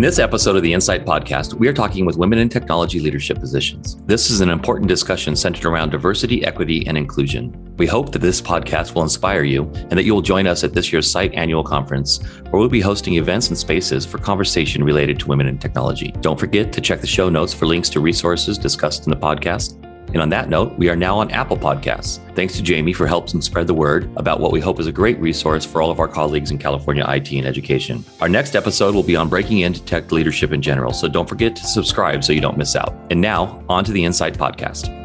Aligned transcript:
In 0.00 0.02
this 0.02 0.18
episode 0.18 0.56
of 0.56 0.62
the 0.62 0.72
(in)CITE 0.72 1.04
Podcast, 1.04 1.52
we 1.52 1.68
are 1.68 1.74
talking 1.74 2.06
with 2.06 2.16
women 2.16 2.38
in 2.38 2.48
technology 2.48 3.00
leadership 3.00 3.38
positions. 3.38 3.98
This 4.06 4.30
is 4.30 4.40
an 4.40 4.48
important 4.48 4.88
discussion 4.88 5.36
centered 5.36 5.66
around 5.66 5.90
diversity, 5.90 6.42
equity, 6.42 6.86
and 6.86 6.96
inclusion. 6.96 7.54
We 7.76 7.86
hope 7.86 8.10
that 8.12 8.20
this 8.20 8.40
podcast 8.40 8.94
will 8.94 9.02
inspire 9.02 9.44
you 9.44 9.64
and 9.64 9.90
that 9.90 10.04
you 10.04 10.14
will 10.14 10.22
join 10.22 10.46
us 10.46 10.64
at 10.64 10.72
this 10.72 10.90
year's 10.90 11.10
CITE 11.10 11.34
annual 11.34 11.62
conference, 11.62 12.22
where 12.48 12.58
we'll 12.58 12.70
be 12.70 12.80
hosting 12.80 13.16
events 13.16 13.48
and 13.48 13.58
spaces 13.58 14.06
for 14.06 14.16
conversation 14.16 14.82
related 14.82 15.18
to 15.18 15.28
women 15.28 15.46
in 15.46 15.58
technology. 15.58 16.14
Don't 16.22 16.40
forget 16.40 16.72
to 16.72 16.80
check 16.80 17.02
the 17.02 17.06
show 17.06 17.28
notes 17.28 17.52
for 17.52 17.66
links 17.66 17.90
to 17.90 18.00
resources 18.00 18.56
discussed 18.56 19.04
in 19.04 19.10
the 19.10 19.18
podcast 19.18 19.76
and 20.12 20.22
on 20.22 20.28
that 20.30 20.48
note, 20.48 20.76
we 20.78 20.88
are 20.88 20.96
now 20.96 21.18
on 21.18 21.30
Apple 21.30 21.56
Podcasts. 21.56 22.18
Thanks 22.34 22.56
to 22.56 22.62
Jamie 22.62 22.92
for 22.92 23.06
helping 23.06 23.40
spread 23.40 23.66
the 23.66 23.74
word 23.74 24.10
about 24.16 24.40
what 24.40 24.52
we 24.52 24.60
hope 24.60 24.80
is 24.80 24.86
a 24.86 24.92
great 24.92 25.18
resource 25.18 25.64
for 25.64 25.82
all 25.82 25.90
of 25.90 26.00
our 26.00 26.08
colleagues 26.08 26.50
in 26.50 26.58
California 26.58 27.04
IT 27.08 27.32
and 27.32 27.46
education. 27.46 28.04
Our 28.20 28.28
next 28.28 28.54
episode 28.54 28.94
will 28.94 29.02
be 29.02 29.16
on 29.16 29.28
breaking 29.28 29.60
into 29.60 29.82
tech 29.82 30.12
leadership 30.12 30.52
in 30.52 30.62
general, 30.62 30.92
so 30.92 31.08
don't 31.08 31.28
forget 31.28 31.56
to 31.56 31.66
subscribe 31.66 32.24
so 32.24 32.32
you 32.32 32.40
don't 32.40 32.58
miss 32.58 32.76
out. 32.76 32.94
And 33.10 33.20
now, 33.20 33.64
on 33.68 33.84
to 33.84 33.92
the 33.92 34.04
(in)CITE 34.04 34.36
Podcast. 34.36 34.99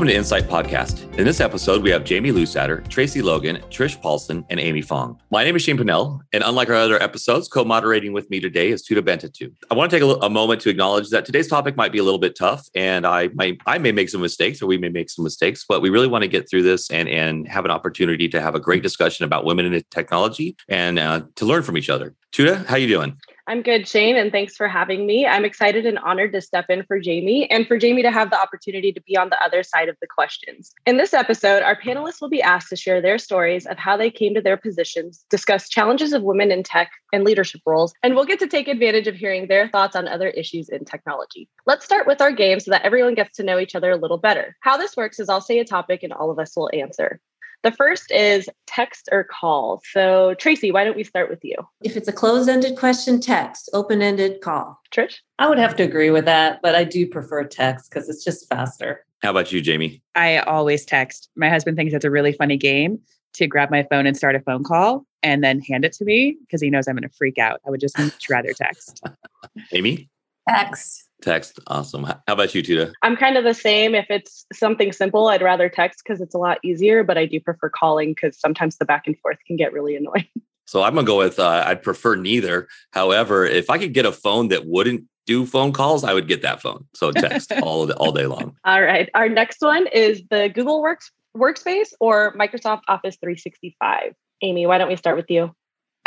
Welcome 0.00 0.14
to 0.14 0.18
(in)CITE 0.18 0.48
Podcast. 0.48 1.14
In 1.18 1.26
this 1.26 1.40
episode, 1.40 1.82
we 1.82 1.90
have 1.90 2.04
Jamie 2.04 2.32
Lewsadder, 2.32 2.88
Tracey 2.88 3.20
Logan, 3.20 3.58
Trish 3.68 4.00
Paulson, 4.00 4.46
and 4.48 4.58
Amy 4.58 4.80
Fong. 4.80 5.20
My 5.30 5.44
name 5.44 5.56
is 5.56 5.60
Shane 5.60 5.76
Pinnell, 5.76 6.20
and 6.32 6.42
unlike 6.42 6.70
our 6.70 6.74
other 6.74 7.02
episodes, 7.02 7.48
co-moderating 7.48 8.14
with 8.14 8.30
me 8.30 8.40
today 8.40 8.70
is 8.70 8.82
Touda 8.82 9.02
Bentatu. 9.02 9.52
I 9.70 9.74
want 9.74 9.90
to 9.90 9.98
take 9.98 10.02
a, 10.02 10.24
a, 10.24 10.30
moment 10.30 10.62
to 10.62 10.70
acknowledge 10.70 11.10
that 11.10 11.26
today's 11.26 11.48
topic 11.48 11.76
might 11.76 11.92
be 11.92 11.98
a 11.98 12.02
little 12.02 12.18
bit 12.18 12.34
tough, 12.34 12.66
and 12.74 13.06
I 13.06 13.28
might 13.34 13.60
I 13.66 13.76
may 13.76 13.92
make 13.92 14.08
some 14.08 14.22
mistakes, 14.22 14.62
or 14.62 14.66
we 14.66 14.78
may 14.78 14.88
make 14.88 15.10
some 15.10 15.22
mistakes, 15.22 15.66
but 15.68 15.82
we 15.82 15.90
really 15.90 16.08
want 16.08 16.22
to 16.22 16.28
get 16.28 16.48
through 16.48 16.62
this 16.62 16.90
and 16.90 17.06
and 17.06 17.46
have 17.46 17.66
an 17.66 17.70
opportunity 17.70 18.26
to 18.30 18.40
have 18.40 18.54
a 18.54 18.60
great 18.60 18.82
discussion 18.82 19.26
about 19.26 19.44
women 19.44 19.70
in 19.70 19.82
technology 19.90 20.56
and 20.70 20.98
uh, 20.98 21.20
to 21.34 21.44
learn 21.44 21.62
from 21.62 21.76
each 21.76 21.90
other. 21.90 22.14
Touda, 22.32 22.64
how 22.64 22.76
you 22.76 22.88
doing? 22.88 23.18
I'm 23.50 23.62
good, 23.62 23.88
Shane, 23.88 24.16
and 24.16 24.30
thanks 24.30 24.54
for 24.54 24.68
having 24.68 25.06
me. 25.06 25.26
I'm 25.26 25.44
excited 25.44 25.84
and 25.84 25.98
honored 25.98 26.32
to 26.34 26.40
step 26.40 26.66
in 26.68 26.84
for 26.84 27.00
Jamie 27.00 27.50
and 27.50 27.66
for 27.66 27.78
Jamie 27.78 28.02
to 28.02 28.12
have 28.12 28.30
the 28.30 28.40
opportunity 28.40 28.92
to 28.92 29.00
be 29.00 29.16
on 29.16 29.28
the 29.28 29.42
other 29.42 29.64
side 29.64 29.88
of 29.88 29.96
the 30.00 30.06
questions. 30.06 30.72
In 30.86 30.98
this 30.98 31.12
episode, 31.12 31.64
our 31.64 31.74
panelists 31.74 32.20
will 32.20 32.28
be 32.28 32.40
asked 32.40 32.68
to 32.68 32.76
share 32.76 33.02
their 33.02 33.18
stories 33.18 33.66
of 33.66 33.76
how 33.76 33.96
they 33.96 34.08
came 34.08 34.34
to 34.34 34.40
their 34.40 34.56
positions, 34.56 35.24
discuss 35.30 35.68
challenges 35.68 36.12
of 36.12 36.22
women 36.22 36.52
in 36.52 36.62
tech 36.62 36.92
and 37.12 37.24
leadership 37.24 37.60
roles, 37.66 37.92
and 38.04 38.14
we'll 38.14 38.24
get 38.24 38.38
to 38.38 38.46
take 38.46 38.68
advantage 38.68 39.08
of 39.08 39.16
hearing 39.16 39.48
their 39.48 39.68
thoughts 39.68 39.96
on 39.96 40.06
other 40.06 40.28
issues 40.28 40.68
in 40.68 40.84
technology. 40.84 41.48
Let's 41.66 41.84
start 41.84 42.06
with 42.06 42.20
our 42.20 42.30
game 42.30 42.60
so 42.60 42.70
that 42.70 42.82
everyone 42.82 43.16
gets 43.16 43.34
to 43.38 43.42
know 43.42 43.58
each 43.58 43.74
other 43.74 43.90
a 43.90 43.96
little 43.96 44.18
better. 44.18 44.56
How 44.60 44.76
this 44.76 44.96
works 44.96 45.18
is 45.18 45.28
I'll 45.28 45.40
say 45.40 45.58
a 45.58 45.64
topic 45.64 46.04
and 46.04 46.12
all 46.12 46.30
of 46.30 46.38
us 46.38 46.56
will 46.56 46.70
answer. 46.72 47.20
The 47.62 47.72
first 47.72 48.10
is 48.10 48.48
text 48.66 49.08
or 49.12 49.24
call. 49.24 49.82
So, 49.92 50.34
Tracey, 50.34 50.72
why 50.72 50.84
don't 50.84 50.96
we 50.96 51.04
start 51.04 51.28
with 51.28 51.40
you? 51.42 51.56
If 51.82 51.96
it's 51.96 52.08
a 52.08 52.12
closed 52.12 52.48
ended 52.48 52.78
question, 52.78 53.20
text, 53.20 53.68
open 53.74 54.00
ended, 54.00 54.40
call. 54.40 54.80
Trish? 54.90 55.16
I 55.38 55.48
would 55.48 55.58
have 55.58 55.76
to 55.76 55.82
agree 55.82 56.10
with 56.10 56.24
that, 56.24 56.60
but 56.62 56.74
I 56.74 56.84
do 56.84 57.06
prefer 57.06 57.44
text 57.44 57.90
because 57.90 58.08
it's 58.08 58.24
just 58.24 58.48
faster. 58.48 59.04
How 59.22 59.30
about 59.30 59.52
you, 59.52 59.60
Jamie? 59.60 60.02
I 60.14 60.38
always 60.38 60.86
text. 60.86 61.28
My 61.36 61.50
husband 61.50 61.76
thinks 61.76 61.92
it's 61.92 62.04
a 62.04 62.10
really 62.10 62.32
funny 62.32 62.56
game 62.56 62.98
to 63.34 63.46
grab 63.46 63.70
my 63.70 63.86
phone 63.90 64.06
and 64.06 64.16
start 64.16 64.34
a 64.34 64.40
phone 64.40 64.64
call 64.64 65.04
and 65.22 65.44
then 65.44 65.60
hand 65.60 65.84
it 65.84 65.92
to 65.92 66.04
me 66.04 66.36
because 66.40 66.62
he 66.62 66.70
knows 66.70 66.88
I'm 66.88 66.94
going 66.94 67.02
to 67.02 67.14
freak 67.14 67.38
out. 67.38 67.60
I 67.66 67.70
would 67.70 67.80
just 67.80 67.98
much 67.98 68.30
rather 68.30 68.54
text. 68.54 69.02
Amy? 69.72 70.08
Text. 70.48 71.09
Text. 71.20 71.58
Awesome. 71.66 72.04
How 72.04 72.20
about 72.26 72.54
you, 72.54 72.62
Touda? 72.62 72.92
I'm 73.02 73.16
kind 73.16 73.36
of 73.36 73.44
the 73.44 73.54
same. 73.54 73.94
If 73.94 74.06
it's 74.10 74.46
something 74.52 74.92
simple, 74.92 75.28
I'd 75.28 75.42
rather 75.42 75.68
text 75.68 76.02
because 76.04 76.20
it's 76.20 76.34
a 76.34 76.38
lot 76.38 76.58
easier, 76.62 77.04
but 77.04 77.18
I 77.18 77.26
do 77.26 77.40
prefer 77.40 77.68
calling 77.68 78.10
because 78.10 78.38
sometimes 78.38 78.76
the 78.76 78.84
back 78.84 79.06
and 79.06 79.18
forth 79.18 79.38
can 79.46 79.56
get 79.56 79.72
really 79.72 79.96
annoying. 79.96 80.26
So 80.66 80.84
I'm 80.84 80.94
going 80.94 81.04
to 81.04 81.10
go 81.10 81.18
with 81.18 81.40
uh, 81.40 81.64
I'd 81.66 81.82
prefer 81.82 82.14
neither. 82.14 82.68
However, 82.92 83.44
if 83.44 83.70
I 83.70 83.78
could 83.78 83.92
get 83.92 84.06
a 84.06 84.12
phone 84.12 84.48
that 84.48 84.66
wouldn't 84.66 85.02
do 85.26 85.44
phone 85.44 85.72
calls, 85.72 86.04
I 86.04 86.14
would 86.14 86.28
get 86.28 86.42
that 86.42 86.62
phone. 86.62 86.86
So 86.94 87.10
text 87.12 87.50
all 87.60 87.90
all 87.94 88.12
day 88.12 88.26
long. 88.26 88.54
All 88.64 88.80
right. 88.80 89.10
Our 89.14 89.28
next 89.28 89.62
one 89.62 89.88
is 89.88 90.22
the 90.30 90.48
Google 90.48 90.80
Works 90.80 91.10
Workspace 91.36 91.92
or 91.98 92.36
Microsoft 92.36 92.82
Office 92.86 93.16
365. 93.16 94.14
Amy, 94.42 94.64
why 94.66 94.78
don't 94.78 94.86
we 94.86 94.94
start 94.94 95.16
with 95.16 95.28
you? 95.28 95.52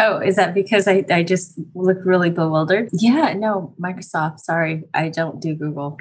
Oh, 0.04 0.18
is 0.18 0.36
that 0.36 0.54
because 0.54 0.86
I, 0.86 1.06
I 1.10 1.24
just 1.24 1.58
look 1.76 1.98
really 2.04 2.30
bewildered? 2.30 2.90
Yeah, 2.92 3.34
no, 3.34 3.74
Microsoft. 3.82 4.40
Sorry, 4.40 4.84
I 4.94 5.08
don't 5.08 5.40
do 5.40 5.56
Google. 5.56 5.98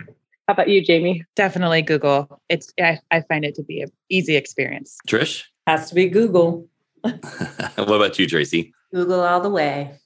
How 0.49 0.55
about 0.55 0.69
you, 0.69 0.85
Jamie? 0.85 1.25
Definitely 1.37 1.83
Google. 1.83 2.43
It's 2.49 2.73
I, 2.81 2.99
I 3.13 3.21
find 3.21 3.45
it 3.45 3.55
to 3.55 3.63
be 3.63 3.81
an 3.81 3.93
easy 4.09 4.35
experience. 4.35 4.99
Trish? 5.07 5.45
Has 5.69 5.89
to 5.91 5.95
be 5.95 6.09
Google. 6.09 6.67
what 7.03 7.79
about 7.79 8.19
you, 8.19 8.27
Tracey? 8.27 8.75
Google 8.93 9.21
all 9.21 9.41
the 9.41 9.51
way. 9.51 9.97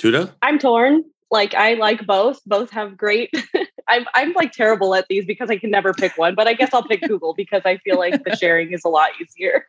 Touda? 0.00 0.32
I'm 0.40 0.60
torn. 0.60 1.02
Like 1.32 1.54
I 1.54 1.74
like 1.74 2.06
both. 2.06 2.38
Both 2.46 2.70
have 2.70 2.96
great 2.96 3.34
I'm 3.88 4.06
I'm 4.14 4.32
like 4.32 4.52
terrible 4.52 4.94
at 4.94 5.06
these 5.08 5.24
because 5.24 5.50
I 5.50 5.56
can 5.56 5.70
never 5.70 5.92
pick 5.92 6.16
one, 6.16 6.34
but 6.34 6.46
I 6.46 6.54
guess 6.54 6.72
I'll 6.72 6.82
pick 6.82 7.02
Google 7.08 7.34
because 7.34 7.62
I 7.64 7.78
feel 7.78 7.98
like 7.98 8.24
the 8.24 8.36
sharing 8.36 8.72
is 8.72 8.84
a 8.84 8.88
lot 8.88 9.10
easier. 9.20 9.66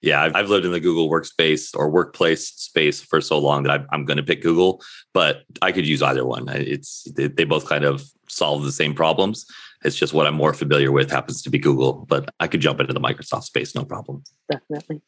yeah, 0.00 0.22
I've, 0.22 0.34
I've 0.34 0.48
lived 0.48 0.64
in 0.64 0.72
the 0.72 0.80
Google 0.80 1.10
workspace 1.10 1.70
or 1.74 1.90
workplace 1.90 2.48
space 2.48 3.00
for 3.00 3.20
so 3.20 3.38
long 3.38 3.62
that 3.64 3.72
I'm, 3.72 3.86
I'm 3.92 4.04
going 4.04 4.16
to 4.16 4.22
pick 4.22 4.42
Google, 4.42 4.82
but 5.12 5.42
I 5.62 5.72
could 5.72 5.86
use 5.86 6.02
either 6.02 6.24
one. 6.24 6.48
It's 6.48 7.04
they, 7.14 7.28
they 7.28 7.44
both 7.44 7.66
kind 7.66 7.84
of 7.84 8.04
solve 8.28 8.64
the 8.64 8.72
same 8.72 8.94
problems. 8.94 9.46
It's 9.84 9.96
just 9.96 10.12
what 10.12 10.26
I'm 10.26 10.34
more 10.34 10.52
familiar 10.52 10.90
with 10.90 11.10
happens 11.10 11.42
to 11.42 11.50
be 11.50 11.58
Google, 11.58 12.04
but 12.08 12.28
I 12.40 12.48
could 12.48 12.60
jump 12.60 12.80
into 12.80 12.92
the 12.92 13.00
Microsoft 13.00 13.44
space, 13.44 13.74
no 13.74 13.84
problem. 13.84 14.24
Definitely. 14.50 15.02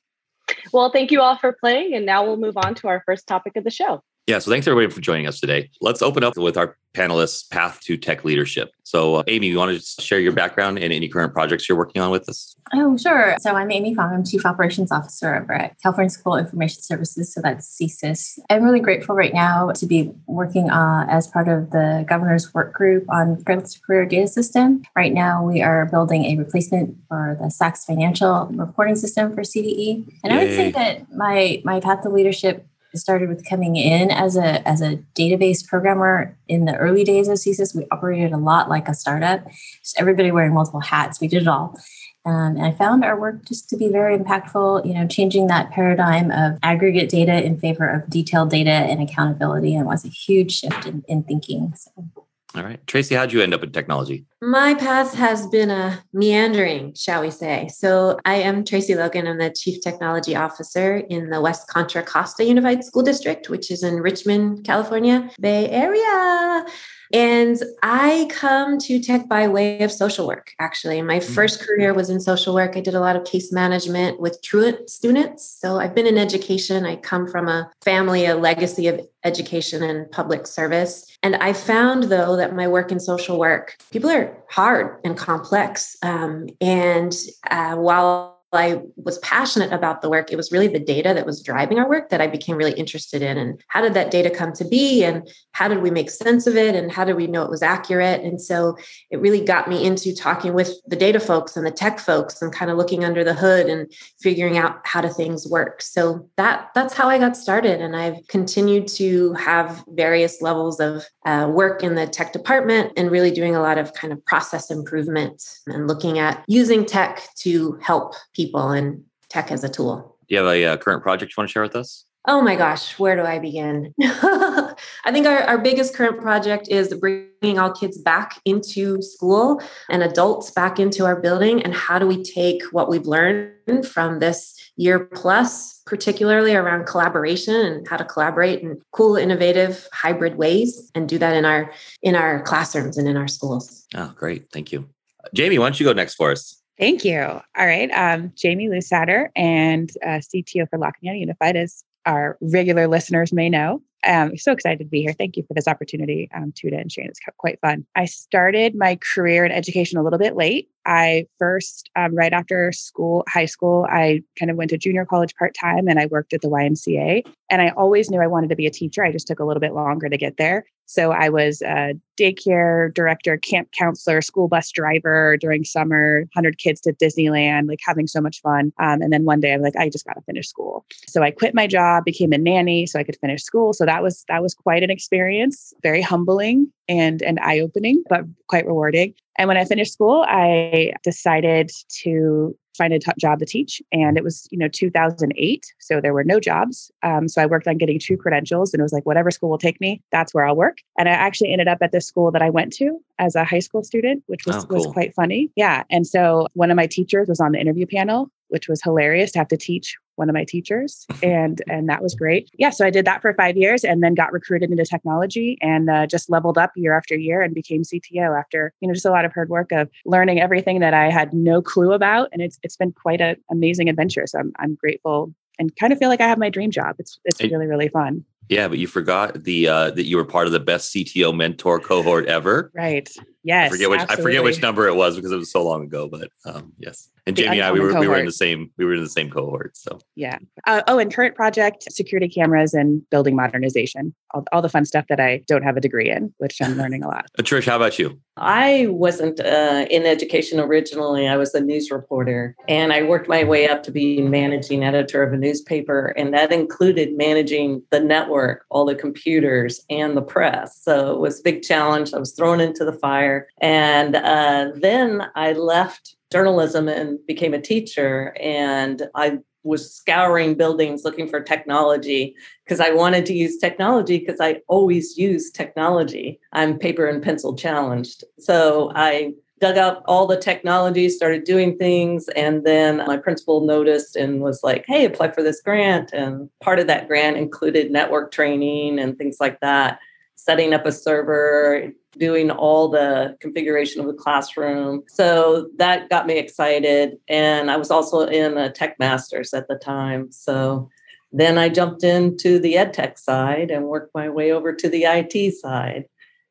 Well, 0.73 0.91
thank 0.91 1.11
you 1.11 1.21
all 1.21 1.37
for 1.37 1.53
playing. 1.53 1.95
And 1.95 2.07
now 2.07 2.25
we'll 2.25 2.37
move 2.37 2.57
on 2.57 2.75
to 2.77 2.89
our 2.89 3.03
first 3.07 3.27
topic 3.27 3.57
of 3.57 3.65
the 3.65 3.71
show. 3.71 4.03
Yeah, 4.31 4.39
so 4.39 4.49
thanks 4.49 4.69
everybody 4.69 4.95
for 4.95 5.01
joining 5.01 5.27
us 5.27 5.41
today. 5.41 5.69
Let's 5.81 6.03
open 6.03 6.23
up 6.23 6.37
with 6.37 6.57
our 6.57 6.77
panelists' 6.95 7.51
path 7.51 7.81
to 7.81 7.97
tech 7.97 8.25
leadership. 8.25 8.71
So, 8.85 9.17
uh, 9.17 9.23
Amy, 9.27 9.49
you 9.49 9.59
want 9.59 9.77
to 9.77 10.01
share 10.01 10.21
your 10.21 10.31
background 10.31 10.79
and 10.79 10.93
any 10.93 11.09
current 11.09 11.33
projects 11.33 11.69
you're 11.69 11.77
working 11.77 12.01
on 12.01 12.13
with 12.13 12.29
us? 12.29 12.55
Oh, 12.73 12.97
sure. 12.97 13.35
So, 13.41 13.57
I'm 13.57 13.73
Amy 13.73 13.93
Fong. 13.93 14.15
I'm 14.15 14.25
Chief 14.25 14.47
Operations 14.47 14.93
Officer 14.93 15.35
over 15.35 15.53
at 15.55 15.75
California 15.83 16.11
School 16.11 16.37
of 16.37 16.45
Information 16.45 16.81
Services. 16.81 17.35
So, 17.35 17.41
that's 17.41 17.77
CSIS. 17.77 18.39
I'm 18.49 18.63
really 18.63 18.79
grateful 18.79 19.17
right 19.17 19.35
now 19.35 19.73
to 19.73 19.85
be 19.85 20.13
working 20.29 20.71
uh, 20.71 21.07
as 21.11 21.27
part 21.27 21.49
of 21.49 21.73
the 21.73 22.05
governor's 22.09 22.55
work 22.55 22.73
group 22.73 23.07
on 23.11 23.37
to 23.37 23.81
Career 23.85 24.07
Data 24.07 24.29
System. 24.29 24.85
Right 24.95 25.13
now, 25.13 25.43
we 25.43 25.61
are 25.61 25.87
building 25.87 26.27
a 26.27 26.37
replacement 26.37 26.97
for 27.09 27.37
the 27.41 27.51
SACS 27.51 27.85
financial 27.85 28.47
reporting 28.53 28.95
system 28.95 29.35
for 29.35 29.41
CDE. 29.41 30.07
And 30.23 30.33
Yay. 30.33 30.39
I 30.39 30.45
would 30.45 30.55
say 30.55 30.71
that 30.71 31.13
my, 31.13 31.61
my 31.65 31.81
path 31.81 32.05
to 32.05 32.11
leadership 32.11 32.65
started 32.99 33.29
with 33.29 33.49
coming 33.49 33.77
in 33.77 34.11
as 34.11 34.37
a 34.37 34.67
as 34.69 34.81
a 34.81 34.97
database 35.15 35.67
programmer 35.67 36.37
in 36.49 36.65
the 36.65 36.77
early 36.77 37.05
days 37.05 37.29
of 37.29 37.39
CSIS. 37.39 37.75
We 37.75 37.87
operated 37.91 38.33
a 38.33 38.37
lot 38.37 38.69
like 38.69 38.89
a 38.89 38.95
startup, 38.95 39.45
just 39.83 39.99
everybody 39.99 40.31
wearing 40.31 40.55
multiple 40.55 40.81
hats. 40.81 41.21
We 41.21 41.29
did 41.29 41.43
it 41.43 41.49
all. 41.49 41.79
Um, 42.27 42.57
and 42.57 42.63
I 42.67 42.73
found 42.73 43.03
our 43.03 43.19
work 43.19 43.47
just 43.47 43.71
to 43.71 43.77
be 43.79 43.89
very 43.89 44.19
impactful, 44.19 44.85
you 44.87 44.93
know, 44.93 45.07
changing 45.07 45.47
that 45.47 45.71
paradigm 45.71 46.31
of 46.31 46.59
aggregate 46.63 47.09
data 47.09 47.43
in 47.43 47.59
favor 47.59 47.89
of 47.89 48.11
detailed 48.11 48.51
data 48.51 48.71
and 48.71 49.01
accountability. 49.01 49.75
And 49.75 49.87
was 49.87 50.05
a 50.05 50.09
huge 50.09 50.53
shift 50.59 50.87
in, 50.87 51.03
in 51.09 51.23
thinking. 51.23 51.73
So. 51.77 52.27
All 52.57 52.65
right. 52.65 52.85
Tracey, 52.89 53.15
how'd 53.15 53.33
you 53.33 53.43
end 53.43 53.55
up 53.55 53.63
in 53.63 53.71
technology? 53.71 54.25
My 54.43 54.75
path 54.75 55.15
has 55.15 55.47
been 55.47 55.71
a 55.71 56.03
meandering, 56.13 56.95
shall 56.95 57.23
we 57.23 57.31
say. 57.31 57.69
So 57.73 58.19
I 58.25 58.37
am 58.37 58.65
Tracey 58.65 58.97
Logan. 58.97 59.29
I'm 59.29 59.39
the 59.39 59.51
Chief 59.51 59.81
Technology 59.81 60.35
Officer 60.35 60.97
in 60.97 61.31
the 61.31 61.41
West 61.41 61.69
Contra 61.69 62.03
Costa 62.03 62.45
Unified 62.45 62.83
School 62.83 63.03
District, 63.03 63.49
which 63.49 63.71
is 63.71 63.85
in 63.85 64.01
Richmond, 64.01 64.65
California, 64.65 65.31
Bay 65.41 65.71
Area. 65.71 66.67
And 67.13 67.61
I 67.83 68.29
come 68.31 68.79
to 68.81 69.01
tech 69.01 69.29
by 69.29 69.49
way 69.49 69.81
of 69.81 69.91
social 69.91 70.27
work, 70.27 70.53
actually. 70.59 71.03
My 71.03 71.19
mm-hmm. 71.19 71.33
first 71.33 71.61
career 71.61 71.93
was 71.93 72.11
in 72.11 72.21
social 72.21 72.55
work. 72.55 72.77
I 72.77 72.81
did 72.81 72.95
a 72.95 73.01
lot 73.01 73.17
of 73.17 73.25
case 73.25 73.53
management 73.53 74.21
with 74.21 74.41
truant 74.43 74.89
students. 74.89 75.45
So 75.45 75.79
I've 75.79 75.95
been 75.95 76.07
in 76.07 76.19
education. 76.19 76.87
I 76.87 76.97
come 76.97 77.27
from 77.27 77.49
a 77.49 77.71
family, 77.83 78.27
a 78.27 78.37
legacy 78.37 78.87
of 78.87 79.01
education 79.25 79.83
and 79.83 80.11
public 80.11 80.47
service. 80.47 81.07
And 81.23 81.37
I 81.37 81.53
found, 81.53 82.05
though, 82.05 82.37
that 82.37 82.55
my 82.55 82.69
work 82.69 82.93
in 82.93 83.01
social 83.01 83.39
work, 83.39 83.77
people 83.91 84.11
are 84.11 84.37
hard 84.49 84.99
and 85.05 85.17
complex. 85.17 85.97
Um, 86.03 86.49
and 86.61 87.15
uh, 87.51 87.77
while 87.77 88.40
I 88.53 88.81
was 88.97 89.19
passionate 89.19 89.73
about 89.73 90.03
the 90.03 90.11
work, 90.11 90.33
it 90.33 90.37
was 90.37 90.51
really 90.51 90.69
the 90.69 90.81
data 90.81 91.15
that 91.15 91.27
was 91.27 91.43
driving 91.43 91.79
our 91.79 91.89
work 91.89 92.09
that 92.09 92.21
I 92.21 92.27
became 92.27 92.57
really 92.57 92.73
interested 92.73 93.23
in. 93.23 93.39
And 93.39 93.63
how 93.69 93.81
did 93.81 93.95
that 93.95 94.11
data 94.11 94.31
come 94.31 94.53
to 94.55 94.65
be? 94.65 95.05
And 95.05 95.29
how 95.53 95.69
did 95.69 95.83
we 95.83 95.91
make 95.91 96.11
sense 96.11 96.47
of 96.47 96.57
it? 96.57 96.75
And 96.75 96.91
how 96.91 97.05
did 97.05 97.17
we 97.17 97.27
know 97.27 97.43
it 97.45 97.51
was 97.51 97.63
accurate? 97.63 98.23
And 98.23 98.41
so 98.41 98.77
it 99.11 99.21
really 99.21 99.45
got 99.45 99.69
me 99.69 99.85
into 99.87 100.15
talking 100.15 100.53
with 100.53 100.73
the 100.87 100.97
data 100.97 101.21
folks 101.21 101.57
and 101.57 101.65
the 101.65 101.71
tech 101.71 102.01
folks 102.01 102.43
and 102.43 102.53
kind 102.53 102.71
of 102.71 102.77
looking 102.77 103.05
under 103.05 103.23
the 103.23 103.35
hood 103.35 103.67
and 103.67 103.93
figuring 104.21 104.59
out 104.59 104.81
how 104.85 105.01
do 105.01 105.09
things 105.09 105.47
work. 105.47 105.83
So 105.83 106.29
that 106.37 106.71
that's 106.75 106.95
how 106.95 107.09
I 107.09 107.19
got 107.19 107.37
started. 107.37 107.81
And 107.81 107.97
I've 107.97 108.27
continued 108.29 108.89
to 108.89 109.33
have 109.35 109.85
various 109.89 110.43
levels 110.43 110.81
of 110.81 111.05
uh, 111.25 111.49
work 111.53 111.83
in 111.83 111.95
the 111.95 112.07
tech 112.07 112.33
department 112.33 112.93
and 112.97 113.11
really 113.11 113.31
doing 113.31 113.55
a 113.55 113.61
lot 113.61 113.79
of 113.79 113.93
kind 113.95 114.13
of 114.13 114.25
process 114.25 114.71
improvement 114.71 115.43
and 115.67 115.87
looking 115.87 116.19
at 116.19 116.45
using 116.49 116.85
tech 116.85 117.23
to 117.37 117.79
help 117.83 118.15
people 118.35 118.40
people 118.41 118.71
and 118.71 119.05
tech 119.29 119.53
as 119.53 119.63
a 119.65 119.69
tool. 119.69 120.17
Do 120.29 120.35
you 120.35 120.39
have 120.43 120.55
a 120.55 120.65
uh, 120.65 120.77
current 120.79 121.03
project 121.03 121.33
you 121.33 121.41
want 121.41 121.49
to 121.51 121.53
share 121.53 121.63
with 121.63 121.77
us? 121.77 122.07
Oh 122.29 122.43
my 122.43 122.55
gosh, 122.55 122.99
where 122.99 123.17
do 123.17 123.23
I 123.23 123.39
begin? 123.39 123.95
I 124.03 124.75
think 125.11 125.27
our, 125.27 125.41
our 125.45 125.59
biggest 125.59 125.95
current 125.95 126.21
project 126.21 126.69
is 126.69 126.95
bringing 126.95 127.59
all 127.59 127.73
kids 127.73 127.97
back 127.97 128.39
into 128.45 129.01
school 129.01 129.63
and 129.89 130.03
adults 130.03 130.51
back 130.51 130.79
into 130.79 131.07
our 131.07 131.19
building. 131.19 131.63
And 131.63 131.75
how 131.75 131.99
do 131.99 132.07
we 132.07 132.23
take 132.23 132.63
what 132.73 132.91
we've 132.91 133.07
learned 133.07 133.87
from 133.87 134.19
this 134.19 134.55
year 134.77 135.01
plus, 135.01 135.81
particularly 135.87 136.55
around 136.55 136.87
collaboration 136.87 137.55
and 137.55 137.89
how 137.89 137.97
to 137.97 138.05
collaborate 138.05 138.61
in 138.61 138.81
cool, 138.93 139.17
innovative, 139.17 139.89
hybrid 139.95 140.37
ways, 140.37 140.91
and 140.95 141.09
do 141.09 141.17
that 141.19 141.35
in 141.35 141.47
our 141.47 141.73
in 142.03 142.15
our 142.15 142.43
classrooms 142.43 142.99
and 142.99 143.09
in 143.09 143.17
our 143.17 143.29
schools. 143.29 143.87
Oh, 143.95 144.13
great! 144.15 144.53
Thank 144.53 144.73
you, 144.73 144.89
Jamie. 145.33 145.59
Why 145.59 145.67
don't 145.67 145.81
you 145.81 145.87
go 145.87 145.95
next 145.95 146.17
for 146.17 146.33
us? 146.33 146.60
Thank 146.81 147.05
you. 147.05 147.21
All 147.21 147.67
right. 147.67 147.91
Um, 147.91 148.33
Jamie 148.35 148.69
Lewsadder 148.69 149.29
and 149.37 149.91
uh, 150.03 150.21
CTO 150.21 150.67
for 150.71 150.79
La 150.79 150.91
Cañada 150.91 151.21
Unified, 151.21 151.55
as 151.55 151.85
our 152.07 152.39
regular 152.41 152.89
listeners 152.89 153.35
may 153.35 153.51
know. 153.51 153.83
I'm 154.03 154.39
so 154.39 154.53
excited 154.53 154.79
to 154.79 154.87
be 154.87 155.03
here. 155.03 155.13
Thank 155.13 155.37
you 155.37 155.43
for 155.47 155.53
this 155.53 155.69
opportunity, 155.69 156.31
um, 156.35 156.53
Touda 156.53 156.81
and 156.81 156.91
Shane. 156.91 157.07
It's 157.07 157.21
quite 157.37 157.61
fun. 157.61 157.85
I 157.95 158.07
started 158.07 158.75
my 158.75 158.99
career 159.15 159.45
in 159.45 159.53
education 159.53 159.99
a 159.99 160.03
little 160.03 160.19
bit 160.19 160.37
late. 160.37 160.71
I 160.87 161.27
first, 161.39 161.91
um, 161.97 162.15
right 162.15 162.33
after 162.33 162.73
school, 162.73 163.25
high 163.29 163.45
school, 163.45 163.87
I 163.91 164.23
kind 164.39 164.51
of 164.51 164.57
went 164.57 164.71
to 164.71 164.79
junior 164.79 165.05
college 165.05 165.35
part 165.37 165.55
time 165.55 165.87
and 165.87 165.99
I 166.01 166.07
worked 166.07 166.33
at 166.33 166.41
the 166.41 166.49
YMCA. 166.49 167.27
And 167.51 167.61
I 167.61 167.69
always 167.77 168.11
knew 168.11 168.23
I 168.23 168.27
wanted 168.27 168.49
to 168.49 168.57
be 168.57 168.67
a 168.67 168.71
teacher. 168.71 169.05
I 169.05 169.13
just 169.13 169.27
took 169.27 169.39
a 169.39 169.45
little 169.45 169.61
bit 169.61 169.75
longer 169.75 170.09
to 170.09 170.17
get 170.17 170.39
there. 170.39 170.65
So 170.91 171.13
I 171.13 171.29
was 171.29 171.63
a 171.63 171.95
daycare 172.19 172.93
director, 172.93 173.37
camp 173.37 173.71
counselor, 173.71 174.21
school 174.21 174.49
bus 174.49 174.73
driver 174.73 175.37
during 175.37 175.63
summer, 175.63 176.23
100 176.35 176.59
kids 176.59 176.81
to 176.81 176.93
Disneyland, 176.93 177.69
like 177.69 177.79
having 177.87 178.09
so 178.09 178.21
much 178.21 178.41
fun. 178.41 178.73
Um, 178.81 179.01
and 179.01 179.13
then 179.13 179.25
one 179.25 179.39
day 179.39 179.53
I'm 179.53 179.63
like, 179.63 179.77
I 179.77 179.89
just 179.89 180.05
got 180.05 180.15
to 180.15 180.21
finish 180.23 180.49
school. 180.49 180.85
So 181.07 181.23
I 181.23 181.31
quit 181.31 181.55
my 181.55 181.69
job, 181.69 182.05
became 182.05 182.33
a 182.33 182.39
nanny 182.39 182.87
so 182.87 182.99
I 182.99 183.05
could 183.05 183.17
finish 183.21 183.45
school. 183.45 183.73
So 183.73 183.87
that 183.87 184.03
was 184.03 184.25
that 184.27 184.43
was 184.43 184.53
quite 184.53 184.83
an 184.83 184.91
experience, 184.91 185.73
very 185.81 186.03
humbling 186.03 186.73
and 186.89 187.23
and 187.23 187.39
eye 187.39 187.61
opening, 187.61 188.03
but 188.09 188.25
quite 188.49 188.67
rewarding. 188.67 189.15
And 189.41 189.49
when 189.49 189.57
I 189.57 189.65
finished 189.65 189.95
school, 189.95 190.27
I 190.29 190.93
decided 191.03 191.73
to 192.03 192.55
find 192.77 192.93
a 192.93 192.99
t- 192.99 193.11
job 193.19 193.39
to 193.39 193.47
teach. 193.47 193.81
And 193.91 194.19
it 194.19 194.23
was, 194.23 194.47
you 194.51 194.59
know, 194.59 194.69
2008. 194.69 195.75
So 195.79 195.99
there 195.99 196.13
were 196.13 196.25
no 196.25 196.39
jobs. 196.39 196.91
Um, 197.03 197.27
so 197.27 197.41
I 197.41 197.47
worked 197.47 197.67
on 197.67 197.79
getting 197.79 197.99
two 197.99 198.19
credentials 198.19 198.75
and 198.75 198.81
it 198.81 198.83
was 198.83 198.93
like, 198.93 199.07
whatever 199.07 199.31
school 199.31 199.49
will 199.49 199.57
take 199.57 199.81
me, 199.81 200.03
that's 200.13 200.35
where 200.35 200.45
I'll 200.45 200.57
work. 200.57 200.83
And 200.99 201.09
I 201.09 201.13
actually 201.13 201.53
ended 201.53 201.69
up 201.69 201.79
at 201.81 201.91
the 201.91 202.03
school 202.03 202.31
that 202.33 202.43
I 202.43 202.51
went 202.51 202.71
to 202.75 203.03
as 203.19 203.35
a 203.35 203.43
high 203.43 203.61
school 203.61 203.83
student, 203.83 204.23
which 204.27 204.45
was, 204.45 204.57
oh, 204.57 204.67
cool. 204.67 204.77
was 204.77 204.87
quite 204.89 205.15
funny. 205.15 205.51
Yeah. 205.57 205.85
And 205.89 206.07
so 206.07 206.47
one 206.53 206.71
of 206.71 206.77
my 206.77 206.87
teachers 206.87 207.27
was 207.27 207.41
on 207.41 207.53
the 207.53 207.61
interview 207.61 207.87
panel 207.87 208.31
which 208.51 208.69
was 208.69 208.83
hilarious 208.83 209.33
to 209.33 209.39
have 209.39 209.49
to 209.49 209.57
teach 209.57 209.97
one 210.21 210.29
of 210.29 210.35
my 210.35 210.45
teachers 210.45 211.07
and 211.23 211.63
and 211.69 211.89
that 211.89 212.03
was 212.03 212.15
great 212.15 212.51
yeah 212.59 212.71
so 212.71 212.87
i 212.87 212.91
did 212.91 213.07
that 213.07 213.23
for 213.23 213.33
five 213.35 213.57
years 213.57 213.83
and 213.83 214.03
then 214.05 214.15
got 214.15 214.33
recruited 214.33 214.71
into 214.71 214.85
technology 214.85 215.57
and 215.63 215.89
uh, 215.89 216.07
just 216.07 216.29
leveled 216.31 216.59
up 216.59 216.71
year 216.77 216.97
after 216.97 217.17
year 217.17 217.41
and 217.41 217.55
became 217.55 217.83
cto 217.83 218.39
after 218.39 218.73
you 218.81 218.87
know 218.87 218.95
just 218.95 219.07
a 219.07 219.11
lot 219.11 219.25
of 219.25 219.33
hard 219.33 219.49
work 219.49 219.73
of 219.73 219.89
learning 220.05 220.39
everything 220.39 220.79
that 220.81 220.93
i 220.93 221.11
had 221.11 221.33
no 221.33 221.63
clue 221.63 221.93
about 221.93 222.29
and 222.33 222.43
it's 222.43 222.59
it's 222.63 222.77
been 222.77 222.93
quite 222.93 223.21
an 223.21 223.35
amazing 223.51 223.89
adventure 223.89 224.27
so 224.27 224.39
i'm, 224.39 224.53
I'm 224.59 224.75
grateful 224.75 225.35
and 225.59 225.75
kind 225.77 225.93
of 225.93 225.99
feel 225.99 226.11
like 226.11 226.21
i 226.21 226.29
have 226.29 226.39
my 226.39 226.51
dream 226.51 226.71
job 226.71 226.97
it's 226.99 227.19
it's 227.25 227.41
really 227.41 227.67
really 227.67 227.89
fun 227.89 228.25
yeah, 228.51 228.67
but 228.67 228.79
you 228.79 228.89
forgot 228.89 229.45
the 229.45 229.69
uh, 229.69 229.91
that 229.93 230.07
you 230.07 230.17
were 230.17 230.25
part 230.25 230.47
of 230.47 230.53
the 230.53 230.59
best 230.59 230.93
CTO 230.93 231.35
mentor 231.35 231.79
cohort 231.79 232.27
ever. 232.27 232.73
Right. 232.75 233.09
Yes. 233.45 233.67
I 233.67 233.71
forget 233.71 233.91
which 233.91 234.01
absolutely. 234.01 234.23
I 234.23 234.27
forget 234.27 234.43
which 234.43 234.61
number 234.61 234.89
it 234.89 234.97
was 234.97 235.15
because 235.15 235.31
it 235.31 235.37
was 235.37 235.53
so 235.53 235.63
long 235.63 235.85
ago. 235.85 236.09
But 236.09 236.31
um, 236.45 236.73
yes, 236.77 237.11
and 237.27 237.37
Jamie 237.37 237.59
and 237.59 237.63
I 237.63 237.73
we 237.73 237.81
were 237.81 237.89
cohort. 237.89 238.01
we 238.01 238.09
were 238.09 238.19
in 238.19 238.27
the 238.27 238.33
same 238.33 238.71
we 238.77 238.85
were 238.85 238.95
in 238.95 239.03
the 239.03 239.09
same 239.09 239.31
cohort. 239.31 239.77
So 239.77 239.99
yeah. 240.17 240.39
Uh, 240.67 240.83
oh, 240.89 240.99
and 240.99 241.13
current 241.13 241.35
project 241.35 241.85
security 241.91 242.29
cameras 242.29 242.75
and 242.75 243.09
building 243.11 243.37
modernization. 243.37 244.15
All, 244.33 244.45
all 244.53 244.63
the 244.63 244.69
fun 244.69 244.85
stuff 244.85 245.07
that 245.09 245.21
I 245.21 245.43
don't 245.47 245.63
have 245.63 245.77
a 245.77 245.81
degree 245.81 246.11
in, 246.11 246.33
which 246.39 246.59
I'm 246.63 246.77
learning 246.79 247.03
a 247.03 247.09
lot. 247.09 247.27
Uh, 247.39 247.43
Trish, 247.43 247.67
how 247.67 247.77
about 247.77 247.99
you? 247.99 248.21
I 248.37 248.87
wasn't 248.89 249.41
uh, 249.41 249.87
in 249.91 250.07
education 250.07 250.59
originally. 250.61 251.29
I 251.29 251.37
was 251.37 251.55
a 251.55 251.61
news 251.61 251.91
reporter, 251.91 252.57
and 252.69 252.93
I 252.93 253.03
worked 253.03 253.29
my 253.29 253.45
way 253.45 253.69
up 253.69 253.83
to 253.85 253.91
be 253.91 254.23
managing 254.23 254.83
editor 254.83 255.23
of 255.23 255.33
a 255.33 255.37
newspaper, 255.37 256.15
and 256.17 256.33
that 256.33 256.51
included 256.53 257.17
managing 257.17 257.83
the 257.91 258.01
network, 258.01 258.65
all 258.71 258.87
the 258.87 258.95
computers, 258.95 259.85
and 259.91 260.17
the 260.17 260.23
press. 260.23 260.81
So 260.83 261.13
it 261.13 261.21
was 261.21 261.41
a 261.41 261.43
big 261.43 261.63
challenge. 261.63 262.15
I 262.15 262.19
was 262.19 262.33
thrown 262.33 262.61
into 262.61 262.85
the 262.85 262.95
fire, 262.95 263.49
and 263.61 264.17
uh, 264.17 264.71
then 264.75 265.29
I 265.35 265.53
left 265.53 266.17
journalism 266.31 266.89
and 266.89 267.19
became 267.27 267.55
a 267.55 267.61
teacher, 267.61 268.35
and 268.41 269.09
I 269.15 269.39
was 269.63 269.93
scouring 269.95 270.55
buildings 270.55 271.05
looking 271.05 271.29
for 271.29 271.41
technology 271.41 272.35
because 272.65 272.81
I 272.81 272.91
wanted 272.93 273.27
to 273.27 273.35
use 273.35 273.59
technology 273.59 274.19
because 274.19 274.41
I 274.41 274.61
always 274.69 275.19
use 275.19 275.51
technology. 275.51 276.41
I'm 276.53 276.79
paper 276.79 277.07
and 277.07 277.23
pencil 277.23 277.55
challenged. 277.55 278.25
So 278.39 278.91
I 278.95 279.35
dug 279.61 279.77
up 279.77 280.03
all 280.07 280.27
the 280.27 280.39
technology, 280.39 281.11
started 281.11 281.45
doing 281.45 281.77
things, 281.77 282.29
and 282.31 282.65
then 282.65 282.99
my 282.99 283.19
principal 283.19 283.61
noticed 283.61 284.17
and 284.17 284.41
was 284.41 284.61
like, 284.63 284.87
hey, 284.87 285.05
apply 285.05 285.33
for 285.33 285.43
this 285.43 285.61
grant. 285.61 286.11
And 286.15 286.49
part 286.61 286.79
of 286.79 286.87
that 286.87 287.09
grant 287.09 287.37
included 287.37 287.91
network 287.91 288.33
training 288.33 288.99
and 288.99 289.19
things 289.19 289.37
like 289.39 289.61
that, 289.61 289.99
setting 290.37 290.73
up 290.73 290.87
a 290.87 290.93
server, 290.93 291.93
doing 292.21 292.51
all 292.51 292.89
the 292.89 293.37
configuration 293.41 294.01
of 294.01 294.07
the 294.07 294.13
classroom. 294.13 295.03
So 295.09 295.71
that 295.79 296.09
got 296.11 296.27
me 296.27 296.39
excited. 296.39 297.19
And 297.29 297.71
I 297.71 297.77
was 297.77 297.91
also 297.91 298.21
in 298.21 298.57
a 298.57 298.71
tech 298.71 298.99
masters 299.01 299.53
at 299.55 299.67
the 299.67 299.77
time. 299.77 300.31
So 300.31 300.89
then 301.33 301.59
I 301.59 301.69
jumped 301.69 302.05
into 302.05 302.59
the 302.59 302.77
ed 302.77 302.93
tech 302.93 303.19
side 303.19 303.71
and 303.71 303.87
worked 303.87 304.15
my 304.15 304.29
way 304.29 304.53
over 304.53 304.73
to 304.73 304.89
the 304.89 305.05
IT 305.05 305.55
side. 305.55 306.05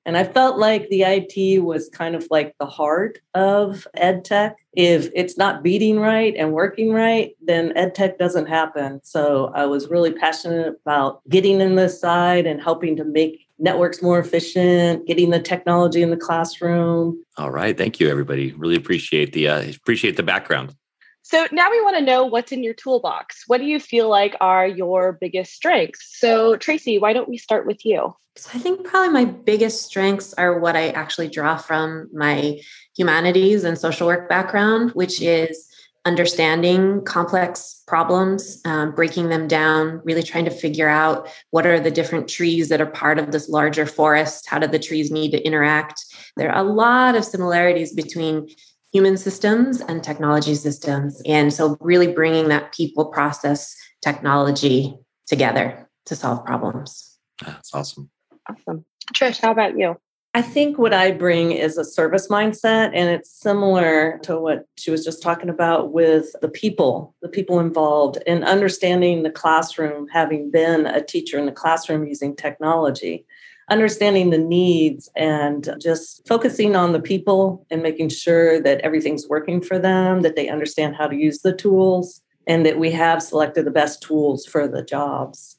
And 0.06 0.18
I 0.18 0.24
felt 0.24 0.58
like 0.58 0.90
the 0.90 1.04
IT 1.04 1.64
was 1.64 1.90
kind 1.90 2.16
of 2.16 2.26
like 2.32 2.56
the 2.60 2.66
heart 2.66 3.20
of 3.36 3.86
ed 3.96 4.26
tech. 4.26 4.56
If 4.74 5.10
it's 5.14 5.38
not 5.38 5.62
beating 5.62 6.00
right 6.00 6.34
and 6.36 6.54
working 6.54 6.92
right, 6.92 7.36
then 7.46 7.74
ed 7.76 7.94
tech 7.94 8.18
doesn't 8.18 8.48
happen. 8.48 9.02
So 9.04 9.52
I 9.54 9.66
was 9.66 9.90
really 9.90 10.14
passionate 10.14 10.76
about 10.82 11.22
getting 11.30 11.62
in 11.62 11.76
this 11.76 12.00
side 12.00 12.48
and 12.48 12.62
helping 12.62 12.96
to 12.96 13.04
make 13.04 13.49
networks 13.60 14.02
more 14.02 14.20
efficient, 14.20 15.06
getting 15.06 15.30
the 15.30 15.40
technology 15.40 16.02
in 16.02 16.10
the 16.10 16.18
classroom. 16.18 17.22
All 17.38 17.52
right, 17.52 17.78
thank 17.78 18.00
you, 18.00 18.10
everybody. 18.10 18.54
Really 18.54 18.76
appreciate 18.76 19.34
the 19.34 19.48
uh, 19.48 19.70
appreciate 19.70 20.18
the 20.18 20.24
background. 20.24 20.76
So 21.24 21.46
now 21.52 21.70
we 21.70 21.80
want 21.82 21.96
to 21.98 22.04
know 22.04 22.26
what's 22.26 22.52
in 22.52 22.64
your 22.64 22.74
toolbox. 22.74 23.44
What 23.46 23.60
do 23.60 23.66
you 23.66 23.80
feel 23.80 24.10
like 24.10 24.36
are 24.42 24.68
your 24.68 25.12
biggest 25.12 25.54
strengths? 25.54 26.18
So 26.20 26.56
Tracey, 26.56 26.98
why 26.98 27.14
don't 27.14 27.30
we 27.30 27.38
start 27.38 27.68
with 27.68 27.86
you? 27.86 28.16
So 28.36 28.50
I 28.56 28.58
think 28.58 28.84
probably 28.84 29.10
my 29.10 29.26
biggest 29.26 29.84
strengths 29.84 30.34
are 30.34 30.60
what 30.60 30.76
I 30.76 30.90
actually 30.90 31.28
draw 31.28 31.58
from 31.58 32.10
my 32.14 32.60
humanities 32.98 33.64
and 33.64 33.78
social 33.78 34.08
work 34.08 34.28
background, 34.28 34.92
which 34.92 35.22
is 35.22 35.69
understanding 36.10 37.04
complex 37.06 37.84
problems, 37.86 38.60
um, 38.66 38.96
breaking 38.96 39.30
them 39.30 39.48
down, 39.48 40.02
really 40.04 40.24
trying 40.24 40.46
to 40.46 40.52
figure 40.52 40.90
out 40.90 41.30
what 41.52 41.68
are 41.68 41.80
the 41.80 41.92
different 41.92 42.28
trees 42.28 42.68
that 42.70 42.82
are 42.82 42.88
part 43.04 43.20
of 43.20 43.32
this 43.32 43.48
larger 43.48 43.86
forest. 43.86 44.50
How 44.50 44.58
do 44.58 44.66
the 44.66 44.80
trees 44.80 45.12
need 45.12 45.30
to 45.32 45.46
interact? 45.46 46.04
There 46.36 46.52
are 46.52 46.66
a 46.66 46.68
lot 46.68 47.16
of 47.16 47.24
similarities 47.24 47.94
between 47.94 48.50
human 48.92 49.18
systems 49.18 49.82
and 49.82 50.04
technology 50.04 50.56
systems. 50.56 51.22
And 51.28 51.54
so, 51.54 51.78
really 51.80 52.12
bringing 52.12 52.50
that 52.50 52.74
people 52.74 53.06
process 53.06 53.76
technology 54.02 54.96
together 55.28 55.88
to 56.08 56.16
solve 56.16 56.44
problems. 56.44 57.20
That's 57.46 57.72
awesome. 57.72 58.10
Awesome. 58.50 58.84
Trish, 59.14 59.40
how 59.40 59.52
about 59.52 59.78
you? 59.78 59.96
I 60.36 60.44
think 60.44 60.78
what 60.78 60.94
I 60.94 61.12
bring 61.12 61.54
is 61.54 61.78
a 61.78 61.84
service 61.84 62.28
mindset, 62.28 62.92
and 62.94 63.10
it's 63.10 63.32
similar 63.32 64.20
to 64.24 64.40
what 64.40 64.68
she 64.78 64.92
was 64.92 65.04
just 65.04 65.24
talking 65.24 65.50
about 65.50 65.92
with 65.92 66.28
the 66.42 66.50
people, 66.50 67.16
the 67.24 67.30
people 67.30 67.60
involved, 67.60 68.20
and 68.28 68.44
understanding 68.44 69.24
the 69.24 69.32
classroom, 69.32 70.08
having 70.08 70.52
been 70.52 70.86
a 70.86 71.04
teacher 71.04 71.40
in 71.40 71.48
the 71.48 71.52
classroom 71.52 72.06
using 72.06 72.36
technology, 72.36 73.26
understanding 73.70 74.30
the 74.30 74.38
needs 74.38 75.10
and 75.16 75.76
just 75.82 76.28
focusing 76.28 76.76
on 76.76 76.94
the 76.94 77.02
people 77.02 77.66
and 77.72 77.82
making 77.82 78.10
sure 78.10 78.62
that 78.62 78.82
everything's 78.82 79.28
working 79.28 79.62
for 79.62 79.80
them, 79.80 80.22
that 80.22 80.36
they 80.36 80.48
understand 80.48 80.96
how 80.96 81.08
to 81.08 81.16
use 81.16 81.40
the 81.40 81.56
tools, 81.56 82.22
and 82.46 82.68
that 82.68 82.78
we 82.78 82.92
have 82.92 83.24
selected 83.24 83.66
the 83.66 83.72
best 83.72 84.04
tools 84.04 84.46
for 84.46 84.68
the 84.68 84.84
jobs. 84.84 85.58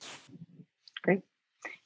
Great. 1.02 1.22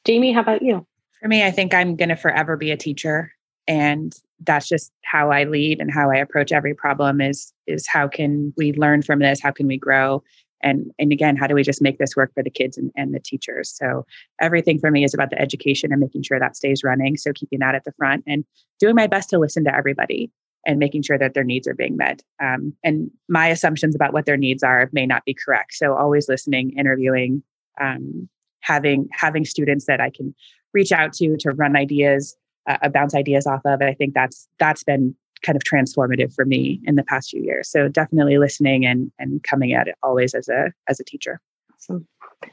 Jamie, 0.05 0.33
how 0.33 0.43
about 0.43 0.61
you? 0.61 0.87
For 1.25 1.29
me, 1.29 1.43
I 1.43 1.51
think 1.51 1.73
I'm 1.73 1.97
going 1.97 2.11
to 2.11 2.17
forever 2.17 2.55
be 2.55 2.71
a 2.71 2.77
teacher 2.77 3.33
and 3.67 4.15
that's 4.41 4.69
just 4.69 4.93
how 5.07 5.31
I 5.31 5.45
lead 5.45 5.81
and 5.81 5.91
how 5.91 6.11
I 6.11 6.17
approach 6.17 6.53
every 6.53 6.75
problem 6.75 7.23
is 7.23 7.51
is 7.67 7.87
how 7.89 8.09
can 8.09 8.53
we 8.59 8.75
learn 8.75 9.01
from 9.01 9.21
this? 9.21 9.41
How 9.41 9.51
can 9.51 9.67
we 9.67 9.79
grow? 9.79 10.23
And 10.63 10.91
and 10.99 11.13
again, 11.13 11.35
how 11.35 11.47
do 11.47 11.55
we 11.55 11.63
just 11.63 11.81
make 11.81 11.97
this 11.97 12.15
work 12.15 12.35
for 12.35 12.43
the 12.43 12.51
kids 12.51 12.77
and, 12.77 12.91
and 12.95 13.15
the 13.15 13.21
teachers? 13.21 13.75
So 13.75 14.05
everything 14.39 14.79
for 14.79 14.91
me 14.91 15.03
is 15.03 15.15
about 15.15 15.31
the 15.31 15.41
education 15.41 15.93
and 15.93 16.01
making 16.03 16.25
sure 16.25 16.39
that 16.39 16.57
stays 16.57 16.85
running. 16.85 17.17
So 17.17 17.33
keeping 17.33 17.61
that 17.61 17.75
at 17.75 17.85
the 17.85 17.93
front 17.93 18.23
and 18.27 18.45
doing 18.79 18.95
my 18.95 19.07
best 19.07 19.31
to 19.31 19.39
listen 19.39 19.65
to 19.65 19.75
everybody. 19.75 20.31
and 20.67 20.79
making 20.79 21.03
sure 21.03 21.19
that 21.19 21.33
their 21.33 21.45
needs 21.45 21.67
are 21.67 21.75
being 21.75 21.97
met. 21.97 22.23
Um, 22.43 22.75
and 22.83 23.11
my 23.31 23.49
assumptions 23.49 23.95
about 23.95 24.13
what 24.13 24.27
their 24.27 24.39
needs 24.39 24.63
are 24.63 24.91
may 24.93 25.07
not 25.07 25.25
be 25.25 25.35
correct. 25.35 25.73
So 25.73 25.95
always 25.95 26.29
listening, 26.29 26.79
interviewing, 26.79 27.43
um, 27.81 28.29
having 28.61 29.09
having 29.13 29.45
students 29.45 29.85
that 29.87 30.01
I 30.01 30.11
can 30.11 30.35
reach 30.75 30.93
out 30.93 31.13
to 31.15 31.37
to 31.39 31.51
run 31.53 31.77
ideas, 31.77 32.37
uh, 32.69 32.89
bounce 32.89 33.15
ideas 33.15 33.47
off 33.47 33.63
of. 33.65 33.81
I 33.81 33.95
think 33.95 34.13
that's 34.15 34.49
that's 34.59 34.85
been 34.85 35.15
kind 35.43 35.57
of 35.57 35.63
transformative 35.63 36.35
for 36.35 36.45
me 36.45 36.81
in 36.85 36.97
the 36.97 37.05
past 37.05 37.31
few 37.31 37.43
years. 37.43 37.71
So 37.71 37.89
definitely 37.89 38.39
listening 38.39 38.85
and 38.85 39.11
and 39.19 39.43
coming 39.43 39.73
at 39.73 39.89
it 39.89 39.95
always 40.03 40.35
as 40.35 40.49
a 40.49 40.73
as 40.89 41.01
a 41.01 41.05
teacher. 41.05 41.41
Awesome. 41.75 42.07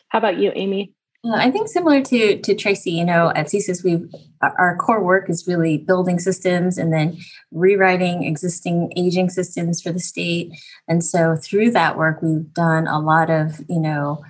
How 0.10 0.20
about 0.20 0.38
you, 0.38 0.51
Amy? 0.56 0.94
Uh, 1.24 1.36
I 1.36 1.51
think 1.51 1.68
similar 1.68 2.01
to 2.01 2.40
to 2.40 2.56
Tracey, 2.56 2.92
you 2.92 3.06
know, 3.06 3.32
at 3.36 3.48
CSIS, 3.48 3.84
we 3.84 4.10
our 4.42 4.75
core 4.78 5.04
work 5.04 5.30
is 5.30 5.48
really 5.48 5.78
building 5.78 6.18
systems 6.18 6.80
and 6.80 6.92
then 6.92 7.18
rewriting 7.51 8.24
existing 8.24 8.92
aging 8.98 9.30
systems 9.30 9.82
for 9.82 9.92
the 9.92 10.00
state. 10.00 10.51
And 10.88 11.04
so 11.04 11.36
through 11.36 11.72
that 11.72 11.96
work, 11.96 12.22
we've 12.24 12.51
done 12.54 12.88
a 12.88 13.00
lot 13.00 13.30
of, 13.30 13.60
you 13.70 13.80
know, 13.80 14.24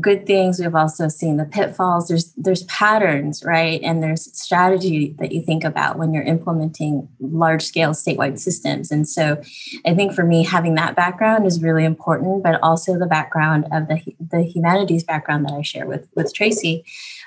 good 0.00 0.26
things. 0.26 0.58
We've 0.58 0.74
also 0.74 1.08
seen 1.08 1.36
the 1.36 1.44
pitfalls. 1.44 2.08
There's 2.08 2.32
there's 2.34 2.62
patterns 2.64 3.44
right? 3.44 3.80
And 3.82 4.02
there's 4.02 4.36
strategy 4.38 5.14
that 5.18 5.32
you 5.32 5.42
think 5.42 5.64
about 5.64 5.98
when 5.98 6.14
you're 6.14 6.22
implementing 6.22 7.08
large 7.20 7.62
scale 7.62 7.90
statewide 7.90 8.38
systems. 8.38 8.90
And 8.90 9.08
so 9.08 9.42
i 9.84 9.94
think 9.94 10.12
for 10.12 10.24
me 10.24 10.44
having 10.44 10.74
that 10.74 10.96
background 10.96 11.46
is 11.46 11.62
really 11.62 11.84
important 11.84 12.42
but 12.42 12.58
also 12.62 12.98
the 12.98 13.06
background 13.06 13.66
of 13.72 13.88
the 13.88 14.00
the 14.30 14.42
humanities 14.42 15.04
background 15.04 15.44
that 15.44 15.52
i 15.52 15.62
share 15.62 15.86
with 15.86 16.08
with 16.14 16.34
tracey 16.34 16.84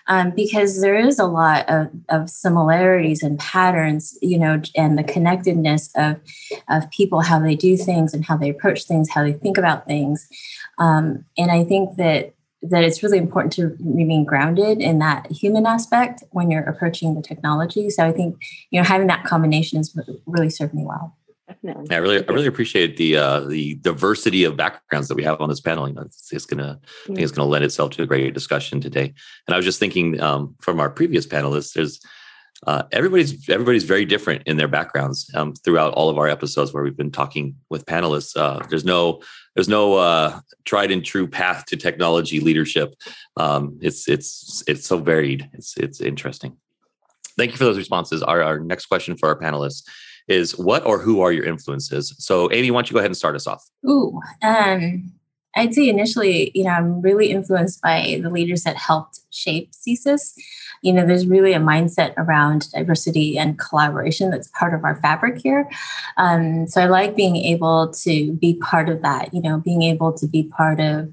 um, 0.08 0.32
because 0.36 0.82
there 0.82 1.00
is 1.00 1.18
a 1.18 1.26
lot 1.26 1.68
of, 1.68 1.90
of 2.10 2.30
similarities 2.30 3.24
and 3.24 3.40
patterns 3.40 4.18
you 4.22 4.38
know 4.38 4.62
and 4.76 4.98
the 4.98 5.04
connectedness 5.04 5.92
of 5.96 6.18
of 6.70 6.90
people 6.92 7.22
how 7.22 7.40
they 7.40 7.56
do 7.56 7.78
things 7.78 8.14
and 8.14 8.26
how 8.26 8.38
they 8.38 8.50
approach 8.50 8.84
things 8.86 9.10
how 9.10 9.24
they 9.24 9.34
think 9.34 9.58
about 9.58 9.86
things. 9.86 10.28
Um, 10.78 11.26
and 11.38 11.52
i 11.52 11.64
think 11.64 11.96
that 11.98 12.35
that 12.70 12.84
it's 12.84 13.04
really 13.04 13.18
important 13.18 13.54
to 13.54 13.76
remain 13.80 14.24
grounded 14.24 14.80
in 14.80 15.00
that 15.00 15.32
human 15.32 15.66
aspect 15.66 16.24
when 16.32 16.50
you're 16.50 16.64
approaching 16.64 17.16
the 17.16 17.22
technology. 17.22 17.90
So 17.90 18.06
I 18.06 18.12
think 18.12 18.42
you 18.72 18.80
know 18.80 18.86
having 18.86 19.08
that 19.08 19.24
combination 19.24 19.78
has 19.78 19.96
really 20.26 20.50
served 20.50 20.74
me 20.74 20.84
well. 20.86 21.16
Definitely. 21.48 21.88
Yeah, 21.92 21.98
I 21.98 22.00
really, 22.00 22.28
I 22.28 22.32
really 22.32 22.48
appreciate 22.48 22.98
the 22.98 23.18
uh, 23.18 23.40
the 23.42 23.76
diversity 23.76 24.46
of 24.46 24.58
backgrounds 24.58 25.08
that 25.10 25.16
we 25.16 25.24
have 25.24 25.40
on 25.40 25.50
this 25.50 25.62
panel. 25.62 25.88
You 25.88 25.94
know, 25.94 26.02
it's, 26.02 26.34
it's 26.34 26.46
gonna, 26.46 26.80
I 27.04 27.08
think 27.08 27.20
it's 27.20 27.32
gonna 27.32 27.48
lend 27.48 27.64
itself 27.64 27.92
to 27.92 28.04
a 28.04 28.08
great 28.08 28.34
discussion 28.34 28.82
today. 28.82 29.14
And 29.48 29.54
I 29.54 29.56
was 29.56 29.66
just 29.66 29.80
thinking 29.80 30.20
um, 30.22 30.56
from 30.60 30.80
our 30.80 30.90
previous 30.90 31.28
panelists, 31.28 31.74
there's 31.74 32.00
uh, 32.66 32.84
everybody's 32.92 33.48
everybody's 33.48 33.84
very 33.84 34.06
different 34.06 34.42
in 34.48 34.58
their 34.58 34.68
backgrounds 34.68 35.30
um, 35.36 35.54
throughout 35.54 35.94
all 35.94 36.10
of 36.10 36.18
our 36.18 36.28
episodes 36.28 36.74
where 36.74 36.84
we've 36.84 36.98
been 36.98 37.12
talking 37.12 37.56
with 37.70 37.86
panelists. 37.86 38.36
Uh, 38.36 38.66
there's 38.70 38.86
no 38.86 39.22
there's 39.56 39.70
no 39.70 39.96
uh, 39.96 40.40
tried 40.66 40.92
and 40.92 41.04
true 41.04 41.28
path 41.28 41.66
to 41.68 41.78
technology 41.78 42.40
leadership. 42.40 42.94
Um, 43.38 43.80
it's 43.82 44.08
it's 44.08 44.64
it's 44.68 44.86
so 44.86 44.98
varied. 44.98 45.50
It's 45.54 45.78
it's 45.78 46.02
interesting. 46.02 46.58
Thank 47.38 47.52
you 47.52 47.58
for 47.58 47.66
those 47.66 47.78
responses. 47.78 48.22
Our, 48.24 48.42
our 48.42 48.60
next 48.60 48.86
question 48.86 49.18
for 49.18 49.28
our 49.28 49.38
panelists 49.38 49.84
is 50.28 50.58
what 50.58 50.86
or 50.86 51.00
who 51.00 51.22
are 51.22 51.32
your 51.32 51.46
influences? 51.46 52.16
So 52.18 52.52
Amy, 52.52 52.72
why 52.72 52.78
don't 52.78 52.90
you 52.90 52.94
go 52.94 53.00
ahead 53.00 53.10
and 53.10 53.18
start 53.18 53.36
us 53.36 53.46
off? 53.46 53.64
Ooh, 53.88 54.20
um, 54.42 55.12
I'd 55.56 55.74
say 55.74 55.88
initially, 55.88 56.52
you 56.54 56.64
know, 56.64 56.72
I'm 56.72 57.02
really 57.02 57.32
influenced 57.32 57.82
by 57.82 58.20
the 58.22 58.30
leaders 58.30 58.64
that 58.64 58.76
helped 58.76 59.22
shape 59.30 59.72
CSIS. 59.72 60.34
You 60.86 60.94
know, 60.94 61.06
there's 61.06 61.26
really 61.26 61.54
a 61.54 61.60
mindset 61.60 62.14
around 62.16 62.72
diversity 62.72 63.38
and 63.38 63.58
collaboration 63.58 64.30
that's 64.30 64.50
part 64.60 64.74
of 64.74 64.84
our 64.84 64.96
fabric 65.02 65.42
here. 65.42 65.68
Um, 66.18 66.68
so 66.68 66.82
I 66.82 66.86
like 66.86 67.16
being 67.16 67.38
able 67.38 67.92
to 68.04 68.34
be 68.34 68.54
part 68.56 68.88
of 68.88 69.02
that, 69.02 69.34
you 69.34 69.42
know, 69.42 69.58
being 69.58 69.82
able 69.82 70.14
to 70.14 70.28
be 70.28 70.44
part 70.44 70.80
of, 70.80 71.12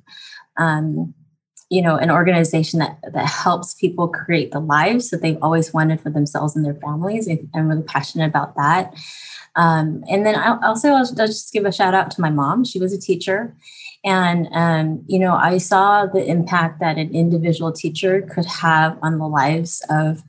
um, 0.58 1.14
you 1.72 1.80
know, 1.80 1.96
an 1.96 2.10
organization 2.10 2.80
that, 2.80 2.98
that 3.14 3.24
helps 3.24 3.72
people 3.72 4.06
create 4.06 4.52
the 4.52 4.60
lives 4.60 5.08
that 5.08 5.22
they've 5.22 5.38
always 5.40 5.72
wanted 5.72 5.98
for 6.02 6.10
themselves 6.10 6.54
and 6.54 6.66
their 6.66 6.74
families. 6.74 7.26
I'm 7.54 7.66
really 7.66 7.82
passionate 7.82 8.26
about 8.26 8.54
that. 8.56 8.94
Um, 9.56 10.04
and 10.06 10.26
then 10.26 10.36
I'll 10.36 10.60
also, 10.62 10.90
I'll, 10.90 11.06
just 11.06 11.50
give 11.50 11.64
a 11.64 11.72
shout 11.72 11.94
out 11.94 12.10
to 12.10 12.20
my 12.20 12.28
mom. 12.28 12.66
She 12.66 12.78
was 12.78 12.92
a 12.92 13.00
teacher 13.00 13.56
and, 14.04 14.48
um, 14.52 15.02
you 15.06 15.18
know, 15.18 15.34
I 15.34 15.56
saw 15.56 16.04
the 16.04 16.22
impact 16.22 16.78
that 16.80 16.98
an 16.98 17.14
individual 17.14 17.72
teacher 17.72 18.20
could 18.20 18.44
have 18.44 18.98
on 19.00 19.16
the 19.16 19.26
lives 19.26 19.82
of, 19.88 20.22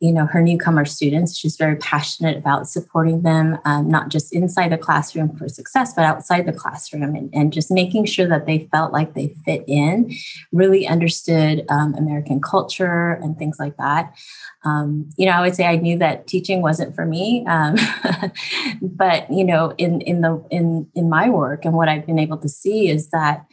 you 0.00 0.12
know, 0.12 0.26
her 0.26 0.42
newcomer 0.42 0.84
students. 0.84 1.36
She's 1.36 1.56
very 1.56 1.76
passionate 1.76 2.36
about 2.36 2.68
supporting 2.68 3.22
them, 3.22 3.58
um, 3.64 3.88
not 3.88 4.08
just 4.08 4.32
inside 4.32 4.72
the 4.72 4.78
classroom 4.78 5.36
for 5.36 5.48
success, 5.48 5.92
but 5.94 6.04
outside 6.04 6.46
the 6.46 6.52
classroom 6.52 7.14
and, 7.14 7.30
and 7.32 7.52
just 7.52 7.70
making 7.70 8.06
sure 8.06 8.26
that 8.26 8.46
they 8.46 8.68
felt 8.72 8.92
like 8.92 9.14
they 9.14 9.34
fit 9.44 9.64
in, 9.66 10.12
really 10.52 10.86
understood 10.86 11.64
um, 11.68 11.94
American 11.94 12.40
culture 12.40 13.12
and 13.22 13.38
things 13.38 13.58
like 13.58 13.76
that 13.76 14.14
um, 14.64 15.08
you 15.16 15.26
know, 15.26 15.32
I 15.32 15.40
would 15.40 15.54
say 15.54 15.64
I 15.64 15.76
knew 15.76 15.98
that 15.98 16.26
teaching 16.26 16.60
wasn't 16.60 16.94
for 16.94 17.06
me, 17.06 17.46
um, 17.46 17.76
but 18.82 19.30
you 19.32 19.44
know, 19.44 19.72
in 19.78 20.02
in 20.02 20.20
the 20.20 20.42
in 20.50 20.86
in 20.94 21.08
my 21.08 21.30
work 21.30 21.64
and 21.64 21.74
what 21.74 21.88
I've 21.88 22.06
been 22.06 22.18
able 22.18 22.36
to 22.38 22.48
see 22.48 22.88
is 22.88 23.08
that 23.08 23.46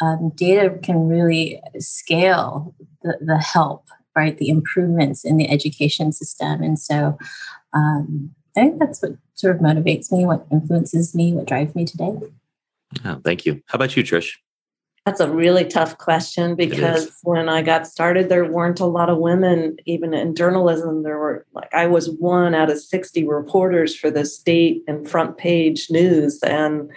um, 0.00 0.32
data 0.34 0.78
can 0.82 1.06
really 1.06 1.60
scale 1.78 2.74
the, 3.02 3.18
the 3.20 3.38
help, 3.38 3.88
right? 4.16 4.36
The 4.36 4.48
improvements 4.48 5.24
in 5.24 5.36
the 5.36 5.50
education 5.50 6.12
system, 6.12 6.62
and 6.62 6.78
so 6.78 7.18
um, 7.72 8.30
I 8.56 8.60
think 8.60 8.78
that's 8.78 9.02
what 9.02 9.12
sort 9.34 9.56
of 9.56 9.62
motivates 9.62 10.12
me, 10.12 10.26
what 10.26 10.46
influences 10.52 11.14
me, 11.14 11.32
what 11.32 11.46
drives 11.46 11.74
me 11.74 11.84
today. 11.84 12.16
Oh, 13.04 13.20
thank 13.24 13.44
you. 13.44 13.62
How 13.66 13.76
about 13.76 13.96
you, 13.96 14.04
Trish? 14.04 14.30
That's 15.06 15.20
a 15.20 15.30
really 15.30 15.66
tough 15.66 15.98
question 15.98 16.54
because 16.54 17.14
when 17.24 17.50
I 17.50 17.60
got 17.60 17.86
started, 17.86 18.30
there 18.30 18.50
weren't 18.50 18.80
a 18.80 18.86
lot 18.86 19.10
of 19.10 19.18
women, 19.18 19.76
even 19.84 20.14
in 20.14 20.34
journalism. 20.34 21.02
There 21.02 21.18
were 21.18 21.44
like, 21.52 21.68
I 21.74 21.86
was 21.86 22.08
one 22.08 22.54
out 22.54 22.70
of 22.70 22.80
60 22.80 23.26
reporters 23.26 23.94
for 23.94 24.10
the 24.10 24.24
state 24.24 24.82
and 24.88 25.08
front 25.08 25.36
page 25.36 25.88
news. 25.90 26.42
And 26.42 26.90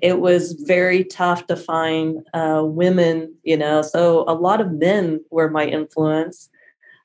it 0.00 0.20
was 0.20 0.52
very 0.52 1.02
tough 1.02 1.48
to 1.48 1.56
find 1.56 2.18
uh, 2.32 2.62
women, 2.64 3.34
you 3.42 3.56
know. 3.56 3.82
So 3.82 4.24
a 4.28 4.34
lot 4.34 4.60
of 4.60 4.70
men 4.70 5.20
were 5.32 5.50
my 5.50 5.66
influence. 5.66 6.48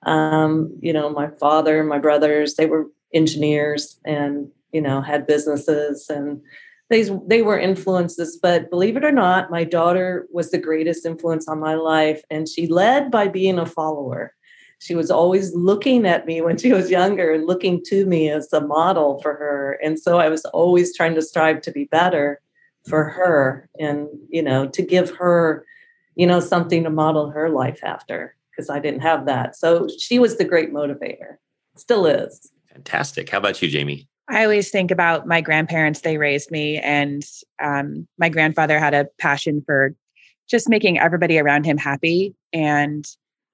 Um, 0.05 0.77
you 0.81 0.93
know, 0.93 1.09
my 1.09 1.27
father, 1.27 1.83
my 1.83 1.99
brothers, 1.99 2.55
they 2.55 2.65
were 2.65 2.87
engineers 3.13 3.99
and, 4.05 4.49
you 4.71 4.81
know, 4.81 5.01
had 5.01 5.27
businesses 5.27 6.09
and, 6.09 6.41
they, 6.89 7.09
they 7.25 7.41
were 7.41 7.57
influences, 7.57 8.37
but 8.37 8.69
believe 8.69 8.97
it 8.97 9.03
or 9.03 9.11
not, 9.11 9.49
my 9.49 9.63
daughter 9.63 10.27
was 10.31 10.51
the 10.51 10.59
greatest 10.59 11.07
influence 11.07 11.47
on 11.47 11.59
my 11.59 11.73
life. 11.73 12.21
And 12.29 12.47
she 12.47 12.67
led 12.67 13.09
by 13.09 13.27
being 13.27 13.57
a 13.57 13.65
follower. 13.65 14.35
She 14.77 14.93
was 14.93 15.09
always 15.09 15.55
looking 15.55 16.05
at 16.05 16.27
me 16.27 16.41
when 16.41 16.57
she 16.57 16.71
was 16.73 16.91
younger 16.91 17.31
and 17.31 17.47
looking 17.47 17.81
to 17.85 18.05
me 18.05 18.29
as 18.29 18.51
a 18.53 18.61
model 18.61 19.19
for 19.21 19.33
her. 19.33 19.79
And 19.83 19.99
so 19.99 20.19
I 20.19 20.29
was 20.29 20.45
always 20.45 20.95
trying 20.95 21.15
to 21.15 21.21
strive 21.21 21.61
to 21.61 21.71
be 21.71 21.85
better 21.85 22.41
for 22.87 23.05
her 23.05 23.69
and, 23.79 24.07
you 24.29 24.43
know, 24.43 24.67
to 24.67 24.81
give 24.83 25.09
her, 25.15 25.65
you 26.15 26.27
know, 26.27 26.41
something 26.41 26.83
to 26.83 26.89
model 26.89 27.31
her 27.31 27.49
life 27.49 27.79
after 27.83 28.35
because 28.55 28.69
I 28.69 28.79
didn't 28.79 29.01
have 29.01 29.25
that. 29.25 29.55
So 29.55 29.87
she 29.97 30.19
was 30.19 30.37
the 30.37 30.45
great 30.45 30.71
motivator, 30.71 31.37
still 31.75 32.05
is. 32.05 32.51
Fantastic. 32.71 33.29
How 33.29 33.37
about 33.37 33.61
you, 33.61 33.69
Jamie? 33.69 34.07
I 34.29 34.43
always 34.43 34.69
think 34.69 34.89
about 34.89 35.27
my 35.27 35.41
grandparents. 35.41 36.01
They 36.01 36.17
raised 36.17 36.49
me, 36.49 36.77
and 36.77 37.23
um, 37.61 38.07
my 38.17 38.29
grandfather 38.29 38.79
had 38.79 38.93
a 38.93 39.07
passion 39.19 39.61
for 39.65 39.93
just 40.49 40.69
making 40.69 40.97
everybody 40.99 41.39
around 41.39 41.65
him 41.65 41.77
happy 41.77 42.35
and 42.51 43.05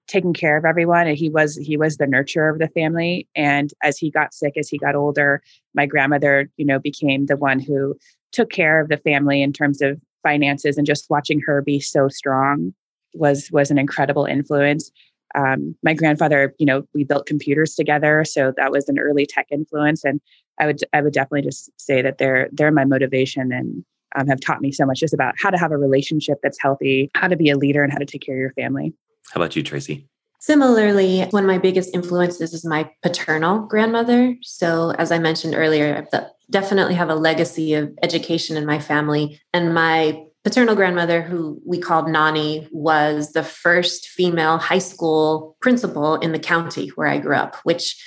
taking 0.07 0.33
care 0.33 0.57
of 0.57 0.65
everyone. 0.65 1.07
And 1.07 1.17
he 1.17 1.29
was 1.29 1.55
he 1.55 1.77
was 1.77 1.97
the 1.97 2.05
nurturer 2.05 2.51
of 2.51 2.59
the 2.59 2.67
family. 2.67 3.27
And 3.35 3.71
as 3.83 3.97
he 3.97 4.11
got 4.11 4.33
sick, 4.33 4.57
as 4.57 4.69
he 4.69 4.77
got 4.77 4.95
older, 4.95 5.41
my 5.73 5.85
grandmother, 5.85 6.49
you 6.57 6.65
know, 6.65 6.79
became 6.79 7.25
the 7.25 7.37
one 7.37 7.59
who 7.59 7.95
took 8.31 8.49
care 8.49 8.79
of 8.79 8.89
the 8.89 8.97
family 8.97 9.41
in 9.41 9.53
terms 9.53 9.81
of 9.81 9.99
finances. 10.23 10.77
And 10.77 10.85
just 10.85 11.09
watching 11.09 11.39
her 11.41 11.61
be 11.61 11.79
so 11.79 12.09
strong 12.09 12.73
was 13.13 13.49
was 13.51 13.71
an 13.71 13.77
incredible 13.77 14.25
influence. 14.25 14.91
Um, 15.35 15.75
my 15.83 15.93
grandfather, 15.93 16.55
you 16.57 16.65
know, 16.65 16.83
we 16.93 17.03
built 17.03 17.27
computers 17.27 17.75
together, 17.75 18.23
so 18.25 18.53
that 18.57 18.71
was 18.71 18.89
an 18.89 18.99
early 18.99 19.25
tech 19.25 19.47
influence. 19.51 20.03
And 20.03 20.19
I 20.59 20.65
would 20.65 20.79
I 20.93 21.01
would 21.01 21.13
definitely 21.13 21.43
just 21.43 21.69
say 21.77 22.01
that 22.01 22.17
they're 22.17 22.49
they're 22.51 22.71
my 22.71 22.85
motivation 22.85 23.51
and 23.51 23.83
um, 24.15 24.27
have 24.27 24.39
taught 24.39 24.61
me 24.61 24.71
so 24.71 24.85
much 24.85 24.99
just 24.99 25.13
about 25.13 25.35
how 25.37 25.49
to 25.49 25.57
have 25.57 25.71
a 25.71 25.77
relationship 25.77 26.39
that's 26.41 26.59
healthy, 26.59 27.11
how 27.15 27.27
to 27.27 27.35
be 27.35 27.49
a 27.49 27.57
leader, 27.57 27.83
and 27.83 27.91
how 27.91 27.99
to 27.99 28.05
take 28.05 28.21
care 28.21 28.35
of 28.35 28.39
your 28.39 28.53
family. 28.53 28.93
How 29.31 29.39
about 29.39 29.55
you, 29.55 29.63
Tracy? 29.63 30.07
Similarly, 30.39 31.23
one 31.31 31.43
of 31.43 31.47
my 31.47 31.57
biggest 31.57 31.93
influences 31.93 32.53
is 32.53 32.63
my 32.65 32.89
paternal 33.03 33.59
grandmother. 33.59 34.35
So, 34.41 34.91
as 34.91 35.11
I 35.11 35.19
mentioned 35.19 35.53
earlier, 35.53 36.07
I 36.13 36.27
definitely 36.49 36.95
have 36.95 37.09
a 37.09 37.15
legacy 37.15 37.73
of 37.73 37.91
education 38.01 38.55
in 38.55 38.65
my 38.65 38.79
family. 38.79 39.39
And 39.53 39.73
my 39.73 40.23
paternal 40.43 40.75
grandmother, 40.75 41.21
who 41.21 41.61
we 41.65 41.79
called 41.79 42.09
Nani, 42.09 42.67
was 42.71 43.33
the 43.33 43.43
first 43.43 44.09
female 44.09 44.57
high 44.57 44.79
school 44.79 45.57
principal 45.61 46.15
in 46.15 46.31
the 46.31 46.39
county 46.39 46.89
where 46.89 47.07
I 47.07 47.17
grew 47.17 47.35
up, 47.35 47.57
which 47.63 48.01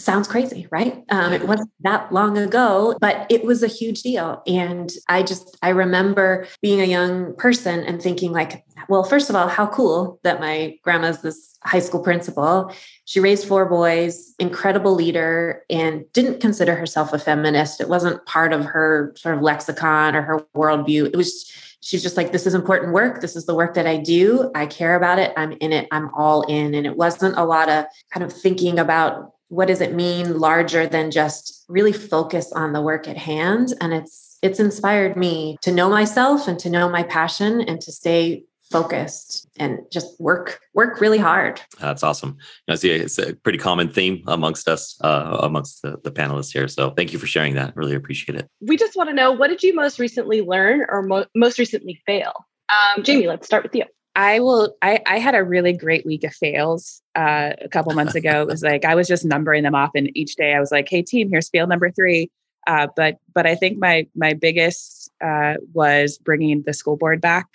sounds 0.00 0.26
crazy, 0.26 0.66
right? 0.70 1.04
Um, 1.10 1.32
it 1.32 1.46
wasn't 1.46 1.70
that 1.80 2.12
long 2.12 2.38
ago, 2.38 2.96
but 3.00 3.26
it 3.30 3.44
was 3.44 3.62
a 3.62 3.68
huge 3.68 4.02
deal. 4.02 4.42
And 4.46 4.90
I 5.08 5.22
just, 5.22 5.56
I 5.62 5.68
remember 5.70 6.46
being 6.62 6.80
a 6.80 6.84
young 6.84 7.34
person 7.36 7.80
and 7.80 8.00
thinking, 8.00 8.32
like, 8.32 8.64
well, 8.88 9.04
first 9.04 9.30
of 9.30 9.36
all, 9.36 9.48
how 9.48 9.66
cool 9.66 10.18
that 10.22 10.40
my 10.40 10.78
grandma's 10.82 11.22
this 11.22 11.58
high 11.62 11.78
school 11.78 12.00
principal. 12.00 12.72
She 13.04 13.20
raised 13.20 13.46
four 13.46 13.66
boys, 13.66 14.34
incredible 14.38 14.94
leader, 14.94 15.62
and 15.68 16.10
didn't 16.12 16.40
consider 16.40 16.74
herself 16.74 17.12
a 17.12 17.18
feminist. 17.18 17.80
It 17.80 17.88
wasn't 17.88 18.24
part 18.26 18.52
of 18.52 18.64
her 18.64 19.12
sort 19.16 19.34
of 19.34 19.42
lexicon 19.42 20.16
or 20.16 20.22
her 20.22 20.40
worldview. 20.56 21.06
It 21.06 21.16
was, 21.16 21.52
she's 21.80 22.02
just 22.02 22.16
like, 22.16 22.32
this 22.32 22.46
is 22.46 22.54
important 22.54 22.94
work. 22.94 23.20
This 23.20 23.36
is 23.36 23.44
the 23.44 23.54
work 23.54 23.74
that 23.74 23.86
I 23.86 23.98
do. 23.98 24.50
I 24.54 24.66
care 24.66 24.96
about 24.96 25.18
it. 25.18 25.34
I'm 25.36 25.52
in 25.52 25.72
it. 25.72 25.86
I'm 25.90 26.08
all 26.14 26.42
in. 26.42 26.74
And 26.74 26.86
it 26.86 26.96
wasn't 26.96 27.36
a 27.36 27.44
lot 27.44 27.68
of 27.68 27.84
kind 28.10 28.24
of 28.24 28.32
thinking 28.32 28.78
about 28.78 29.34
what 29.50 29.66
does 29.66 29.80
it 29.80 29.92
mean 29.92 30.38
larger 30.38 30.86
than 30.86 31.10
just 31.10 31.64
really 31.68 31.92
focus 31.92 32.52
on 32.52 32.72
the 32.72 32.80
work 32.80 33.06
at 33.06 33.16
hand? 33.16 33.74
And 33.80 33.92
it's 33.92 34.38
it's 34.42 34.60
inspired 34.60 35.16
me 35.16 35.58
to 35.60 35.72
know 35.72 35.90
myself 35.90 36.48
and 36.48 36.58
to 36.60 36.70
know 36.70 36.88
my 36.88 37.02
passion 37.02 37.60
and 37.60 37.80
to 37.82 37.92
stay 37.92 38.44
focused 38.70 39.48
and 39.56 39.80
just 39.90 40.18
work 40.20 40.60
work 40.72 41.00
really 41.00 41.18
hard. 41.18 41.60
That's 41.80 42.04
awesome. 42.04 42.38
I 42.68 42.76
see 42.76 42.90
it's 42.90 43.18
a 43.18 43.34
pretty 43.34 43.58
common 43.58 43.90
theme 43.90 44.22
amongst 44.28 44.68
us 44.68 44.96
uh, 45.02 45.38
amongst 45.42 45.82
the, 45.82 45.98
the 46.04 46.12
panelists 46.12 46.52
here. 46.52 46.68
So 46.68 46.90
thank 46.90 47.12
you 47.12 47.18
for 47.18 47.26
sharing 47.26 47.56
that. 47.56 47.76
Really 47.76 47.96
appreciate 47.96 48.38
it. 48.38 48.48
We 48.60 48.76
just 48.76 48.96
want 48.96 49.10
to 49.10 49.14
know 49.14 49.32
what 49.32 49.48
did 49.48 49.64
you 49.64 49.74
most 49.74 49.98
recently 49.98 50.42
learn 50.42 50.86
or 50.88 51.02
mo- 51.02 51.26
most 51.34 51.58
recently 51.58 52.00
fail? 52.06 52.32
Um, 52.70 53.02
jamie 53.02 53.26
let's 53.26 53.46
start 53.46 53.64
with 53.64 53.74
you. 53.74 53.84
I 54.14 54.40
will. 54.40 54.76
I, 54.80 55.00
I 55.06 55.18
had 55.18 55.34
a 55.34 55.42
really 55.42 55.72
great 55.72 56.06
week 56.06 56.24
of 56.24 56.32
fails 56.34 56.99
uh, 57.14 57.52
a 57.60 57.68
couple 57.68 57.92
months 57.94 58.14
ago. 58.16 58.42
It 58.42 58.48
was 58.48 58.62
like 58.62 58.84
I 58.84 58.94
was 58.94 59.08
just 59.08 59.24
numbering 59.24 59.62
them 59.62 59.74
off, 59.74 59.90
and 59.94 60.10
each 60.16 60.36
day 60.36 60.54
I 60.54 60.60
was 60.60 60.70
like, 60.70 60.88
"Hey, 60.88 61.02
team, 61.02 61.30
here's 61.30 61.48
field 61.48 61.68
number 61.68 61.90
three. 61.90 62.30
Uh, 62.66 62.88
but 62.94 63.16
but 63.34 63.46
I 63.46 63.54
think 63.54 63.78
my 63.78 64.06
my 64.14 64.34
biggest 64.34 65.10
uh, 65.22 65.54
was 65.72 66.18
bringing 66.18 66.62
the 66.62 66.72
school 66.72 66.96
board 66.96 67.20
back 67.20 67.46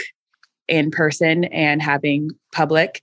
in 0.68 0.90
person 0.92 1.46
and 1.46 1.82
having 1.82 2.32
public, 2.52 3.02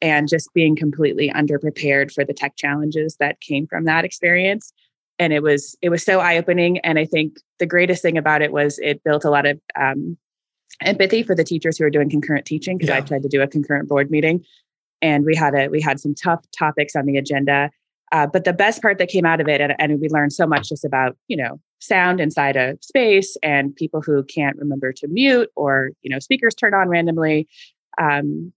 and 0.00 0.28
just 0.28 0.52
being 0.54 0.76
completely 0.76 1.30
underprepared 1.30 2.12
for 2.12 2.24
the 2.24 2.34
tech 2.34 2.56
challenges 2.56 3.16
that 3.18 3.40
came 3.40 3.66
from 3.66 3.84
that 3.84 4.04
experience. 4.04 4.72
And 5.18 5.32
it 5.32 5.42
was 5.42 5.76
it 5.82 5.88
was 5.88 6.04
so 6.04 6.20
eye 6.20 6.36
opening. 6.36 6.78
And 6.80 6.98
I 6.98 7.04
think 7.04 7.38
the 7.58 7.66
greatest 7.66 8.02
thing 8.02 8.18
about 8.18 8.42
it 8.42 8.52
was 8.52 8.78
it 8.78 9.02
built 9.02 9.24
a 9.24 9.30
lot 9.30 9.46
of 9.46 9.58
um, 9.74 10.16
empathy 10.82 11.22
for 11.22 11.34
the 11.34 11.44
teachers 11.44 11.78
who 11.78 11.84
are 11.84 11.90
doing 11.90 12.10
concurrent 12.10 12.46
teaching 12.46 12.78
because 12.78 12.90
yeah. 12.90 12.98
I 12.98 13.00
tried 13.00 13.22
to 13.22 13.28
do 13.28 13.42
a 13.42 13.48
concurrent 13.48 13.88
board 13.88 14.10
meeting, 14.10 14.44
and 15.02 15.24
we 15.24 15.34
had 15.34 15.54
a 15.54 15.68
we 15.68 15.80
had 15.80 16.00
some 16.00 16.14
tough 16.14 16.44
topics 16.56 16.94
on 16.96 17.06
the 17.06 17.16
agenda. 17.16 17.70
Uh, 18.10 18.26
but 18.26 18.44
the 18.44 18.54
best 18.54 18.80
part 18.80 18.96
that 18.96 19.08
came 19.08 19.26
out 19.26 19.38
of 19.38 19.48
it, 19.48 19.60
and, 19.60 19.74
and 19.78 20.00
we 20.00 20.08
learned 20.08 20.32
so 20.32 20.46
much 20.46 20.68
just 20.68 20.84
about 20.84 21.16
you 21.28 21.36
know 21.36 21.60
sound 21.80 22.20
inside 22.20 22.56
a 22.56 22.76
space 22.80 23.36
and 23.42 23.76
people 23.76 24.00
who 24.00 24.24
can't 24.24 24.56
remember 24.56 24.92
to 24.92 25.06
mute 25.08 25.50
or 25.56 25.90
you 26.02 26.10
know 26.10 26.18
speakers 26.18 26.54
turn 26.54 26.74
on 26.74 26.88
randomly. 26.88 27.48
Um, 28.00 28.52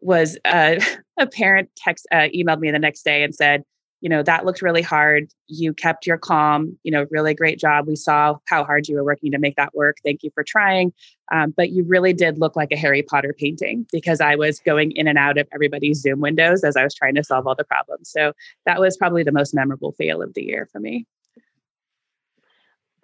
was 0.00 0.38
uh, 0.44 0.76
a 1.18 1.26
parent 1.26 1.70
text 1.76 2.06
uh, 2.12 2.28
emailed 2.34 2.60
me 2.60 2.70
the 2.70 2.78
next 2.78 3.02
day 3.02 3.22
and 3.22 3.34
said, 3.34 3.64
you 4.00 4.08
know 4.08 4.22
that 4.22 4.44
looked 4.44 4.62
really 4.62 4.82
hard. 4.82 5.28
You 5.48 5.72
kept 5.72 6.06
your 6.06 6.18
calm 6.18 6.78
you 6.82 6.92
know 6.92 7.06
really 7.10 7.34
great 7.34 7.58
job. 7.58 7.86
We 7.86 7.96
saw 7.96 8.36
how 8.46 8.64
hard 8.64 8.88
you 8.88 8.96
were 8.96 9.04
working 9.04 9.32
to 9.32 9.38
make 9.38 9.56
that 9.56 9.74
work. 9.74 9.96
Thank 10.04 10.22
you 10.22 10.30
for 10.34 10.44
trying. 10.44 10.92
Um, 11.32 11.52
but 11.56 11.70
you 11.70 11.82
really 11.84 12.12
did 12.12 12.38
look 12.38 12.54
like 12.54 12.70
a 12.70 12.76
harry 12.76 13.02
potter 13.02 13.34
painting 13.36 13.84
because 13.90 14.20
i 14.20 14.36
was 14.36 14.60
going 14.60 14.92
in 14.92 15.08
and 15.08 15.18
out 15.18 15.38
of 15.38 15.48
everybody's 15.52 16.00
zoom 16.00 16.20
windows 16.20 16.62
as 16.62 16.76
i 16.76 16.84
was 16.84 16.94
trying 16.94 17.16
to 17.16 17.24
solve 17.24 17.46
all 17.46 17.56
the 17.56 17.64
problems. 17.64 18.10
So 18.10 18.32
that 18.64 18.80
was 18.80 18.96
probably 18.96 19.24
the 19.24 19.32
most 19.32 19.54
memorable 19.54 19.92
fail 19.92 20.22
of 20.22 20.34
the 20.34 20.44
year 20.44 20.68
for 20.70 20.80
me. 20.80 21.06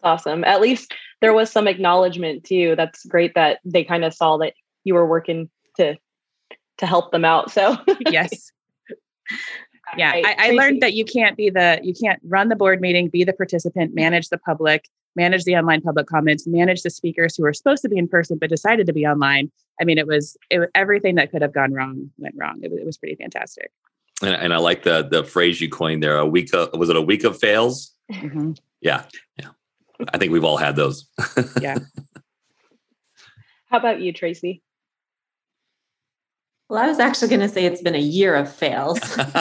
Awesome. 0.03 0.45
At 0.45 0.61
least 0.61 0.93
there 1.21 1.33
was 1.33 1.51
some 1.51 1.69
acknowledgement 1.69 2.45
too. 2.45 2.75
That's 2.77 3.05
great 3.07 3.35
that 3.35 3.61
they 3.65 3.85
kind 3.85 4.05
of 4.05 4.13
saw 4.13 4.37
that 4.39 4.55
you 4.85 4.95
were 4.95 5.07
working 5.07 5.49
to 5.77 5.97
to 6.79 6.87
help 6.87 7.13
them 7.13 7.25
out. 7.25 7.51
So 7.51 7.77
yes 8.11 8.53
yeah 9.97 10.13
I, 10.15 10.37
I, 10.39 10.51
learned 10.51 10.83
that 10.83 10.95
you 10.95 11.05
can't 11.05 11.37
be 11.37 11.51
the 11.51 11.81
you 11.83 11.95
can't 11.95 12.21
run 12.25 12.49
the 12.49 12.57
board 12.57 12.81
meeting 12.81 13.09
be 13.09 13.25
the 13.25 13.33
participant 13.33 13.95
manage 13.95 14.29
the 14.29 14.39
public 14.39 14.89
manage 15.17 15.45
the 15.45 15.57
online 15.57 15.81
public 15.81 16.07
comments 16.07 16.47
manage 16.47 16.83
the 16.83 16.91
speakers 16.91 17.37
who 17.37 17.45
are 17.45 17.53
supposed 17.53 17.83
to 17.83 17.89
be 17.89 17.99
in 17.99 18.09
person 18.09 18.39
but 18.39 18.51
decided 18.51 18.87
to 18.87 18.93
be 18.93 19.07
online. 19.07 19.51
I 19.81 19.85
mean 19.85 19.99
it 19.99 20.07
was 20.07 20.37
it 20.51 20.59
was 20.59 20.69
everything 20.75 21.17
that 21.17 21.31
could 21.31 21.43
have 21.43 21.53
gone 21.53 21.73
wrong 21.73 22.11
went 22.19 22.35
wrong. 22.37 22.61
It, 22.63 22.73
it 22.73 22.87
was 22.87 22.99
pretty 22.99 23.17
fantastic. 23.17 23.71
And, 24.23 24.35
and, 24.35 24.55
i 24.55 24.59
like 24.59 24.85
the 24.85 25.09
the 25.09 25.25
phrase 25.25 25.61
you 25.61 25.69
coined 25.69 26.03
there 26.03 26.19
a 26.19 26.27
week 26.27 26.55
of 26.55 26.79
was 26.79 26.89
it 26.89 26.97
a 26.97 27.03
week 27.03 27.25
of 27.25 27.39
fails? 27.39 27.95
Mm-hmm. 28.11 28.53
yeah 28.81 29.05
yeah. 29.39 29.49
I 30.13 30.19
think 30.19 30.33
we've 30.33 30.45
all 30.45 30.57
had 30.57 30.77
those. 30.77 31.09
Yeah. 31.61 31.79
How 33.67 33.79
about 33.79 34.01
you 34.01 34.13
tracey 34.13 34.63
well, 36.73 36.83
I 36.83 36.89
was 36.89 36.99
actually 36.99 37.29
going 37.29 37.43
to 37.43 37.51
say 37.51 37.67
it's 37.67 37.83
been 37.83 37.95
a 37.95 37.99
year 37.99 38.35
of 38.35 38.51
fails. 38.51 38.99
and 39.19 39.37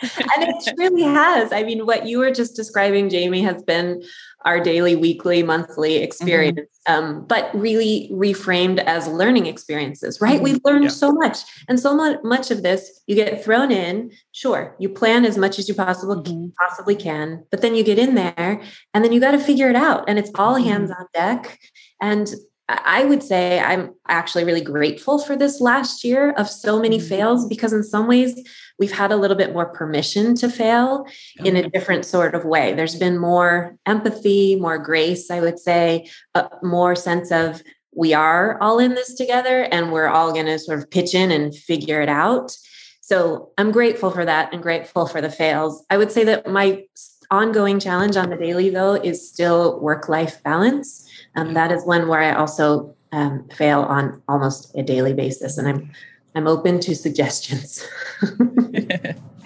it 0.00 0.74
really 0.78 1.02
has. 1.02 1.52
I 1.52 1.62
mean, 1.64 1.84
what 1.84 2.06
you 2.06 2.18
were 2.18 2.30
just 2.30 2.56
describing, 2.56 3.10
Jamie, 3.10 3.42
has 3.42 3.62
been 3.62 4.02
our 4.46 4.58
daily, 4.58 4.96
weekly, 4.96 5.42
monthly 5.42 5.96
experience, 5.96 6.60
mm-hmm. 6.88 7.04
um, 7.04 7.26
but 7.26 7.50
really 7.54 8.08
reframed 8.10 8.78
as 8.84 9.06
learning 9.06 9.44
experiences, 9.44 10.18
right? 10.18 10.36
Mm-hmm. 10.36 10.44
We've 10.44 10.60
learned 10.64 10.84
yeah. 10.84 10.90
so 10.90 11.12
much. 11.12 11.40
And 11.68 11.78
so 11.78 11.94
much, 11.94 12.50
of 12.50 12.62
this 12.62 13.02
you 13.06 13.14
get 13.14 13.44
thrown 13.44 13.70
in. 13.70 14.12
Sure, 14.32 14.74
you 14.78 14.88
plan 14.88 15.26
as 15.26 15.36
much 15.36 15.58
as 15.58 15.68
you 15.68 15.74
possible, 15.74 16.22
mm-hmm. 16.22 16.46
possibly 16.58 16.96
can, 16.96 17.44
but 17.50 17.60
then 17.60 17.74
you 17.74 17.84
get 17.84 17.98
in 17.98 18.14
there 18.14 18.62
and 18.94 19.04
then 19.04 19.12
you 19.12 19.20
got 19.20 19.32
to 19.32 19.38
figure 19.38 19.68
it 19.68 19.76
out. 19.76 20.04
And 20.08 20.18
it's 20.18 20.30
all 20.36 20.54
hands 20.54 20.90
mm-hmm. 20.90 21.02
on 21.02 21.08
deck. 21.12 21.58
And 22.00 22.32
I 22.68 23.04
would 23.04 23.22
say 23.22 23.60
I'm 23.60 23.94
actually 24.08 24.44
really 24.44 24.62
grateful 24.62 25.18
for 25.18 25.36
this 25.36 25.60
last 25.60 26.02
year 26.02 26.30
of 26.32 26.48
so 26.48 26.80
many 26.80 26.98
mm-hmm. 26.98 27.08
fails 27.08 27.46
because, 27.46 27.74
in 27.74 27.82
some 27.82 28.06
ways, 28.06 28.42
we've 28.78 28.92
had 28.92 29.12
a 29.12 29.16
little 29.16 29.36
bit 29.36 29.52
more 29.52 29.66
permission 29.66 30.34
to 30.36 30.48
fail 30.48 31.06
in 31.44 31.56
a 31.56 31.68
different 31.68 32.06
sort 32.06 32.34
of 32.34 32.44
way. 32.44 32.72
There's 32.72 32.96
been 32.96 33.18
more 33.18 33.76
empathy, 33.84 34.56
more 34.56 34.78
grace, 34.78 35.30
I 35.30 35.40
would 35.40 35.58
say, 35.58 36.08
a 36.34 36.48
more 36.62 36.96
sense 36.96 37.30
of 37.30 37.62
we 37.94 38.14
are 38.14 38.58
all 38.60 38.78
in 38.78 38.94
this 38.94 39.14
together 39.14 39.64
and 39.64 39.92
we're 39.92 40.08
all 40.08 40.32
going 40.32 40.46
to 40.46 40.58
sort 40.58 40.78
of 40.78 40.90
pitch 40.90 41.14
in 41.14 41.30
and 41.30 41.54
figure 41.54 42.00
it 42.00 42.08
out. 42.08 42.56
So 43.02 43.52
I'm 43.58 43.70
grateful 43.70 44.10
for 44.10 44.24
that 44.24 44.52
and 44.52 44.62
grateful 44.62 45.06
for 45.06 45.20
the 45.20 45.30
fails. 45.30 45.84
I 45.90 45.98
would 45.98 46.10
say 46.10 46.24
that 46.24 46.48
my 46.48 46.84
ongoing 47.30 47.78
challenge 47.78 48.16
on 48.16 48.30
the 48.30 48.36
daily, 48.36 48.70
though, 48.70 48.94
is 48.94 49.28
still 49.28 49.78
work 49.80 50.08
life 50.08 50.42
balance 50.42 51.03
um, 51.36 51.54
that 51.54 51.72
is 51.72 51.84
one 51.84 52.08
where 52.08 52.20
I 52.20 52.34
also 52.34 52.94
um, 53.12 53.48
fail 53.48 53.82
on 53.82 54.22
almost 54.28 54.74
a 54.76 54.82
daily 54.82 55.12
basis, 55.14 55.58
and 55.58 55.68
I'm 55.68 55.90
I'm 56.34 56.46
open 56.46 56.80
to 56.80 56.94
suggestions. 56.94 57.86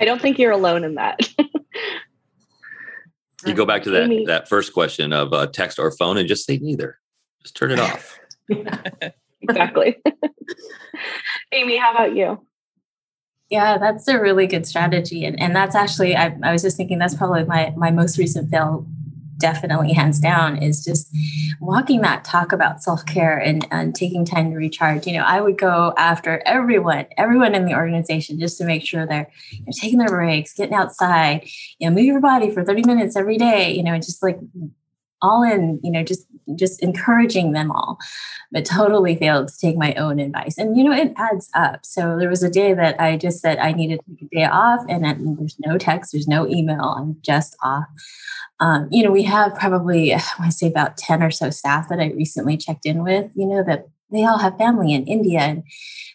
I 0.00 0.04
don't 0.04 0.22
think 0.22 0.38
you're 0.38 0.52
alone 0.52 0.84
in 0.84 0.94
that. 0.94 1.20
you 3.46 3.54
go 3.54 3.66
back 3.66 3.82
to 3.84 3.90
that 3.90 4.04
Amy. 4.04 4.24
that 4.26 4.48
first 4.48 4.72
question 4.72 5.12
of 5.12 5.32
uh, 5.32 5.46
text 5.48 5.78
or 5.78 5.90
phone, 5.90 6.16
and 6.16 6.28
just 6.28 6.46
say 6.46 6.58
neither. 6.58 6.98
Just 7.42 7.56
turn 7.56 7.70
it 7.70 7.80
off. 7.80 8.18
exactly. 9.42 9.96
Amy, 11.52 11.76
how 11.76 11.92
about 11.92 12.14
you? 12.14 12.44
Yeah, 13.50 13.78
that's 13.78 14.06
a 14.08 14.20
really 14.20 14.46
good 14.46 14.66
strategy. 14.66 15.24
And, 15.24 15.40
and 15.40 15.56
that's 15.56 15.74
actually, 15.74 16.14
I, 16.14 16.36
I 16.42 16.52
was 16.52 16.62
just 16.62 16.76
thinking 16.76 16.98
that's 16.98 17.14
probably 17.14 17.44
my, 17.44 17.72
my 17.76 17.90
most 17.90 18.18
recent 18.18 18.50
fail 18.50 18.86
definitely 19.38 19.92
hands 19.92 20.18
down 20.18 20.60
is 20.62 20.84
just 20.84 21.08
walking 21.60 22.00
that 22.02 22.24
talk 22.24 22.52
about 22.52 22.82
self-care 22.82 23.38
and, 23.38 23.66
and 23.70 23.94
taking 23.94 24.24
time 24.24 24.50
to 24.50 24.56
recharge. 24.56 25.06
You 25.06 25.14
know 25.14 25.24
i 25.24 25.40
would 25.40 25.58
go 25.58 25.94
after 25.96 26.42
everyone 26.44 27.06
everyone 27.16 27.54
in 27.54 27.64
the 27.64 27.74
organization 27.74 28.38
just 28.38 28.58
to 28.58 28.64
make 28.64 28.84
sure 28.84 29.06
they're 29.06 29.30
you 29.50 29.60
know, 29.60 29.72
taking 29.72 29.98
their 29.98 30.08
breaks 30.08 30.54
getting 30.54 30.74
outside 30.74 31.48
you 31.78 31.88
know 31.88 31.94
move 31.94 32.04
your 32.04 32.20
body 32.20 32.50
for 32.50 32.64
30 32.64 32.84
minutes 32.84 33.16
every 33.16 33.38
day 33.38 33.72
you 33.72 33.82
know 33.82 33.96
just 33.96 34.22
like 34.22 34.38
all 35.20 35.42
in 35.42 35.80
you 35.82 35.90
know 35.90 36.02
just 36.02 36.26
just 36.56 36.82
encouraging 36.82 37.52
them 37.52 37.70
all 37.70 37.98
but 38.50 38.64
totally 38.64 39.16
failed 39.16 39.48
to 39.48 39.58
take 39.58 39.76
my 39.76 39.94
own 39.94 40.18
advice. 40.18 40.56
And 40.58 40.76
you 40.76 40.84
know 40.84 40.92
it 40.92 41.12
adds 41.16 41.50
up. 41.54 41.84
So 41.84 42.16
there 42.18 42.28
was 42.28 42.42
a 42.42 42.50
day 42.50 42.72
that 42.74 43.00
i 43.00 43.16
just 43.16 43.40
said 43.40 43.58
i 43.58 43.72
needed 43.72 44.00
to 44.04 44.16
take 44.16 44.22
a 44.22 44.36
day 44.36 44.44
off 44.44 44.84
and 44.88 45.04
there's 45.38 45.58
no 45.64 45.78
text 45.78 46.12
there's 46.12 46.28
no 46.28 46.46
email 46.48 46.94
i'm 46.98 47.16
just 47.22 47.56
off. 47.62 47.84
Um, 48.60 48.88
you 48.90 49.02
know 49.04 49.10
we 49.12 49.22
have 49.24 49.54
probably 49.54 50.14
i 50.14 50.20
want 50.38 50.50
to 50.50 50.56
say 50.56 50.66
about 50.66 50.96
10 50.96 51.22
or 51.22 51.30
so 51.30 51.50
staff 51.50 51.88
that 51.88 52.00
i 52.00 52.10
recently 52.10 52.56
checked 52.56 52.86
in 52.86 53.02
with 53.02 53.30
you 53.34 53.46
know 53.46 53.62
that 53.64 53.88
they 54.10 54.24
all 54.24 54.38
have 54.38 54.56
family 54.58 54.92
in 54.92 55.06
india 55.06 55.40
and 55.40 55.62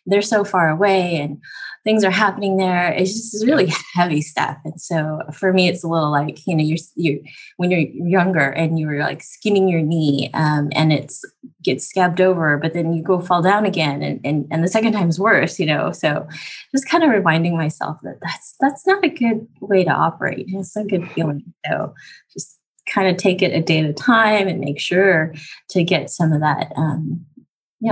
they're 0.06 0.22
so 0.22 0.44
far 0.44 0.70
away 0.70 1.18
and 1.18 1.42
things 1.84 2.04
are 2.04 2.12
happening 2.12 2.58
there. 2.58 2.94
It's 2.94 3.14
just 3.14 3.46
really 3.46 3.72
heavy 3.94 4.22
stuff. 4.22 4.58
And 4.64 4.80
so 4.80 5.22
for 5.34 5.52
me, 5.52 5.68
it's 5.68 5.84
a 5.84 5.88
little 5.88 6.12
like, 6.12 6.46
you 6.48 6.56
know, 6.56 6.64
you're, 6.64 6.78
you 6.96 7.24
when 7.58 7.72
you're 7.72 7.82
younger 7.82 8.50
and 8.50 8.80
you're 8.80 9.00
like 9.00 9.22
skinning 9.22 9.68
your 9.68 9.82
knee 9.82 10.30
um, 10.34 10.70
and 10.74 10.94
it's 10.94 11.24
gets 11.64 11.88
scabbed 11.88 12.22
over, 12.22 12.58
but 12.58 12.74
then 12.74 12.94
you 12.94 13.04
go 13.04 13.20
fall 13.20 13.42
down 13.42 13.66
again, 13.66 14.02
and 14.02 14.20
and, 14.24 14.48
and 14.52 14.64
the 14.64 14.68
second 14.68 14.94
time's 14.94 15.20
worse, 15.20 15.60
you 15.60 15.66
know. 15.66 15.92
So 15.92 16.28
just 16.72 16.88
kind 16.88 17.04
of 17.04 17.10
reminding 17.10 17.58
myself 17.58 17.98
that 18.04 18.20
that's 18.22 18.56
that's 18.60 18.88
not 18.88 19.04
a 19.04 19.10
good 19.10 19.48
way 19.62 19.84
to 19.84 19.92
operate. 19.92 20.46
It's 20.50 20.76
a 20.76 20.84
good 20.84 21.10
feeling. 21.12 21.54
So 21.66 21.94
just 22.34 22.60
kind 22.88 23.08
of 23.08 23.18
take 23.18 23.42
it 23.42 23.54
a 23.54 23.62
day 23.62 23.80
at 23.80 23.90
a 23.90 23.94
time 23.94 24.48
and 24.48 24.60
make 24.60 24.80
sure 24.80 25.34
to 25.70 25.84
get 25.84 26.10
some 26.10 26.34
of 26.34 26.42
that, 26.42 26.74
um, 26.76 27.26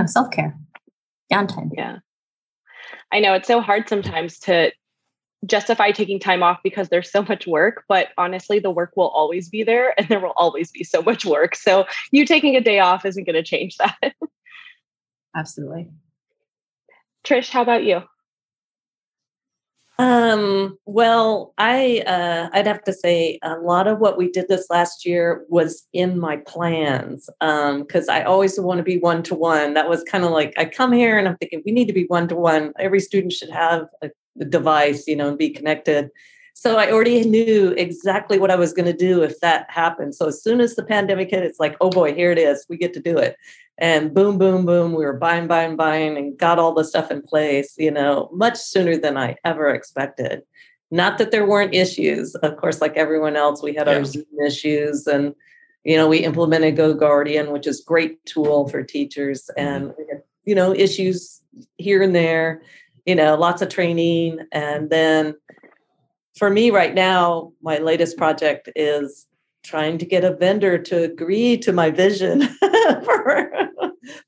know, 0.00 0.06
self 0.06 0.30
care 0.30 0.56
downtime. 1.32 1.70
Yeah, 1.74 1.98
I 3.12 3.20
know 3.20 3.34
it's 3.34 3.48
so 3.48 3.60
hard 3.60 3.88
sometimes 3.88 4.38
to 4.40 4.72
justify 5.44 5.90
taking 5.90 6.20
time 6.20 6.42
off 6.42 6.60
because 6.62 6.88
there's 6.88 7.10
so 7.10 7.20
much 7.22 7.48
work 7.48 7.82
but 7.88 8.10
honestly 8.16 8.60
the 8.60 8.70
work 8.70 8.92
will 8.96 9.08
always 9.08 9.48
be 9.48 9.64
there 9.64 9.92
and 9.98 10.06
there 10.08 10.20
will 10.20 10.34
always 10.36 10.70
be 10.70 10.84
so 10.84 11.02
much 11.02 11.24
work. 11.24 11.56
So 11.56 11.84
you 12.12 12.24
taking 12.24 12.56
a 12.56 12.60
day 12.60 12.78
off 12.78 13.04
isn't 13.04 13.24
going 13.24 13.34
to 13.34 13.42
change 13.42 13.76
that. 13.78 14.14
Absolutely. 15.36 15.88
Trish 17.24 17.50
how 17.50 17.62
about 17.62 17.84
you 17.84 18.02
um 20.02 20.76
well 20.84 21.54
i 21.58 22.02
uh 22.06 22.48
i'd 22.54 22.66
have 22.66 22.82
to 22.82 22.92
say 22.92 23.38
a 23.42 23.54
lot 23.58 23.86
of 23.86 24.00
what 24.00 24.18
we 24.18 24.28
did 24.30 24.48
this 24.48 24.66
last 24.68 25.06
year 25.06 25.44
was 25.48 25.86
in 25.92 26.18
my 26.18 26.36
plans 26.38 27.30
um 27.40 27.82
because 27.82 28.08
i 28.08 28.22
always 28.22 28.58
want 28.58 28.78
to 28.78 28.84
be 28.84 28.98
one 28.98 29.22
to 29.22 29.34
one 29.34 29.74
that 29.74 29.88
was 29.88 30.02
kind 30.04 30.24
of 30.24 30.30
like 30.32 30.52
i 30.58 30.64
come 30.64 30.92
here 30.92 31.18
and 31.18 31.28
i'm 31.28 31.36
thinking 31.36 31.62
we 31.64 31.72
need 31.72 31.86
to 31.86 31.92
be 31.92 32.06
one 32.06 32.26
to 32.26 32.34
one 32.34 32.72
every 32.80 33.00
student 33.00 33.32
should 33.32 33.50
have 33.50 33.86
a 34.02 34.10
device, 34.48 35.06
you 35.06 35.16
know, 35.16 35.28
and 35.28 35.38
be 35.38 35.50
connected. 35.50 36.10
So 36.54 36.76
I 36.76 36.90
already 36.90 37.24
knew 37.24 37.74
exactly 37.76 38.38
what 38.38 38.50
I 38.50 38.56
was 38.56 38.72
going 38.72 38.86
to 38.86 38.92
do 38.92 39.22
if 39.22 39.40
that 39.40 39.70
happened. 39.70 40.14
So 40.14 40.26
as 40.26 40.42
soon 40.42 40.60
as 40.60 40.74
the 40.74 40.84
pandemic 40.84 41.30
hit, 41.30 41.42
it's 41.42 41.58
like, 41.58 41.76
oh 41.80 41.90
boy, 41.90 42.14
here 42.14 42.30
it 42.30 42.38
is. 42.38 42.66
We 42.68 42.76
get 42.76 42.94
to 42.94 43.00
do 43.00 43.18
it. 43.18 43.36
And 43.78 44.14
boom, 44.14 44.38
boom, 44.38 44.64
boom, 44.64 44.92
we 44.92 45.04
were 45.04 45.14
buying, 45.14 45.48
buying, 45.48 45.76
buying, 45.76 46.16
and 46.16 46.38
got 46.38 46.58
all 46.58 46.74
the 46.74 46.84
stuff 46.84 47.10
in 47.10 47.22
place, 47.22 47.74
you 47.78 47.90
know, 47.90 48.28
much 48.32 48.56
sooner 48.58 48.96
than 48.96 49.16
I 49.16 49.36
ever 49.44 49.68
expected. 49.70 50.42
Not 50.90 51.18
that 51.18 51.30
there 51.30 51.46
weren't 51.46 51.74
issues. 51.74 52.34
Of 52.36 52.58
course, 52.58 52.80
like 52.80 52.96
everyone 52.96 53.34
else, 53.34 53.62
we 53.62 53.74
had 53.74 53.86
yeah. 53.86 53.94
our 53.94 54.04
Zoom 54.04 54.24
issues 54.46 55.06
and 55.06 55.34
you 55.84 55.96
know, 55.96 56.06
we 56.06 56.18
implemented 56.18 56.76
GoGuardian, 56.76 57.50
which 57.50 57.66
is 57.66 57.80
great 57.80 58.24
tool 58.24 58.68
for 58.68 58.84
teachers, 58.84 59.50
and 59.56 59.88
mm-hmm. 59.88 60.02
had, 60.12 60.22
you 60.44 60.54
know, 60.54 60.72
issues 60.72 61.42
here 61.76 62.02
and 62.02 62.14
there 62.14 62.62
you 63.06 63.14
know, 63.14 63.36
lots 63.36 63.62
of 63.62 63.68
training. 63.68 64.40
And 64.52 64.90
then 64.90 65.34
for 66.36 66.50
me 66.50 66.70
right 66.70 66.94
now, 66.94 67.52
my 67.62 67.78
latest 67.78 68.16
project 68.16 68.68
is 68.74 69.26
trying 69.62 69.98
to 69.98 70.06
get 70.06 70.24
a 70.24 70.34
vendor 70.34 70.78
to 70.78 71.04
agree 71.04 71.56
to 71.58 71.72
my 71.72 71.90
vision 71.90 72.42
for, 73.04 73.52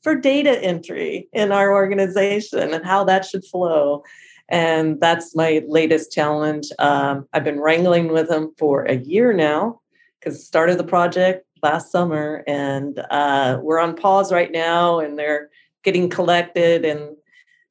for 0.03 0.15
data 0.15 0.63
entry 0.63 1.29
in 1.33 1.51
our 1.51 1.73
organization 1.73 2.73
and 2.73 2.85
how 2.85 3.05
that 3.05 3.25
should 3.25 3.45
flow. 3.45 4.05
And 4.49 5.01
that's 5.01 5.35
my 5.35 5.63
latest 5.67 6.13
challenge. 6.13 6.69
Um, 6.79 7.27
I've 7.33 7.45
been 7.45 7.61
wrangling 7.61 8.09
with 8.09 8.29
them 8.29 8.53
for 8.59 8.85
a 8.85 8.97
year 8.97 9.33
now 9.33 9.81
because 10.21 10.47
started 10.47 10.79
the 10.79 10.85
project 10.85 11.47
last 11.63 11.91
summer 11.91 12.45
and 12.47 12.99
uh, 13.11 13.59
we're 13.63 13.79
on 13.79 13.97
pause 13.97 14.31
right 14.31 14.53
now 14.53 15.01
and 15.01 15.19
they're 15.19 15.49
getting 15.83 16.11
collected 16.11 16.85
and 16.85 17.17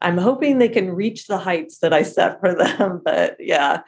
I'm 0.01 0.17
hoping 0.17 0.57
they 0.57 0.69
can 0.69 0.91
reach 0.91 1.27
the 1.27 1.37
heights 1.37 1.77
that 1.79 1.93
I 1.93 2.03
set 2.03 2.39
for 2.39 2.53
them. 2.53 3.01
But 3.05 3.37
yeah, 3.39 3.81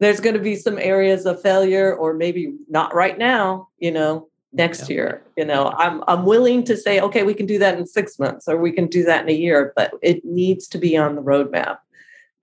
there's 0.00 0.20
going 0.20 0.34
to 0.34 0.40
be 0.40 0.56
some 0.56 0.78
areas 0.78 1.26
of 1.26 1.40
failure, 1.40 1.94
or 1.94 2.14
maybe 2.14 2.54
not 2.68 2.94
right 2.94 3.18
now, 3.18 3.68
you 3.78 3.92
know, 3.92 4.28
next 4.52 4.88
yeah. 4.88 4.94
year. 4.94 5.22
You 5.36 5.44
know, 5.44 5.72
I'm 5.76 6.02
I'm 6.08 6.24
willing 6.24 6.64
to 6.64 6.76
say, 6.76 7.00
okay, 7.00 7.22
we 7.22 7.34
can 7.34 7.46
do 7.46 7.58
that 7.58 7.78
in 7.78 7.86
six 7.86 8.18
months 8.18 8.48
or 8.48 8.56
we 8.56 8.72
can 8.72 8.86
do 8.86 9.04
that 9.04 9.22
in 9.22 9.28
a 9.28 9.38
year, 9.38 9.72
but 9.76 9.92
it 10.02 10.24
needs 10.24 10.66
to 10.68 10.78
be 10.78 10.96
on 10.96 11.14
the 11.14 11.22
roadmap. 11.22 11.78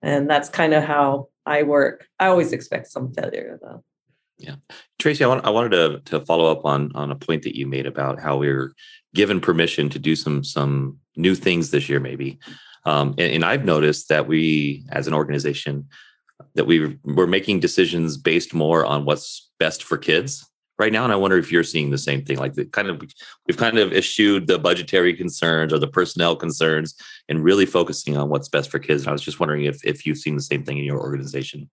And 0.00 0.30
that's 0.30 0.48
kind 0.48 0.74
of 0.74 0.84
how 0.84 1.28
I 1.44 1.64
work. 1.64 2.06
I 2.20 2.28
always 2.28 2.52
expect 2.52 2.86
some 2.88 3.12
failure 3.12 3.58
though. 3.60 3.82
Yeah. 4.38 4.54
Tracey, 5.00 5.24
I, 5.24 5.26
want, 5.26 5.44
I 5.44 5.50
wanted 5.50 5.70
to, 5.70 6.00
to 6.12 6.24
follow 6.24 6.52
up 6.52 6.64
on, 6.64 6.92
on 6.94 7.10
a 7.10 7.16
point 7.16 7.42
that 7.42 7.56
you 7.56 7.66
made 7.66 7.86
about 7.86 8.20
how 8.20 8.36
we 8.36 8.48
are 8.48 8.72
given 9.12 9.40
permission 9.40 9.88
to 9.88 9.98
do 9.98 10.14
some 10.14 10.44
some 10.44 10.98
new 11.16 11.34
things 11.34 11.72
this 11.72 11.88
year, 11.88 11.98
maybe. 11.98 12.38
Um, 12.84 13.16
and, 13.18 13.32
and, 13.32 13.44
I've 13.44 13.64
noticed 13.64 14.08
that 14.08 14.28
we, 14.28 14.84
as 14.90 15.08
an 15.08 15.14
organization, 15.14 15.88
that 16.54 16.66
we 16.66 16.98
we're 17.04 17.26
making 17.26 17.60
decisions 17.60 18.16
based 18.16 18.54
more 18.54 18.84
on 18.84 19.04
what's 19.04 19.50
best 19.58 19.82
for 19.82 19.96
kids 19.96 20.48
right 20.78 20.92
now. 20.92 21.04
And 21.04 21.12
I 21.12 21.16
wonder 21.16 21.36
if 21.36 21.50
you're 21.50 21.64
seeing 21.64 21.90
the 21.90 21.98
same 21.98 22.24
thing. 22.24 22.38
Like 22.38 22.54
the 22.54 22.64
kind 22.64 22.88
of 22.88 23.02
we've 23.46 23.56
kind 23.56 23.78
of 23.78 23.92
eschewed 23.92 24.46
the 24.46 24.58
budgetary 24.58 25.14
concerns 25.14 25.72
or 25.72 25.78
the 25.78 25.88
personnel 25.88 26.36
concerns, 26.36 26.94
and 27.28 27.42
really 27.42 27.66
focusing 27.66 28.16
on 28.16 28.28
what's 28.28 28.48
best 28.48 28.70
for 28.70 28.78
kids. 28.78 29.02
And 29.02 29.08
I 29.08 29.12
was 29.12 29.22
just 29.22 29.40
wondering 29.40 29.64
if 29.64 29.84
if 29.84 30.06
you've 30.06 30.18
seen 30.18 30.36
the 30.36 30.42
same 30.42 30.64
thing 30.64 30.78
in 30.78 30.84
your 30.84 31.00
organization. 31.00 31.68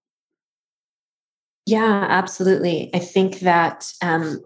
Yeah, 1.66 2.06
absolutely. 2.10 2.92
I 2.94 3.00
think 3.00 3.40
that 3.40 3.92
um, 4.04 4.44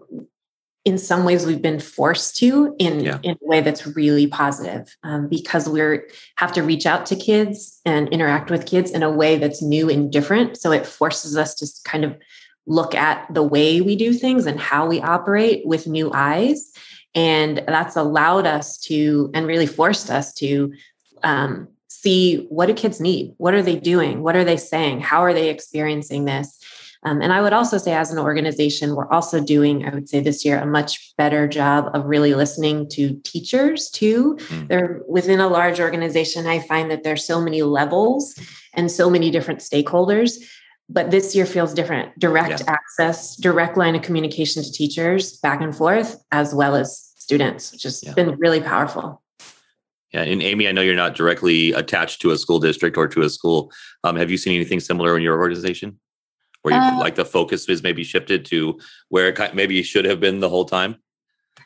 in 0.84 0.96
some 0.96 1.24
ways 1.24 1.44
we've 1.44 1.60
been 1.60 1.80
forced 1.80 2.36
to 2.38 2.74
in, 2.78 3.00
yeah. 3.00 3.18
in 3.22 3.32
a 3.32 3.46
way 3.46 3.60
that's 3.60 3.86
really 3.86 4.26
positive 4.26 4.96
um, 5.02 5.28
because 5.28 5.68
we 5.68 5.80
have 6.36 6.52
to 6.52 6.62
reach 6.62 6.86
out 6.86 7.04
to 7.06 7.16
kids 7.16 7.80
and 7.84 8.08
interact 8.08 8.50
with 8.50 8.66
kids 8.66 8.90
in 8.90 9.02
a 9.02 9.10
way 9.10 9.36
that's 9.36 9.62
new 9.62 9.90
and 9.90 10.10
different. 10.10 10.56
So 10.56 10.72
it 10.72 10.86
forces 10.86 11.36
us 11.36 11.54
to 11.56 11.66
kind 11.84 12.04
of 12.04 12.16
look 12.66 12.94
at 12.94 13.32
the 13.32 13.42
way 13.42 13.80
we 13.80 13.94
do 13.94 14.12
things 14.12 14.46
and 14.46 14.58
how 14.58 14.86
we 14.86 15.00
operate 15.00 15.66
with 15.66 15.86
new 15.86 16.10
eyes. 16.14 16.72
And 17.14 17.58
that's 17.66 17.96
allowed 17.96 18.46
us 18.46 18.78
to 18.82 19.30
and 19.34 19.46
really 19.46 19.66
forced 19.66 20.10
us 20.10 20.32
to 20.34 20.72
um, 21.22 21.68
see 21.88 22.46
what 22.48 22.66
do 22.66 22.74
kids 22.74 23.00
need? 23.00 23.34
What 23.36 23.52
are 23.52 23.62
they 23.62 23.76
doing? 23.76 24.22
What 24.22 24.36
are 24.36 24.44
they 24.44 24.56
saying? 24.56 25.00
How 25.00 25.20
are 25.20 25.34
they 25.34 25.50
experiencing 25.50 26.24
this 26.24 26.58
um, 27.02 27.22
and 27.22 27.32
I 27.32 27.40
would 27.40 27.54
also 27.54 27.78
say, 27.78 27.94
as 27.94 28.12
an 28.12 28.18
organization, 28.18 28.94
we're 28.94 29.08
also 29.08 29.40
doing, 29.40 29.86
I 29.86 29.94
would 29.94 30.08
say 30.08 30.20
this 30.20 30.44
year, 30.44 30.58
a 30.58 30.66
much 30.66 31.14
better 31.16 31.48
job 31.48 31.90
of 31.94 32.04
really 32.04 32.34
listening 32.34 32.88
to 32.90 33.18
teachers 33.24 33.88
too. 33.88 34.36
Mm. 34.48 34.68
They're 34.68 35.00
within 35.08 35.40
a 35.40 35.48
large 35.48 35.80
organization. 35.80 36.46
I 36.46 36.58
find 36.58 36.90
that 36.90 37.02
there's 37.02 37.24
so 37.24 37.40
many 37.40 37.62
levels 37.62 38.38
and 38.74 38.90
so 38.90 39.08
many 39.08 39.30
different 39.30 39.60
stakeholders. 39.60 40.36
But 40.92 41.10
this 41.10 41.36
year 41.36 41.46
feels 41.46 41.72
different 41.72 42.18
direct 42.18 42.60
yeah. 42.60 42.72
access, 42.72 43.36
direct 43.36 43.76
line 43.76 43.94
of 43.94 44.02
communication 44.02 44.62
to 44.62 44.72
teachers 44.72 45.38
back 45.38 45.60
and 45.60 45.74
forth, 45.74 46.22
as 46.32 46.52
well 46.52 46.74
as 46.74 47.12
students, 47.16 47.72
which 47.72 47.84
has 47.84 48.02
yeah. 48.02 48.12
been 48.12 48.36
really 48.38 48.60
powerful. 48.60 49.22
Yeah, 50.12 50.22
and 50.22 50.42
Amy, 50.42 50.66
I 50.66 50.72
know 50.72 50.82
you're 50.82 50.96
not 50.96 51.14
directly 51.14 51.72
attached 51.72 52.20
to 52.22 52.32
a 52.32 52.36
school 52.36 52.58
district 52.58 52.96
or 52.96 53.06
to 53.06 53.22
a 53.22 53.30
school. 53.30 53.70
Um, 54.02 54.16
have 54.16 54.32
you 54.32 54.36
seen 54.36 54.56
anything 54.56 54.80
similar 54.80 55.16
in 55.16 55.22
your 55.22 55.38
organization? 55.38 56.00
Where 56.62 56.74
you 56.74 56.80
uh, 56.80 56.98
like 56.98 57.14
the 57.14 57.24
focus 57.24 57.68
is 57.68 57.82
maybe 57.82 58.04
shifted 58.04 58.44
to 58.46 58.78
where 59.08 59.28
it 59.28 59.54
maybe 59.54 59.82
should 59.82 60.04
have 60.04 60.20
been 60.20 60.40
the 60.40 60.48
whole 60.48 60.64
time? 60.64 60.96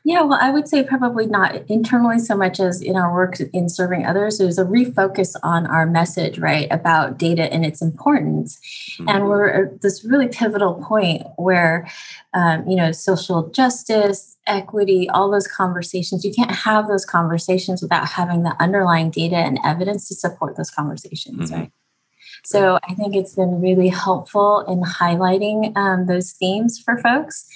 Yeah, 0.06 0.20
well, 0.20 0.38
I 0.40 0.50
would 0.50 0.68
say 0.68 0.82
probably 0.82 1.26
not 1.26 1.54
internally 1.70 2.18
so 2.18 2.36
much 2.36 2.60
as 2.60 2.82
in 2.82 2.94
our 2.94 3.12
work 3.12 3.40
in 3.40 3.70
serving 3.70 4.04
others. 4.04 4.36
There's 4.36 4.58
a 4.58 4.64
refocus 4.64 5.34
on 5.42 5.66
our 5.66 5.86
message, 5.86 6.38
right, 6.38 6.68
about 6.70 7.18
data 7.18 7.50
and 7.50 7.64
its 7.64 7.80
importance. 7.80 8.58
Mm-hmm. 8.98 9.08
And 9.08 9.24
we're 9.24 9.48
at 9.48 9.80
this 9.80 10.04
really 10.04 10.28
pivotal 10.28 10.74
point 10.86 11.22
where, 11.36 11.88
um, 12.34 12.68
you 12.68 12.76
know, 12.76 12.92
social 12.92 13.48
justice, 13.48 14.36
equity, 14.46 15.08
all 15.08 15.30
those 15.30 15.46
conversations, 15.46 16.22
you 16.22 16.34
can't 16.34 16.50
have 16.50 16.86
those 16.86 17.06
conversations 17.06 17.80
without 17.80 18.06
having 18.06 18.42
the 18.42 18.54
underlying 18.60 19.08
data 19.10 19.36
and 19.36 19.58
evidence 19.64 20.06
to 20.08 20.14
support 20.14 20.56
those 20.56 20.70
conversations, 20.70 21.50
mm-hmm. 21.50 21.60
right? 21.60 21.72
So 22.44 22.78
I 22.88 22.94
think 22.94 23.16
it's 23.16 23.34
been 23.34 23.60
really 23.60 23.88
helpful 23.88 24.60
in 24.68 24.82
highlighting 24.82 25.76
um, 25.76 26.06
those 26.06 26.32
themes 26.32 26.78
for 26.78 26.98
folks. 26.98 27.46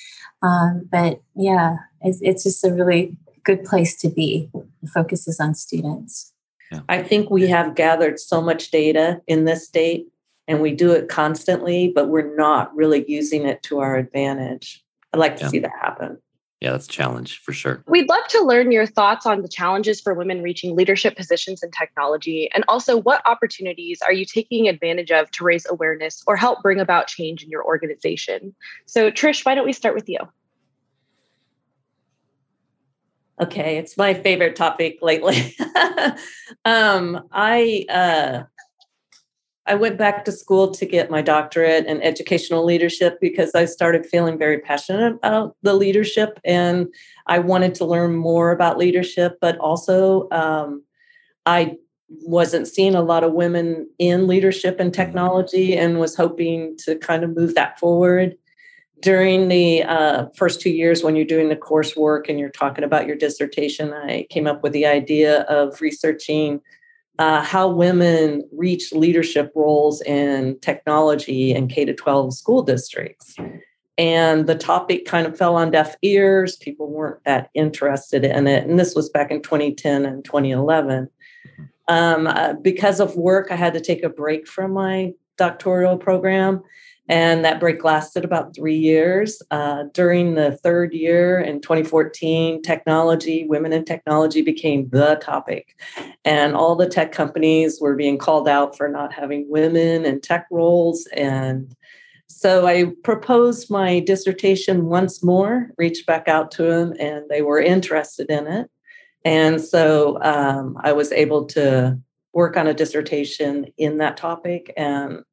Um, 0.42 0.88
but 0.90 1.20
yeah, 1.34 1.76
it's, 2.00 2.20
it's 2.22 2.44
just 2.44 2.64
a 2.64 2.72
really 2.72 3.16
good 3.44 3.64
place 3.64 3.96
to 4.00 4.08
be. 4.08 4.50
The 4.82 4.88
focus 4.88 5.28
is 5.28 5.40
on 5.40 5.54
students. 5.54 6.32
Yeah. 6.70 6.80
I 6.88 7.02
think 7.02 7.30
we 7.30 7.48
have 7.48 7.74
gathered 7.74 8.18
so 8.18 8.40
much 8.40 8.70
data 8.70 9.20
in 9.26 9.44
this 9.44 9.66
state 9.66 10.06
and 10.46 10.60
we 10.60 10.72
do 10.72 10.92
it 10.92 11.08
constantly, 11.08 11.92
but 11.94 12.08
we're 12.08 12.36
not 12.36 12.74
really 12.74 13.04
using 13.08 13.46
it 13.46 13.62
to 13.64 13.80
our 13.80 13.96
advantage. 13.96 14.84
I'd 15.12 15.18
like 15.18 15.36
to 15.36 15.44
yeah. 15.44 15.48
see 15.48 15.58
that 15.60 15.72
happen 15.80 16.18
yeah, 16.60 16.72
that's 16.72 16.86
a 16.86 16.90
challenge 16.90 17.40
for 17.40 17.52
sure. 17.52 17.84
We'd 17.86 18.08
love 18.08 18.26
to 18.28 18.42
learn 18.42 18.72
your 18.72 18.86
thoughts 18.86 19.26
on 19.26 19.42
the 19.42 19.48
challenges 19.48 20.00
for 20.00 20.12
women 20.12 20.42
reaching 20.42 20.74
leadership 20.74 21.16
positions 21.16 21.62
in 21.62 21.70
technology. 21.70 22.50
And 22.52 22.64
also, 22.66 22.96
what 22.96 23.22
opportunities 23.26 24.00
are 24.02 24.12
you 24.12 24.24
taking 24.24 24.68
advantage 24.68 25.12
of 25.12 25.30
to 25.32 25.44
raise 25.44 25.66
awareness 25.70 26.22
or 26.26 26.34
help 26.36 26.60
bring 26.62 26.80
about 26.80 27.06
change 27.06 27.44
in 27.44 27.50
your 27.50 27.64
organization? 27.64 28.56
So, 28.86 29.08
Trish, 29.10 29.46
why 29.46 29.54
don't 29.54 29.66
we 29.66 29.72
start 29.72 29.94
with 29.94 30.08
you? 30.08 30.18
Okay, 33.40 33.76
it's 33.76 33.96
my 33.96 34.14
favorite 34.14 34.56
topic 34.56 34.98
lately. 35.00 35.56
um, 36.64 37.28
I 37.30 37.86
uh, 37.88 38.42
I 39.68 39.74
went 39.74 39.98
back 39.98 40.24
to 40.24 40.32
school 40.32 40.70
to 40.70 40.86
get 40.86 41.10
my 41.10 41.20
doctorate 41.20 41.84
in 41.84 42.02
educational 42.02 42.64
leadership 42.64 43.18
because 43.20 43.54
I 43.54 43.66
started 43.66 44.06
feeling 44.06 44.38
very 44.38 44.58
passionate 44.58 45.16
about 45.16 45.56
the 45.62 45.74
leadership 45.74 46.40
and 46.42 46.88
I 47.26 47.38
wanted 47.38 47.74
to 47.76 47.84
learn 47.84 48.16
more 48.16 48.50
about 48.50 48.78
leadership, 48.78 49.36
but 49.42 49.58
also 49.58 50.28
um, 50.30 50.82
I 51.44 51.76
wasn't 52.08 52.66
seeing 52.66 52.94
a 52.94 53.02
lot 53.02 53.24
of 53.24 53.34
women 53.34 53.86
in 53.98 54.26
leadership 54.26 54.80
and 54.80 54.92
technology 54.92 55.76
and 55.76 56.00
was 56.00 56.16
hoping 56.16 56.74
to 56.78 56.96
kind 56.96 57.22
of 57.22 57.36
move 57.36 57.54
that 57.54 57.78
forward. 57.78 58.36
During 59.00 59.48
the 59.48 59.82
uh, 59.82 60.26
first 60.34 60.62
two 60.62 60.70
years, 60.70 61.04
when 61.04 61.14
you're 61.14 61.26
doing 61.26 61.50
the 61.50 61.56
coursework 61.56 62.30
and 62.30 62.38
you're 62.38 62.48
talking 62.48 62.84
about 62.84 63.06
your 63.06 63.16
dissertation, 63.16 63.92
I 63.92 64.26
came 64.30 64.46
up 64.46 64.62
with 64.62 64.72
the 64.72 64.86
idea 64.86 65.42
of 65.42 65.80
researching 65.82 66.62
uh, 67.18 67.42
how 67.42 67.68
women 67.68 68.48
reach 68.52 68.92
leadership 68.92 69.52
roles 69.54 70.00
in 70.02 70.58
technology 70.60 71.52
and 71.52 71.70
K 71.70 71.84
12 71.84 72.34
school 72.34 72.62
districts. 72.62 73.36
And 73.96 74.46
the 74.46 74.54
topic 74.54 75.06
kind 75.06 75.26
of 75.26 75.36
fell 75.36 75.56
on 75.56 75.72
deaf 75.72 75.96
ears. 76.02 76.56
People 76.56 76.88
weren't 76.88 77.22
that 77.24 77.50
interested 77.54 78.24
in 78.24 78.46
it. 78.46 78.64
And 78.64 78.78
this 78.78 78.94
was 78.94 79.08
back 79.08 79.32
in 79.32 79.42
2010 79.42 80.06
and 80.06 80.24
2011. 80.24 81.08
Um, 81.88 82.26
uh, 82.28 82.52
because 82.62 83.00
of 83.00 83.16
work, 83.16 83.48
I 83.50 83.56
had 83.56 83.74
to 83.74 83.80
take 83.80 84.04
a 84.04 84.08
break 84.08 84.46
from 84.46 84.72
my 84.72 85.14
doctoral 85.36 85.96
program. 85.96 86.62
And 87.08 87.44
that 87.44 87.60
break 87.60 87.84
lasted 87.84 88.24
about 88.24 88.54
three 88.54 88.76
years. 88.76 89.40
Uh, 89.50 89.84
during 89.94 90.34
the 90.34 90.52
third 90.58 90.92
year 90.92 91.40
in 91.40 91.60
2014, 91.60 92.62
technology, 92.62 93.46
women 93.48 93.72
in 93.72 93.84
technology 93.84 94.42
became 94.42 94.88
the 94.90 95.18
topic. 95.22 95.74
And 96.24 96.54
all 96.54 96.76
the 96.76 96.88
tech 96.88 97.12
companies 97.12 97.80
were 97.80 97.96
being 97.96 98.18
called 98.18 98.48
out 98.48 98.76
for 98.76 98.88
not 98.88 99.12
having 99.12 99.48
women 99.48 100.04
in 100.04 100.20
tech 100.20 100.46
roles. 100.50 101.06
And 101.16 101.74
so 102.26 102.66
I 102.66 102.92
proposed 103.02 103.70
my 103.70 104.00
dissertation 104.00 104.86
once 104.86 105.24
more, 105.24 105.70
reached 105.78 106.06
back 106.06 106.28
out 106.28 106.50
to 106.52 106.62
them, 106.62 106.92
and 107.00 107.24
they 107.30 107.42
were 107.42 107.58
interested 107.58 108.30
in 108.30 108.46
it. 108.46 108.70
And 109.24 109.60
so 109.60 110.18
um, 110.22 110.76
I 110.82 110.92
was 110.92 111.10
able 111.10 111.46
to 111.46 111.98
work 112.32 112.56
on 112.56 112.66
a 112.66 112.74
dissertation 112.74 113.66
in 113.78 113.98
that 113.98 114.16
topic. 114.16 114.72
And 114.76 115.24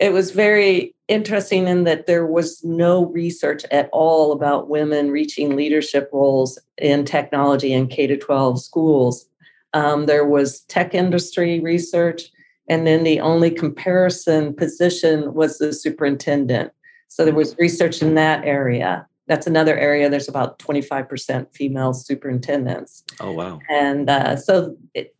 it 0.00 0.14
was 0.14 0.30
very 0.30 0.94
interesting 1.08 1.68
in 1.68 1.84
that 1.84 2.06
there 2.06 2.26
was 2.26 2.64
no 2.64 3.06
research 3.06 3.64
at 3.70 3.90
all 3.92 4.32
about 4.32 4.70
women 4.70 5.10
reaching 5.10 5.54
leadership 5.54 6.08
roles 6.12 6.58
in 6.78 7.04
technology 7.04 7.72
in 7.72 7.86
K 7.86 8.06
to 8.06 8.16
12 8.16 8.60
schools. 8.62 9.26
Um, 9.74 10.06
there 10.06 10.26
was 10.26 10.60
tech 10.62 10.94
industry 10.94 11.60
research, 11.60 12.22
and 12.68 12.86
then 12.86 13.04
the 13.04 13.20
only 13.20 13.50
comparison 13.50 14.54
position 14.54 15.34
was 15.34 15.58
the 15.58 15.72
superintendent. 15.72 16.72
So 17.08 17.24
there 17.24 17.34
was 17.34 17.54
research 17.58 18.02
in 18.02 18.14
that 18.14 18.44
area 18.44 19.06
that's 19.30 19.46
another 19.46 19.78
area 19.78 20.10
there's 20.10 20.28
about 20.28 20.58
25% 20.58 21.54
female 21.54 21.94
superintendents 21.94 23.04
oh 23.20 23.30
wow 23.30 23.60
and 23.70 24.10
uh, 24.10 24.34
so 24.34 24.76
it, 24.94 25.14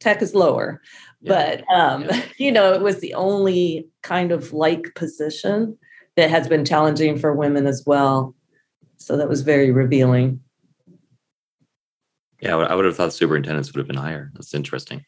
tech 0.00 0.22
is 0.22 0.34
lower. 0.34 0.80
Yeah. 1.20 1.62
but 1.64 1.74
um, 1.74 2.04
yeah. 2.04 2.22
you 2.38 2.52
know 2.52 2.72
it 2.72 2.82
was 2.82 3.00
the 3.00 3.14
only 3.14 3.88
kind 4.02 4.32
of 4.32 4.52
like 4.52 4.94
position 4.94 5.76
that 6.16 6.30
has 6.30 6.48
been 6.48 6.64
challenging 6.64 7.18
for 7.18 7.34
women 7.34 7.66
as 7.66 7.84
well. 7.86 8.34
So 8.96 9.16
that 9.16 9.28
was 9.28 9.42
very 9.42 9.70
revealing. 9.70 10.40
Yeah 12.40 12.56
i 12.56 12.74
would 12.74 12.84
have 12.84 12.96
thought 12.96 13.12
superintendents 13.14 13.72
would 13.72 13.80
have 13.80 13.86
been 13.88 13.96
higher. 13.96 14.30
That's 14.34 14.54
interesting. 14.54 15.04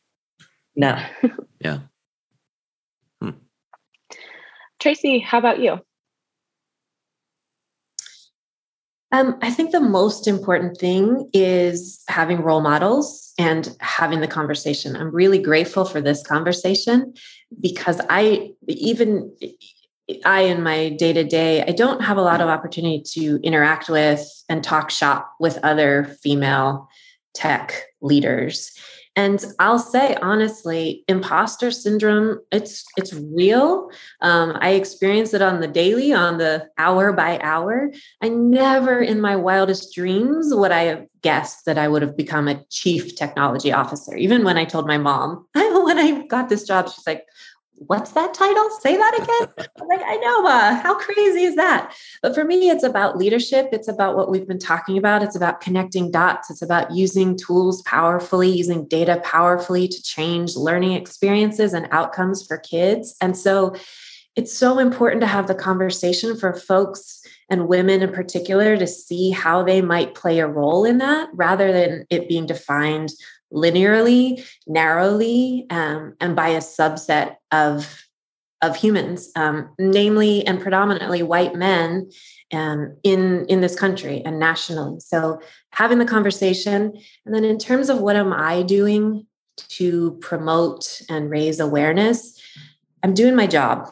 No. 0.77 0.99
Yeah. 1.61 1.81
Hmm. 3.21 3.31
tracey 4.79 5.19
how 5.19 5.39
about 5.39 5.59
you 5.59 5.81
Um, 9.11 9.39
I 9.41 9.51
think 9.51 9.71
the 9.71 9.81
most 9.81 10.27
important 10.27 10.77
thing 10.77 11.31
is 11.33 12.03
having 12.09 12.43
role 12.43 12.61
models 12.61 13.33
and 13.39 13.75
having 13.81 14.21
the 14.21 14.29
conversation. 14.29 14.97
I'm 14.97 15.15
really 15.15 15.39
grateful 15.39 15.87
for 15.87 16.01
this 16.01 16.23
conversation 16.23 17.15
because 17.59 18.01
I, 18.11 18.51
even 18.67 19.35
I, 20.25 20.43
in 20.43 20.63
my 20.63 20.91
day 20.91 21.15
to 21.15 21.25
day, 21.25 21.63
I 21.63 21.73
don't 21.73 22.03
have 22.03 22.19
a 22.19 22.23
lot 22.23 22.43
of 22.43 22.49
opportunity 22.49 23.03
to 23.15 23.41
interact 23.43 23.89
with 23.89 24.27
and 24.49 24.63
talk 24.63 24.91
shop 24.91 25.33
with 25.41 25.59
other 25.63 26.17
female 26.23 26.89
tech 27.35 27.85
leaders. 28.03 28.73
And 29.19 29.45
I'll 29.59 29.81
say 29.81 30.15
honestly, 30.23 31.03
imposter 31.09 31.73
syndrome, 31.73 32.39
it's 32.53 32.85
it's 32.97 33.13
real. 33.13 33.91
Um, 34.21 34.57
I 34.61 34.71
experience 34.75 35.35
it 35.35 35.43
on 35.43 35.59
the 35.59 35.67
daily, 35.67 36.13
on 36.13 36.39
the 36.39 36.69
hour 36.79 37.13
by 37.13 37.41
hour. 37.41 37.91
I 38.23 38.29
never 38.29 39.01
in 39.01 39.21
my 39.21 39.35
wildest 39.35 39.93
dreams 39.93 40.55
would 40.55 40.71
I 40.71 40.83
have 40.83 41.07
guessed 41.21 41.65
that 41.65 41.79
I 41.79 41.89
would 41.89 42.03
have 42.03 42.17
become 42.17 42.47
a 42.47 42.63
chief 42.71 43.17
technology 43.17 43.73
officer. 43.73 44.15
Even 44.15 44.45
when 44.45 44.57
I 44.57 44.65
told 44.65 44.87
my 44.87 44.99
mom, 44.99 45.49
when 45.55 45.99
I 45.99 46.25
got 46.29 46.49
this 46.49 46.63
job, 46.63 46.89
she's 46.89 47.05
like, 47.05 47.25
what's 47.87 48.13
that 48.13 48.35
title? 48.35 48.69
Say 48.81 48.97
that 48.97 49.15
again. 49.15 49.69
I'm 49.81 49.89
like, 49.89 50.03
I 50.05 50.17
know, 50.17 50.47
uh, 50.47 50.75
how 50.75 50.99
crazy 50.99 51.45
is 51.45 51.57
that? 51.57 51.95
But 52.23 52.35
for 52.35 52.45
me, 52.45 52.71
it's 52.71 52.83
about 52.83 53.17
leadership. 53.17 53.69
It's 53.73 53.89
about 53.89 54.17
what 54.17 54.31
we've 54.31 54.47
been 54.47 54.59
talking 54.59 54.99
about. 54.99 55.23
It's 55.23 55.37
about 55.37 55.61
connecting 55.61 56.11
dots. 56.11 56.51
It's 56.51 56.63
about 56.63 56.91
using 56.93 57.37
tools 57.37 57.83
powerfully, 57.83 58.51
using 58.51 58.87
data 58.89 59.21
powerfully 59.25 59.89
to 59.89 60.03
change 60.03 60.57
learning 60.57 60.93
experiences 60.93 61.73
and 61.73 61.89
outcomes 61.91 62.47
for 62.47 62.59
kids. 62.59 63.15
And 63.21 63.37
so 63.37 63.75
it's 64.37 64.57
so 64.57 64.79
important 64.79 65.21
to 65.23 65.27
have 65.27 65.47
the 65.49 65.55
conversation 65.55 66.37
for 66.37 66.55
folks 66.55 67.21
and 67.51 67.67
women 67.67 68.03
in 68.03 68.13
particular 68.13 68.77
to 68.77 68.87
see 68.87 69.31
how 69.31 69.63
they 69.63 69.81
might 69.81 70.15
play 70.15 70.39
a 70.39 70.47
role 70.47 70.85
in 70.85 70.99
that 70.99 71.29
rather 71.33 71.73
than 71.73 72.05
it 72.11 72.29
being 72.29 72.47
defined 72.47 73.11
linearly, 73.53 74.47
narrowly, 74.67 75.67
um, 75.71 76.15
and 76.21 76.37
by 76.37 76.49
a 76.49 76.59
subset 76.59 77.37
of 77.51 78.05
of 78.61 78.75
humans, 78.75 79.31
um, 79.37 79.71
namely 79.79 80.45
and 80.45 80.61
predominantly 80.61 81.23
white 81.23 81.55
men 81.55 82.11
um, 82.53 82.97
in 83.05 83.47
in 83.47 83.61
this 83.61 83.79
country 83.79 84.23
and 84.25 84.39
nationally. 84.39 85.01
So 85.01 85.41
having 85.71 85.99
the 85.99 86.05
conversation, 86.05 86.93
and 87.25 87.35
then 87.35 87.45
in 87.45 87.59
terms 87.59 87.89
of 87.89 88.01
what 88.01 88.17
am 88.17 88.33
I 88.33 88.63
doing 88.63 89.27
to 89.57 90.13
promote 90.21 91.03
and 91.09 91.31
raise 91.31 91.61
awareness, 91.61 92.38
I'm 93.03 93.15
doing 93.15 93.37
my 93.37 93.47
job 93.47 93.89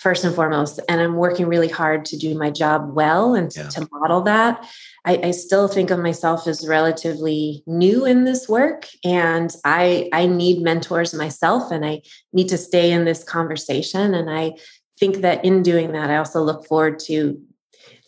first 0.00 0.24
and 0.24 0.34
foremost, 0.34 0.80
and 0.88 1.00
I'm 1.00 1.16
working 1.16 1.46
really 1.46 1.68
hard 1.68 2.04
to 2.06 2.16
do 2.16 2.38
my 2.38 2.50
job 2.50 2.94
well 2.94 3.34
and 3.34 3.54
yeah. 3.54 3.68
to 3.68 3.88
model 3.90 4.22
that. 4.22 4.64
I, 5.04 5.20
I, 5.24 5.30
still 5.32 5.68
think 5.68 5.90
of 5.90 5.98
myself 5.98 6.46
as 6.46 6.66
relatively 6.66 7.62
new 7.66 8.04
in 8.04 8.24
this 8.24 8.48
work, 8.48 8.86
and 9.04 9.54
I 9.64 10.08
I 10.12 10.26
need 10.26 10.62
mentors 10.62 11.14
myself, 11.14 11.72
and 11.72 11.84
I 11.84 12.02
need 12.32 12.48
to 12.48 12.58
stay 12.58 12.92
in 12.92 13.04
this 13.04 13.24
conversation. 13.24 14.14
And 14.14 14.30
I 14.30 14.52
think 14.98 15.16
that 15.18 15.44
in 15.44 15.62
doing 15.62 15.92
that, 15.92 16.10
I 16.10 16.16
also 16.16 16.40
look 16.42 16.66
forward 16.66 16.98
to 17.00 17.40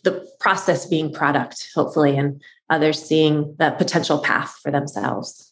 the 0.03 0.25
process 0.39 0.85
being 0.85 1.11
product, 1.11 1.69
hopefully, 1.75 2.17
and 2.17 2.41
others 2.69 3.03
seeing 3.03 3.55
the 3.59 3.71
potential 3.71 4.19
path 4.19 4.57
for 4.61 4.71
themselves. 4.71 5.51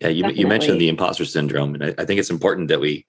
Yeah, 0.00 0.08
you, 0.08 0.28
you 0.30 0.46
mentioned 0.48 0.80
the 0.80 0.88
imposter 0.88 1.24
syndrome, 1.24 1.74
and 1.74 1.84
I, 1.84 1.94
I 1.98 2.04
think 2.04 2.18
it's 2.18 2.30
important 2.30 2.68
that 2.68 2.80
we 2.80 3.06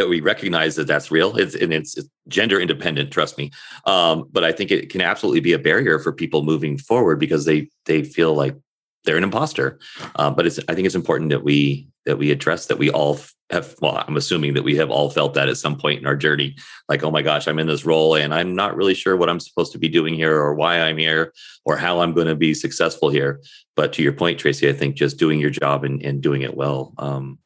that 0.00 0.08
we 0.08 0.22
recognize 0.22 0.76
that 0.76 0.86
that's 0.86 1.10
real. 1.10 1.36
It's 1.36 1.54
and 1.54 1.74
it's, 1.74 1.98
it's 1.98 2.08
gender 2.26 2.58
independent. 2.58 3.10
Trust 3.10 3.36
me. 3.36 3.50
Um, 3.84 4.28
but 4.32 4.44
I 4.44 4.50
think 4.50 4.70
it 4.70 4.88
can 4.88 5.02
absolutely 5.02 5.40
be 5.40 5.52
a 5.52 5.58
barrier 5.58 5.98
for 5.98 6.10
people 6.10 6.42
moving 6.42 6.78
forward 6.78 7.20
because 7.20 7.44
they 7.44 7.68
they 7.84 8.02
feel 8.02 8.34
like 8.34 8.56
they're 9.04 9.18
an 9.18 9.24
imposter. 9.24 9.78
Um, 10.16 10.34
but 10.34 10.46
it's 10.46 10.58
I 10.68 10.74
think 10.74 10.86
it's 10.86 10.94
important 10.94 11.30
that 11.30 11.44
we 11.44 11.88
that 12.06 12.16
we 12.16 12.30
address 12.30 12.64
that 12.66 12.78
we 12.78 12.90
all 12.90 13.20
have. 13.50 13.74
Well, 13.82 14.02
I'm 14.08 14.16
assuming 14.16 14.54
that 14.54 14.64
we 14.64 14.74
have 14.76 14.90
all 14.90 15.10
felt 15.10 15.34
that 15.34 15.50
at 15.50 15.58
some 15.58 15.76
point 15.76 16.00
in 16.00 16.06
our 16.06 16.16
journey. 16.16 16.56
Like, 16.88 17.04
oh 17.04 17.10
my 17.10 17.20
gosh, 17.20 17.46
I'm 17.46 17.58
in 17.58 17.66
this 17.66 17.84
role 17.84 18.14
and 18.14 18.32
I'm 18.32 18.54
not 18.56 18.76
really 18.76 18.94
sure 18.94 19.18
what 19.18 19.28
I'm 19.28 19.40
supposed 19.40 19.72
to 19.72 19.78
be 19.78 19.90
doing 19.90 20.14
here 20.14 20.34
or 20.34 20.54
why 20.54 20.80
I'm 20.80 20.96
here 20.96 21.34
or 21.66 21.76
how 21.76 22.00
I'm 22.00 22.14
going 22.14 22.28
to 22.28 22.34
be 22.34 22.54
successful 22.54 23.10
here. 23.10 23.42
But 23.76 23.92
to 23.94 24.02
your 24.02 24.14
point, 24.14 24.38
Tracey, 24.38 24.66
I 24.66 24.72
think 24.72 24.96
just 24.96 25.18
doing 25.18 25.40
your 25.40 25.50
job 25.50 25.84
and, 25.84 26.02
and 26.02 26.22
doing 26.22 26.40
it 26.40 26.56
well 26.56 26.94
um, 26.96 27.38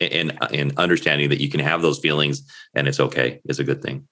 and 0.00 0.36
and 0.52 0.76
understanding 0.78 1.28
that 1.30 1.40
you 1.40 1.48
can 1.48 1.60
have 1.60 1.82
those 1.82 1.98
feelings 1.98 2.42
and 2.74 2.88
it's 2.88 3.00
okay 3.00 3.40
is 3.44 3.58
a 3.58 3.64
good 3.64 3.82
thing. 3.82 4.06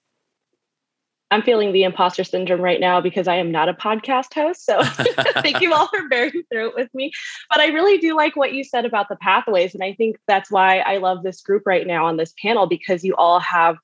I'm 1.29 1.41
feeling 1.41 1.73
the 1.73 1.83
imposter 1.83 2.23
syndrome 2.23 2.61
right 2.61 2.79
now 2.79 3.01
because 3.01 3.27
I 3.27 3.35
am 3.35 3.51
not 3.51 3.67
a 3.67 3.73
podcast 3.73 4.33
host. 4.33 4.65
So 4.65 4.81
thank 5.41 5.61
you 5.61 5.73
all 5.73 5.87
for 5.87 6.07
bearing 6.07 6.43
through 6.49 6.69
it 6.69 6.75
with 6.75 6.93
me. 6.93 7.11
But 7.49 7.59
I 7.59 7.67
really 7.67 7.97
do 7.97 8.15
like 8.15 8.37
what 8.37 8.53
you 8.53 8.63
said 8.63 8.85
about 8.85 9.09
the 9.09 9.17
pathways. 9.17 9.73
And 9.73 9.83
I 9.83 9.93
think 9.93 10.17
that's 10.25 10.49
why 10.49 10.79
I 10.79 10.97
love 10.97 11.23
this 11.23 11.41
group 11.41 11.63
right 11.65 11.85
now 11.85 12.05
on 12.05 12.15
this 12.15 12.33
panel 12.41 12.65
because 12.65 13.03
you 13.03 13.13
all 13.15 13.41
have 13.41 13.77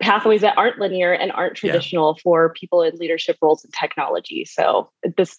pathways 0.00 0.42
that 0.42 0.56
aren't 0.56 0.78
linear 0.78 1.12
and 1.12 1.32
aren't 1.32 1.56
traditional 1.56 2.14
yeah. 2.16 2.22
for 2.22 2.52
people 2.54 2.82
in 2.82 2.96
leadership 2.96 3.36
roles 3.42 3.64
in 3.64 3.70
technology. 3.72 4.44
So 4.44 4.90
this 5.16 5.38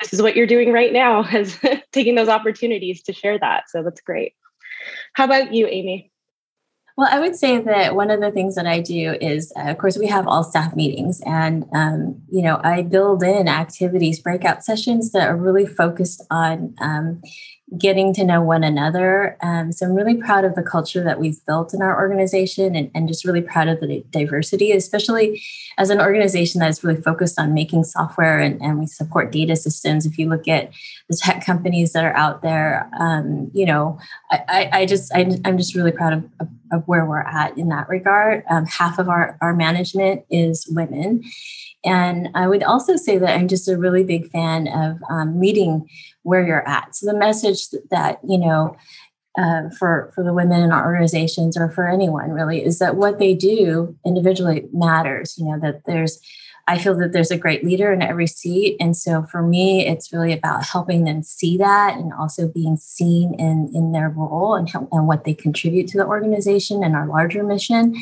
this 0.00 0.12
is 0.12 0.22
what 0.22 0.34
you're 0.34 0.46
doing 0.46 0.72
right 0.72 0.92
now 0.92 1.24
is 1.32 1.58
taking 1.92 2.14
those 2.14 2.28
opportunities 2.28 3.02
to 3.02 3.12
share 3.12 3.38
that. 3.38 3.64
So 3.68 3.82
that's 3.82 4.00
great. 4.00 4.34
How 5.14 5.24
about 5.24 5.52
you, 5.52 5.66
Amy? 5.66 6.10
Well, 6.96 7.08
I 7.08 7.20
would 7.20 7.36
say 7.36 7.60
that 7.60 7.94
one 7.94 8.10
of 8.10 8.20
the 8.20 8.32
things 8.32 8.56
that 8.56 8.66
I 8.66 8.80
do 8.80 9.16
is, 9.20 9.52
uh, 9.56 9.70
of 9.70 9.78
course, 9.78 9.96
we 9.96 10.08
have 10.08 10.26
all 10.26 10.42
staff 10.42 10.74
meetings, 10.74 11.20
and 11.24 11.64
um, 11.72 12.20
you 12.28 12.42
know, 12.42 12.60
I 12.64 12.82
build 12.82 13.22
in 13.22 13.46
activities, 13.46 14.18
breakout 14.18 14.64
sessions 14.64 15.12
that 15.12 15.28
are 15.28 15.36
really 15.36 15.64
focused 15.64 16.24
on, 16.28 16.74
um, 16.80 17.22
getting 17.76 18.14
to 18.14 18.24
know 18.24 18.40
one 18.40 18.64
another. 18.64 19.36
Um, 19.42 19.72
so 19.72 19.84
I'm 19.84 19.94
really 19.94 20.14
proud 20.14 20.44
of 20.44 20.54
the 20.54 20.62
culture 20.62 21.04
that 21.04 21.20
we've 21.20 21.44
built 21.44 21.74
in 21.74 21.82
our 21.82 22.00
organization 22.00 22.74
and, 22.74 22.90
and 22.94 23.08
just 23.08 23.26
really 23.26 23.42
proud 23.42 23.68
of 23.68 23.80
the 23.80 24.02
diversity, 24.10 24.72
especially 24.72 25.42
as 25.76 25.90
an 25.90 26.00
organization 26.00 26.60
that's 26.60 26.82
really 26.82 27.00
focused 27.00 27.38
on 27.38 27.52
making 27.52 27.84
software 27.84 28.38
and, 28.38 28.60
and 28.62 28.78
we 28.78 28.86
support 28.86 29.30
data 29.30 29.54
systems. 29.54 30.06
If 30.06 30.18
you 30.18 30.30
look 30.30 30.48
at 30.48 30.70
the 31.10 31.16
tech 31.16 31.44
companies 31.44 31.92
that 31.92 32.04
are 32.04 32.16
out 32.16 32.40
there, 32.40 32.88
um, 32.98 33.50
you 33.52 33.66
know, 33.66 33.98
I, 34.30 34.40
I, 34.48 34.70
I 34.80 34.86
just, 34.86 35.14
I, 35.14 35.38
am 35.44 35.58
just 35.58 35.74
really 35.74 35.92
proud 35.92 36.14
of, 36.14 36.24
of, 36.40 36.48
of, 36.72 36.88
where 36.88 37.04
we're 37.04 37.20
at 37.20 37.56
in 37.58 37.68
that 37.68 37.88
regard. 37.88 38.44
Um, 38.48 38.64
half 38.64 38.98
of 38.98 39.10
our, 39.10 39.36
our 39.42 39.54
management 39.54 40.24
is 40.30 40.66
women. 40.70 41.22
And 41.84 42.28
I 42.34 42.48
would 42.48 42.62
also 42.62 42.96
say 42.96 43.18
that 43.18 43.36
I'm 43.36 43.48
just 43.48 43.68
a 43.68 43.78
really 43.78 44.02
big 44.02 44.30
fan 44.30 44.68
of 44.68 44.98
um, 45.10 45.38
meeting 45.38 45.88
where 46.28 46.46
you're 46.46 46.68
at. 46.68 46.94
So 46.94 47.06
the 47.06 47.18
message 47.18 47.60
that, 47.90 48.20
you 48.22 48.38
know, 48.38 48.76
uh, 49.38 49.70
for 49.78 50.10
for 50.14 50.24
the 50.24 50.32
women 50.32 50.62
in 50.62 50.72
our 50.72 50.84
organizations 50.84 51.56
or 51.56 51.70
for 51.70 51.88
anyone 51.88 52.30
really 52.30 52.64
is 52.64 52.78
that 52.80 52.96
what 52.96 53.18
they 53.18 53.34
do 53.34 53.96
individually 54.04 54.68
matters. 54.72 55.36
You 55.38 55.46
know 55.46 55.60
that 55.60 55.84
there's, 55.86 56.18
I 56.66 56.76
feel 56.78 56.96
that 56.98 57.12
there's 57.12 57.30
a 57.30 57.38
great 57.38 57.64
leader 57.64 57.92
in 57.92 58.02
every 58.02 58.26
seat, 58.26 58.76
and 58.80 58.96
so 58.96 59.22
for 59.30 59.42
me, 59.42 59.86
it's 59.86 60.12
really 60.12 60.32
about 60.32 60.64
helping 60.64 61.04
them 61.04 61.22
see 61.22 61.56
that 61.58 61.96
and 61.96 62.12
also 62.12 62.48
being 62.48 62.76
seen 62.76 63.34
in 63.34 63.70
in 63.74 63.92
their 63.92 64.08
role 64.08 64.56
and 64.56 64.68
and 64.90 65.06
what 65.06 65.22
they 65.24 65.34
contribute 65.34 65.86
to 65.88 65.98
the 65.98 66.06
organization 66.06 66.82
and 66.82 66.96
our 66.96 67.06
larger 67.06 67.44
mission. 67.44 67.94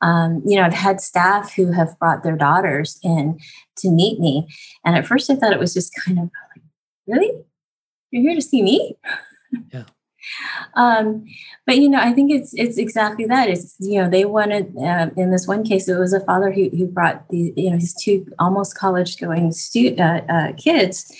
Um, 0.00 0.42
you 0.46 0.56
know, 0.56 0.64
I've 0.64 0.72
had 0.72 1.00
staff 1.00 1.54
who 1.54 1.72
have 1.72 1.98
brought 1.98 2.22
their 2.22 2.36
daughters 2.36 2.98
in 3.02 3.38
to 3.78 3.90
meet 3.90 4.18
me, 4.20 4.48
and 4.84 4.96
at 4.96 5.06
first 5.06 5.28
I 5.28 5.36
thought 5.36 5.52
it 5.52 5.60
was 5.60 5.74
just 5.74 5.92
kind 6.02 6.18
of 6.18 6.24
like, 6.24 6.64
really 7.06 7.32
you're 8.12 8.22
here 8.22 8.34
to 8.34 8.42
see 8.42 8.62
me? 8.62 8.96
Yeah. 9.72 9.84
Um, 10.74 11.24
but 11.66 11.78
you 11.78 11.88
know 11.88 11.98
i 11.98 12.12
think 12.12 12.30
it's 12.30 12.54
it's 12.54 12.78
exactly 12.78 13.24
that. 13.26 13.48
It's 13.48 13.74
you 13.80 14.00
know 14.00 14.08
they 14.08 14.24
wanted 14.24 14.72
uh, 14.78 15.10
in 15.16 15.32
this 15.32 15.48
one 15.48 15.64
case 15.64 15.88
it 15.88 15.98
was 15.98 16.12
a 16.12 16.20
father 16.20 16.52
who, 16.52 16.70
who 16.70 16.86
brought 16.86 17.28
the 17.28 17.52
you 17.56 17.70
know 17.70 17.76
his 17.76 17.92
two 17.92 18.24
almost 18.38 18.78
college 18.78 19.18
going 19.18 19.50
stu- 19.50 19.96
uh, 19.98 20.20
uh, 20.28 20.52
kids 20.52 21.12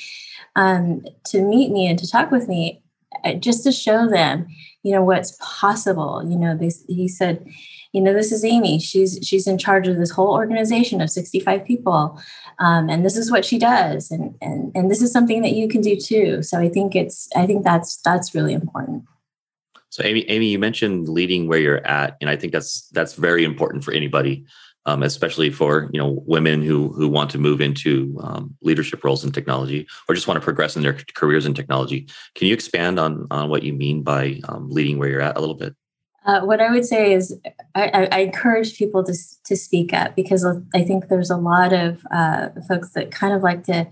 um, 0.54 1.04
to 1.24 1.42
meet 1.42 1.72
me 1.72 1.88
and 1.88 1.98
to 1.98 2.08
talk 2.08 2.30
with 2.30 2.46
me 2.46 2.80
uh, 3.24 3.34
just 3.34 3.64
to 3.64 3.72
show 3.72 4.08
them 4.08 4.46
you 4.82 4.92
know 4.92 5.02
what's 5.02 5.36
possible. 5.40 6.22
You 6.24 6.38
know 6.38 6.56
they, 6.56 6.70
he 6.88 7.08
said 7.08 7.44
you 7.92 8.00
know 8.00 8.12
this 8.12 8.32
is 8.32 8.44
amy. 8.44 8.78
She's 8.78 9.18
she's 9.22 9.46
in 9.46 9.58
charge 9.58 9.86
of 9.86 9.98
this 9.98 10.10
whole 10.10 10.32
organization 10.32 11.00
of 11.00 11.10
65 11.10 11.64
people. 11.64 12.20
Um, 12.58 12.88
and 12.88 13.04
this 13.04 13.16
is 13.16 13.30
what 13.30 13.44
she 13.44 13.58
does. 13.58 14.10
And, 14.10 14.34
and 14.40 14.72
and 14.74 14.90
this 14.90 15.02
is 15.02 15.12
something 15.12 15.42
that 15.42 15.52
you 15.52 15.68
can 15.68 15.80
do 15.80 15.96
too. 15.96 16.42
So 16.42 16.58
i 16.58 16.68
think 16.68 16.94
it's 16.96 17.28
i 17.36 17.46
think 17.46 17.64
that's 17.64 17.96
that's 17.98 18.34
really 18.34 18.54
important. 18.54 19.04
So 19.90 20.02
amy 20.04 20.28
amy 20.28 20.46
you 20.46 20.58
mentioned 20.58 21.08
leading 21.08 21.48
where 21.48 21.58
you're 21.58 21.86
at 21.86 22.16
and 22.20 22.30
i 22.30 22.36
think 22.36 22.52
that's 22.52 22.88
that's 22.88 23.14
very 23.14 23.44
important 23.44 23.84
for 23.84 23.92
anybody 23.92 24.46
um, 24.86 25.02
especially 25.02 25.50
for 25.50 25.88
you 25.92 26.00
know 26.00 26.22
women 26.26 26.62
who 26.62 26.92
who 26.92 27.08
want 27.08 27.30
to 27.30 27.38
move 27.38 27.60
into 27.60 28.18
um, 28.22 28.56
leadership 28.62 29.04
roles 29.04 29.24
in 29.24 29.32
technology 29.32 29.86
or 30.08 30.14
just 30.14 30.26
want 30.26 30.40
to 30.40 30.44
progress 30.44 30.76
in 30.76 30.82
their 30.82 30.98
careers 31.14 31.46
in 31.46 31.54
technology. 31.54 32.08
Can 32.34 32.48
you 32.48 32.54
expand 32.54 32.98
on 32.98 33.26
on 33.30 33.48
what 33.48 33.62
you 33.62 33.72
mean 33.72 34.02
by 34.02 34.40
um, 34.48 34.68
leading 34.70 34.98
where 34.98 35.08
you're 35.08 35.20
at 35.20 35.36
a 35.36 35.40
little 35.40 35.54
bit? 35.54 35.74
Uh, 36.24 36.40
what 36.42 36.60
I 36.60 36.70
would 36.70 36.84
say 36.84 37.12
is, 37.12 37.36
I, 37.74 38.08
I, 38.12 38.18
encourage 38.20 38.76
people 38.76 39.02
to 39.04 39.14
to 39.44 39.56
speak 39.56 39.92
up 39.92 40.14
because 40.14 40.46
I 40.72 40.82
think 40.82 41.08
there's 41.08 41.30
a 41.30 41.36
lot 41.36 41.72
of 41.72 42.06
uh, 42.12 42.50
folks 42.68 42.90
that 42.90 43.10
kind 43.10 43.34
of 43.34 43.42
like 43.42 43.64
to 43.64 43.88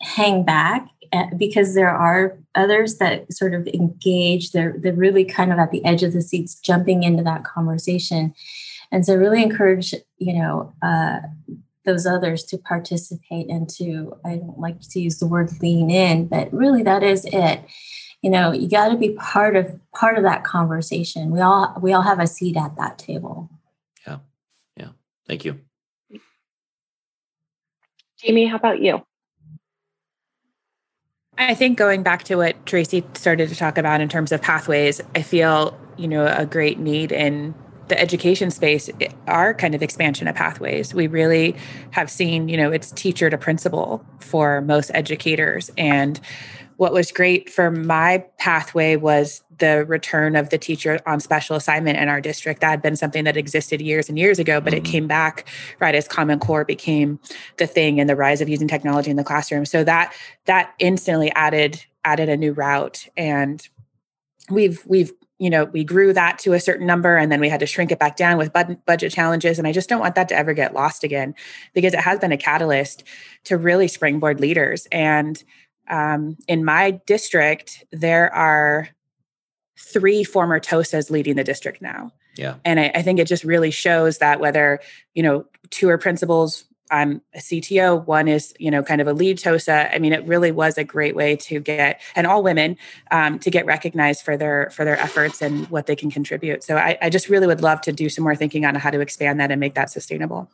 hang 0.00 0.44
back 0.44 0.88
eh, 1.12 1.26
because 1.36 1.74
there 1.74 1.90
are 1.90 2.36
others 2.56 2.96
that 2.96 3.32
sort 3.32 3.54
of 3.54 3.68
engage. 3.68 4.50
They're 4.50 4.74
they're 4.76 4.92
really 4.92 5.24
kind 5.24 5.52
of 5.52 5.60
at 5.60 5.70
the 5.70 5.84
edge 5.84 6.02
of 6.02 6.12
the 6.12 6.22
seats, 6.22 6.58
jumping 6.58 7.04
into 7.04 7.22
that 7.22 7.44
conversation, 7.44 8.34
and 8.90 9.06
so 9.06 9.14
really 9.14 9.42
encourage 9.42 9.94
you 10.18 10.34
know 10.34 10.74
uh, 10.82 11.20
those 11.84 12.06
others 12.06 12.42
to 12.44 12.58
participate 12.58 13.48
and 13.48 13.68
to 13.76 14.16
I 14.24 14.36
don't 14.36 14.58
like 14.58 14.80
to 14.80 15.00
use 15.00 15.20
the 15.20 15.28
word 15.28 15.50
lean 15.62 15.90
in, 15.90 16.26
but 16.26 16.52
really 16.52 16.82
that 16.82 17.04
is 17.04 17.24
it 17.26 17.60
you 18.26 18.32
know 18.32 18.50
you 18.50 18.68
got 18.68 18.88
to 18.88 18.96
be 18.96 19.10
part 19.10 19.54
of 19.54 19.78
part 19.92 20.18
of 20.18 20.24
that 20.24 20.42
conversation. 20.42 21.30
We 21.30 21.40
all 21.40 21.72
we 21.80 21.92
all 21.92 22.02
have 22.02 22.18
a 22.18 22.26
seat 22.26 22.56
at 22.56 22.74
that 22.76 22.98
table. 22.98 23.48
Yeah. 24.04 24.18
Yeah. 24.76 24.88
Thank 25.28 25.44
you. 25.44 25.60
Jamie 28.18 28.46
how 28.46 28.56
about 28.56 28.82
you? 28.82 29.00
I 31.38 31.54
think 31.54 31.78
going 31.78 32.02
back 32.02 32.24
to 32.24 32.34
what 32.34 32.66
Tracey 32.66 33.04
started 33.14 33.48
to 33.48 33.54
talk 33.54 33.78
about 33.78 34.00
in 34.00 34.08
terms 34.08 34.32
of 34.32 34.42
pathways, 34.42 35.00
I 35.14 35.22
feel, 35.22 35.78
you 35.96 36.08
know, 36.08 36.26
a 36.26 36.46
great 36.46 36.80
need 36.80 37.12
in 37.12 37.54
the 37.86 38.00
education 38.00 38.50
space 38.50 38.90
eh, 39.00 39.08
are 39.28 39.54
kind 39.54 39.76
of 39.76 39.84
expansion 39.84 40.26
of 40.26 40.34
pathways. 40.34 40.92
We 40.92 41.06
really 41.06 41.54
have 41.92 42.10
seen, 42.10 42.48
you 42.48 42.56
know, 42.56 42.72
it's 42.72 42.90
teacher 42.90 43.30
to 43.30 43.38
principal 43.38 44.04
for 44.18 44.62
most 44.62 44.90
educators. 44.94 45.70
And 45.78 46.18
what 46.76 46.92
was 46.92 47.10
great 47.10 47.48
for 47.48 47.70
my 47.70 48.24
pathway 48.38 48.96
was 48.96 49.42
the 49.58 49.84
return 49.86 50.36
of 50.36 50.50
the 50.50 50.58
teacher 50.58 51.00
on 51.06 51.20
special 51.20 51.56
assignment 51.56 51.98
in 51.98 52.08
our 52.08 52.20
district. 52.20 52.60
That 52.60 52.70
had 52.70 52.82
been 52.82 52.96
something 52.96 53.24
that 53.24 53.36
existed 53.36 53.80
years 53.80 54.08
and 54.08 54.18
years 54.18 54.38
ago, 54.38 54.60
but 54.60 54.72
mm-hmm. 54.72 54.84
it 54.84 54.90
came 54.90 55.06
back 55.06 55.48
right 55.80 55.94
as 55.94 56.06
Common 56.06 56.38
Core 56.38 56.64
became 56.64 57.18
the 57.56 57.66
thing 57.66 57.98
and 57.98 58.08
the 58.08 58.16
rise 58.16 58.40
of 58.40 58.48
using 58.48 58.68
technology 58.68 59.10
in 59.10 59.16
the 59.16 59.24
classroom. 59.24 59.64
So 59.64 59.84
that 59.84 60.14
that 60.44 60.74
instantly 60.78 61.32
added 61.32 61.84
added 62.04 62.28
a 62.28 62.36
new 62.36 62.52
route. 62.52 63.06
And 63.16 63.66
we've 64.50 64.82
we've 64.86 65.12
you 65.38 65.50
know 65.50 65.64
we 65.64 65.84
grew 65.84 66.12
that 66.12 66.38
to 66.38 66.52
a 66.52 66.60
certain 66.60 66.86
number 66.86 67.16
and 67.16 67.30
then 67.30 67.40
we 67.40 67.48
had 67.48 67.60
to 67.60 67.66
shrink 67.66 67.90
it 67.92 67.98
back 67.98 68.16
down 68.16 68.38
with 68.38 68.52
budget 68.86 69.12
challenges 69.12 69.58
and 69.58 69.68
i 69.68 69.72
just 69.72 69.88
don't 69.88 70.00
want 70.00 70.14
that 70.14 70.28
to 70.28 70.36
ever 70.36 70.54
get 70.54 70.72
lost 70.72 71.04
again 71.04 71.34
because 71.74 71.92
it 71.92 72.00
has 72.00 72.18
been 72.18 72.32
a 72.32 72.38
catalyst 72.38 73.04
to 73.44 73.58
really 73.58 73.88
springboard 73.88 74.40
leaders 74.40 74.86
and 74.90 75.44
um, 75.88 76.36
in 76.48 76.64
my 76.64 76.92
district, 77.06 77.84
there 77.92 78.32
are 78.34 78.88
three 79.78 80.24
former 80.24 80.58
TOSAs 80.58 81.10
leading 81.10 81.36
the 81.36 81.44
district 81.44 81.82
now. 81.82 82.12
Yeah. 82.36 82.56
And 82.64 82.80
I, 82.80 82.90
I, 82.94 83.02
think 83.02 83.18
it 83.18 83.26
just 83.26 83.44
really 83.44 83.70
shows 83.70 84.18
that 84.18 84.40
whether, 84.40 84.80
you 85.14 85.22
know, 85.22 85.46
two 85.70 85.88
are 85.88 85.96
principals, 85.96 86.64
I'm 86.90 87.22
a 87.34 87.38
CTO, 87.38 88.06
one 88.06 88.28
is, 88.28 88.54
you 88.58 88.70
know, 88.70 88.82
kind 88.82 89.00
of 89.00 89.06
a 89.06 89.12
lead 89.12 89.38
TOSA. 89.38 89.94
I 89.94 89.98
mean, 89.98 90.12
it 90.12 90.24
really 90.26 90.52
was 90.52 90.78
a 90.78 90.84
great 90.84 91.16
way 91.16 91.36
to 91.36 91.60
get, 91.60 92.00
and 92.14 92.26
all 92.26 92.42
women, 92.42 92.76
um, 93.10 93.38
to 93.40 93.50
get 93.50 93.66
recognized 93.66 94.22
for 94.22 94.36
their 94.36 94.70
for 94.70 94.84
their 94.84 94.98
efforts 94.98 95.42
and 95.42 95.66
what 95.68 95.86
they 95.86 95.96
can 95.96 96.10
contribute. 96.10 96.62
So 96.62 96.76
I, 96.76 96.96
I 97.02 97.10
just 97.10 97.28
really 97.28 97.46
would 97.46 97.62
love 97.62 97.80
to 97.82 97.92
do 97.92 98.08
some 98.08 98.22
more 98.22 98.36
thinking 98.36 98.64
on 98.64 98.74
how 98.76 98.90
to 98.90 99.00
expand 99.00 99.40
that 99.40 99.50
and 99.50 99.58
make 99.58 99.74
that 99.74 99.90
sustainable. 99.90 100.50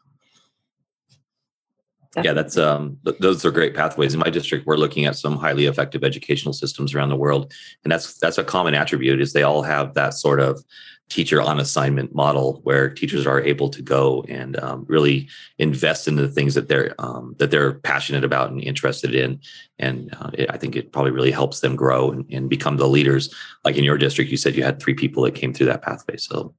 Definitely. 2.14 2.28
Yeah, 2.28 2.42
that's 2.42 2.58
um, 2.58 2.98
th- 3.06 3.18
those 3.20 3.44
are 3.46 3.50
great 3.50 3.74
pathways. 3.74 4.12
In 4.12 4.20
my 4.20 4.28
district, 4.28 4.66
we're 4.66 4.76
looking 4.76 5.06
at 5.06 5.16
some 5.16 5.38
highly 5.38 5.64
effective 5.64 6.04
educational 6.04 6.52
systems 6.52 6.94
around 6.94 7.08
the 7.08 7.16
world, 7.16 7.54
and 7.84 7.90
that's 7.90 8.18
that's 8.18 8.36
a 8.36 8.44
common 8.44 8.74
attribute 8.74 9.18
is 9.18 9.32
they 9.32 9.44
all 9.44 9.62
have 9.62 9.94
that 9.94 10.12
sort 10.12 10.38
of 10.38 10.62
teacher 11.08 11.40
on 11.40 11.58
assignment 11.58 12.14
model 12.14 12.60
where 12.64 12.90
teachers 12.90 13.26
are 13.26 13.40
able 13.40 13.70
to 13.70 13.80
go 13.80 14.24
and 14.28 14.58
um, 14.60 14.84
really 14.88 15.28
invest 15.58 16.06
in 16.06 16.16
the 16.16 16.28
things 16.28 16.54
that 16.54 16.68
they're 16.68 16.94
um, 16.98 17.34
that 17.38 17.50
they're 17.50 17.74
passionate 17.80 18.24
about 18.24 18.50
and 18.50 18.62
interested 18.62 19.14
in, 19.14 19.40
and 19.78 20.14
uh, 20.20 20.30
it, 20.34 20.50
I 20.50 20.58
think 20.58 20.76
it 20.76 20.92
probably 20.92 21.12
really 21.12 21.30
helps 21.30 21.60
them 21.60 21.76
grow 21.76 22.10
and, 22.10 22.26
and 22.30 22.50
become 22.50 22.76
the 22.76 22.88
leaders. 22.88 23.34
Like 23.64 23.76
in 23.76 23.84
your 23.84 23.96
district, 23.96 24.30
you 24.30 24.36
said 24.36 24.54
you 24.54 24.64
had 24.64 24.80
three 24.80 24.94
people 24.94 25.22
that 25.22 25.34
came 25.34 25.54
through 25.54 25.66
that 25.66 25.80
pathway, 25.80 26.18
so 26.18 26.54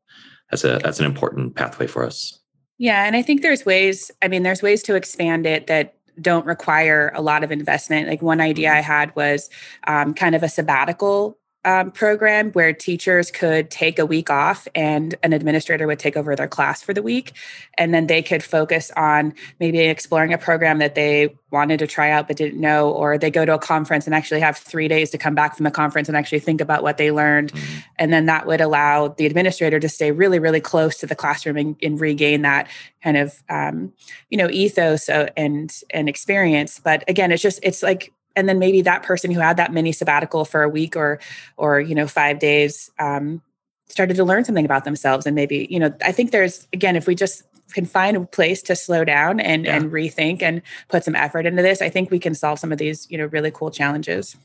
that's 0.49 0.63
a 0.63 0.79
that's 0.83 0.99
an 0.99 1.05
important 1.05 1.53
pathway 1.53 1.85
for 1.85 2.03
us. 2.03 2.39
Yeah. 2.77 3.05
And 3.05 3.15
I 3.15 3.21
think 3.21 3.41
there's 3.41 3.65
ways, 3.65 4.11
I 4.21 4.27
mean, 4.27 4.43
there's 4.43 4.61
ways 4.61 4.83
to 4.83 4.95
expand 4.95 5.45
it 5.45 5.67
that 5.67 5.95
don't 6.21 6.45
require 6.45 7.11
a 7.15 7.21
lot 7.21 7.43
of 7.43 7.51
investment. 7.51 8.07
Like 8.07 8.21
one 8.21 8.41
idea 8.41 8.71
I 8.71 8.81
had 8.81 9.15
was 9.15 9.49
um, 9.87 10.13
kind 10.13 10.35
of 10.35 10.43
a 10.43 10.49
sabbatical 10.49 11.37
um, 11.65 11.91
program 11.91 12.51
where 12.51 12.73
teachers 12.73 13.31
could 13.31 13.71
take 13.71 13.97
a 13.97 14.05
week 14.05 14.29
off 14.29 14.67
and 14.75 15.15
an 15.23 15.31
administrator 15.31 15.87
would 15.87 15.99
take 15.99 16.17
over 16.17 16.35
their 16.35 16.47
class 16.47 16.81
for 16.81 16.93
the 16.93 17.01
week. 17.01 17.33
And 17.77 17.93
then 17.93 18.07
they 18.07 18.21
could 18.21 18.43
focus 18.43 18.91
on 18.97 19.33
maybe 19.59 19.79
exploring 19.79 20.33
a 20.33 20.37
program 20.37 20.79
that 20.79 20.95
they 20.95 21.35
wanted 21.51 21.77
to 21.79 21.87
try 21.87 22.09
out 22.09 22.27
but 22.27 22.35
didn't 22.35 22.59
know, 22.59 22.91
or 22.91 23.17
they 23.17 23.31
go 23.31 23.45
to 23.45 23.53
a 23.53 23.59
conference 23.59 24.05
and 24.05 24.13
actually 24.13 24.41
have 24.41 24.57
three 24.57 24.87
days 24.87 25.09
to 25.11 25.17
come 25.17 25.35
back 25.35 25.55
from 25.55 25.63
the 25.63 25.71
conference 25.71 26.07
and 26.07 26.17
actually 26.17 26.39
think 26.39 26.59
about 26.59 26.83
what 26.83 26.97
they 26.97 27.11
learned. 27.11 27.53
Mm-hmm. 27.53 27.79
And 27.97 28.11
then 28.11 28.25
that 28.25 28.45
would 28.45 28.59
allow 28.59 29.09
the 29.09 29.25
administrator 29.25 29.79
to 29.79 29.87
stay 29.87 30.11
really, 30.11 30.39
really 30.39 30.61
close 30.61 30.97
to 30.97 31.05
the 31.05 31.15
classroom 31.15 31.57
and, 31.57 31.75
and 31.81 31.99
regain 31.99 32.41
that 32.41 32.67
kind 33.03 33.17
of, 33.17 33.41
um, 33.49 33.93
you 34.29 34.37
know, 34.37 34.49
ethos 34.49 35.07
uh, 35.07 35.29
and, 35.37 35.71
and 35.91 36.09
experience. 36.09 36.81
But 36.83 37.03
again, 37.07 37.31
it's 37.31 37.43
just, 37.43 37.59
it's 37.63 37.83
like, 37.83 38.11
and 38.35 38.49
then 38.49 38.59
maybe 38.59 38.81
that 38.81 39.03
person 39.03 39.31
who 39.31 39.39
had 39.39 39.57
that 39.57 39.71
mini 39.71 39.91
sabbatical 39.91 40.45
for 40.45 40.63
a 40.63 40.69
week 40.69 40.95
or 40.95 41.19
or 41.57 41.79
you 41.79 41.95
know 41.95 42.07
five 42.07 42.39
days 42.39 42.89
um, 42.99 43.41
started 43.87 44.15
to 44.15 44.23
learn 44.23 44.43
something 44.43 44.65
about 44.65 44.85
themselves 44.85 45.25
and 45.25 45.35
maybe 45.35 45.67
you 45.69 45.79
know 45.79 45.93
i 46.03 46.11
think 46.11 46.31
there's 46.31 46.67
again 46.73 46.95
if 46.95 47.07
we 47.07 47.15
just 47.15 47.43
can 47.73 47.85
find 47.85 48.15
a 48.15 48.21
place 48.21 48.61
to 48.61 48.75
slow 48.75 49.03
down 49.03 49.39
and 49.39 49.65
yeah. 49.65 49.75
and 49.75 49.91
rethink 49.91 50.41
and 50.41 50.61
put 50.89 51.03
some 51.03 51.15
effort 51.15 51.45
into 51.45 51.61
this 51.61 51.81
i 51.81 51.89
think 51.89 52.11
we 52.11 52.19
can 52.19 52.35
solve 52.35 52.59
some 52.59 52.71
of 52.71 52.77
these 52.77 53.09
you 53.09 53.17
know 53.17 53.25
really 53.27 53.51
cool 53.51 53.71
challenges 53.71 54.35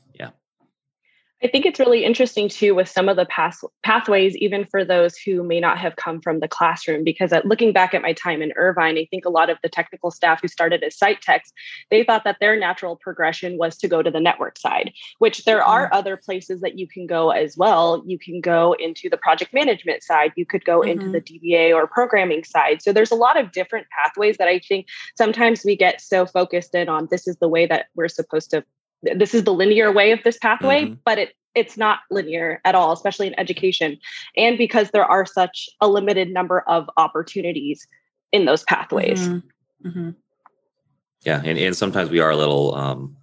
I 1.41 1.47
think 1.47 1.65
it's 1.65 1.79
really 1.79 2.03
interesting 2.03 2.49
too 2.49 2.75
with 2.75 2.89
some 2.89 3.07
of 3.07 3.15
the 3.15 3.25
path, 3.25 3.59
pathways, 3.81 4.35
even 4.37 4.65
for 4.65 4.83
those 4.83 5.17
who 5.17 5.41
may 5.41 5.61
not 5.61 5.77
have 5.77 5.95
come 5.95 6.19
from 6.19 6.41
the 6.41 6.49
classroom. 6.49 7.03
Because 7.03 7.31
at, 7.31 7.45
looking 7.45 7.71
back 7.71 7.93
at 7.93 8.01
my 8.01 8.11
time 8.11 8.41
in 8.41 8.51
Irvine, 8.57 8.97
I 8.97 9.07
think 9.09 9.23
a 9.23 9.29
lot 9.29 9.49
of 9.49 9.57
the 9.63 9.69
technical 9.69 10.11
staff 10.11 10.41
who 10.41 10.49
started 10.49 10.83
as 10.83 10.97
site 10.97 11.21
techs, 11.21 11.53
they 11.91 12.03
thought 12.03 12.25
that 12.25 12.37
their 12.41 12.59
natural 12.59 12.97
progression 12.97 13.57
was 13.57 13.77
to 13.77 13.87
go 13.87 14.01
to 14.01 14.11
the 14.11 14.19
network 14.19 14.59
side, 14.59 14.91
which 15.19 15.45
there 15.45 15.61
mm-hmm. 15.61 15.71
are 15.71 15.93
other 15.93 16.17
places 16.17 16.59
that 16.59 16.77
you 16.77 16.87
can 16.87 17.07
go 17.07 17.29
as 17.29 17.55
well. 17.55 18.03
You 18.05 18.19
can 18.19 18.41
go 18.41 18.75
into 18.77 19.09
the 19.09 19.17
project 19.17 19.53
management 19.53 20.03
side, 20.03 20.33
you 20.35 20.45
could 20.45 20.65
go 20.65 20.81
mm-hmm. 20.81 20.89
into 20.89 21.09
the 21.09 21.21
DBA 21.21 21.73
or 21.73 21.87
programming 21.87 22.43
side. 22.43 22.81
So 22.81 22.91
there's 22.91 23.11
a 23.11 23.15
lot 23.15 23.39
of 23.39 23.53
different 23.53 23.87
pathways 23.89 24.37
that 24.37 24.49
I 24.49 24.59
think 24.59 24.87
sometimes 25.17 25.63
we 25.63 25.77
get 25.77 26.01
so 26.01 26.25
focused 26.25 26.75
in 26.75 26.89
on 26.89 27.07
this 27.09 27.27
is 27.27 27.37
the 27.37 27.47
way 27.47 27.65
that 27.65 27.85
we're 27.95 28.09
supposed 28.09 28.49
to 28.51 28.65
this 29.01 29.33
is 29.33 29.43
the 29.43 29.53
linear 29.53 29.91
way 29.91 30.11
of 30.11 30.19
this 30.23 30.37
pathway 30.37 30.85
mm-hmm. 30.85 30.93
but 31.05 31.17
it 31.17 31.33
it's 31.55 31.77
not 31.77 31.99
linear 32.11 32.61
at 32.63 32.75
all 32.75 32.91
especially 32.91 33.27
in 33.27 33.39
education 33.39 33.97
and 34.37 34.57
because 34.57 34.91
there 34.91 35.05
are 35.05 35.25
such 35.25 35.69
a 35.81 35.87
limited 35.87 36.29
number 36.29 36.61
of 36.61 36.89
opportunities 36.97 37.87
in 38.31 38.45
those 38.45 38.63
pathways 38.63 39.27
mm-hmm. 39.27 39.87
Mm-hmm. 39.87 40.09
yeah 41.23 41.41
and, 41.43 41.57
and 41.57 41.75
sometimes 41.75 42.09
we 42.09 42.19
are 42.19 42.29
a 42.29 42.37
little 42.37 42.75
um 42.75 43.15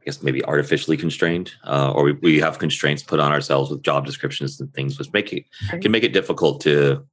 i 0.00 0.04
guess 0.04 0.22
maybe 0.22 0.44
artificially 0.44 0.96
constrained 0.96 1.52
uh, 1.64 1.92
or 1.92 2.04
we, 2.04 2.12
we 2.12 2.40
have 2.40 2.58
constraints 2.58 3.02
put 3.02 3.20
on 3.20 3.32
ourselves 3.32 3.70
with 3.70 3.82
job 3.82 4.06
descriptions 4.06 4.60
and 4.60 4.72
things 4.72 4.98
which 4.98 5.12
make 5.12 5.32
it 5.32 5.44
right. 5.72 5.82
can 5.82 5.92
make 5.92 6.04
it 6.04 6.12
difficult 6.12 6.60
to 6.62 7.04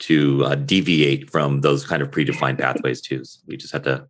to 0.00 0.44
uh, 0.44 0.54
deviate 0.54 1.28
from 1.30 1.60
those 1.62 1.84
kind 1.84 2.02
of 2.02 2.10
predefined 2.10 2.58
pathways 2.58 3.00
too 3.00 3.24
so 3.24 3.40
we 3.46 3.56
just 3.56 3.72
have 3.72 3.82
to 3.82 4.06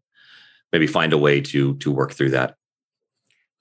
maybe 0.72 0.86
find 0.86 1.12
a 1.12 1.18
way 1.18 1.40
to 1.40 1.76
to 1.76 1.92
work 1.92 2.12
through 2.12 2.30
that 2.30 2.57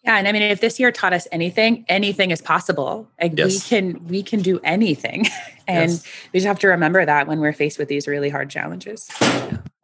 yeah, 0.08 0.18
and 0.18 0.28
I 0.28 0.32
mean, 0.32 0.42
if 0.42 0.62
this 0.62 0.80
year 0.80 0.90
taught 0.90 1.12
us 1.12 1.28
anything, 1.34 1.84
anything 1.90 2.32
is 2.32 2.42
possible. 2.42 3.10
Like 3.22 3.38
yes. 3.38 3.70
we 3.70 3.70
can, 3.70 4.08
we 4.08 4.24
can 4.24 4.42
do 4.42 4.58
anything, 4.64 5.26
and 5.68 5.92
yes. 5.92 6.06
we 6.32 6.40
just 6.40 6.48
have 6.48 6.60
to 6.60 6.68
remember 6.70 7.06
that 7.06 7.28
when 7.28 7.42
we're 7.42 7.52
faced 7.52 7.78
with 7.78 7.90
these 7.90 8.08
really 8.08 8.30
hard 8.30 8.50
challenges. 8.50 9.10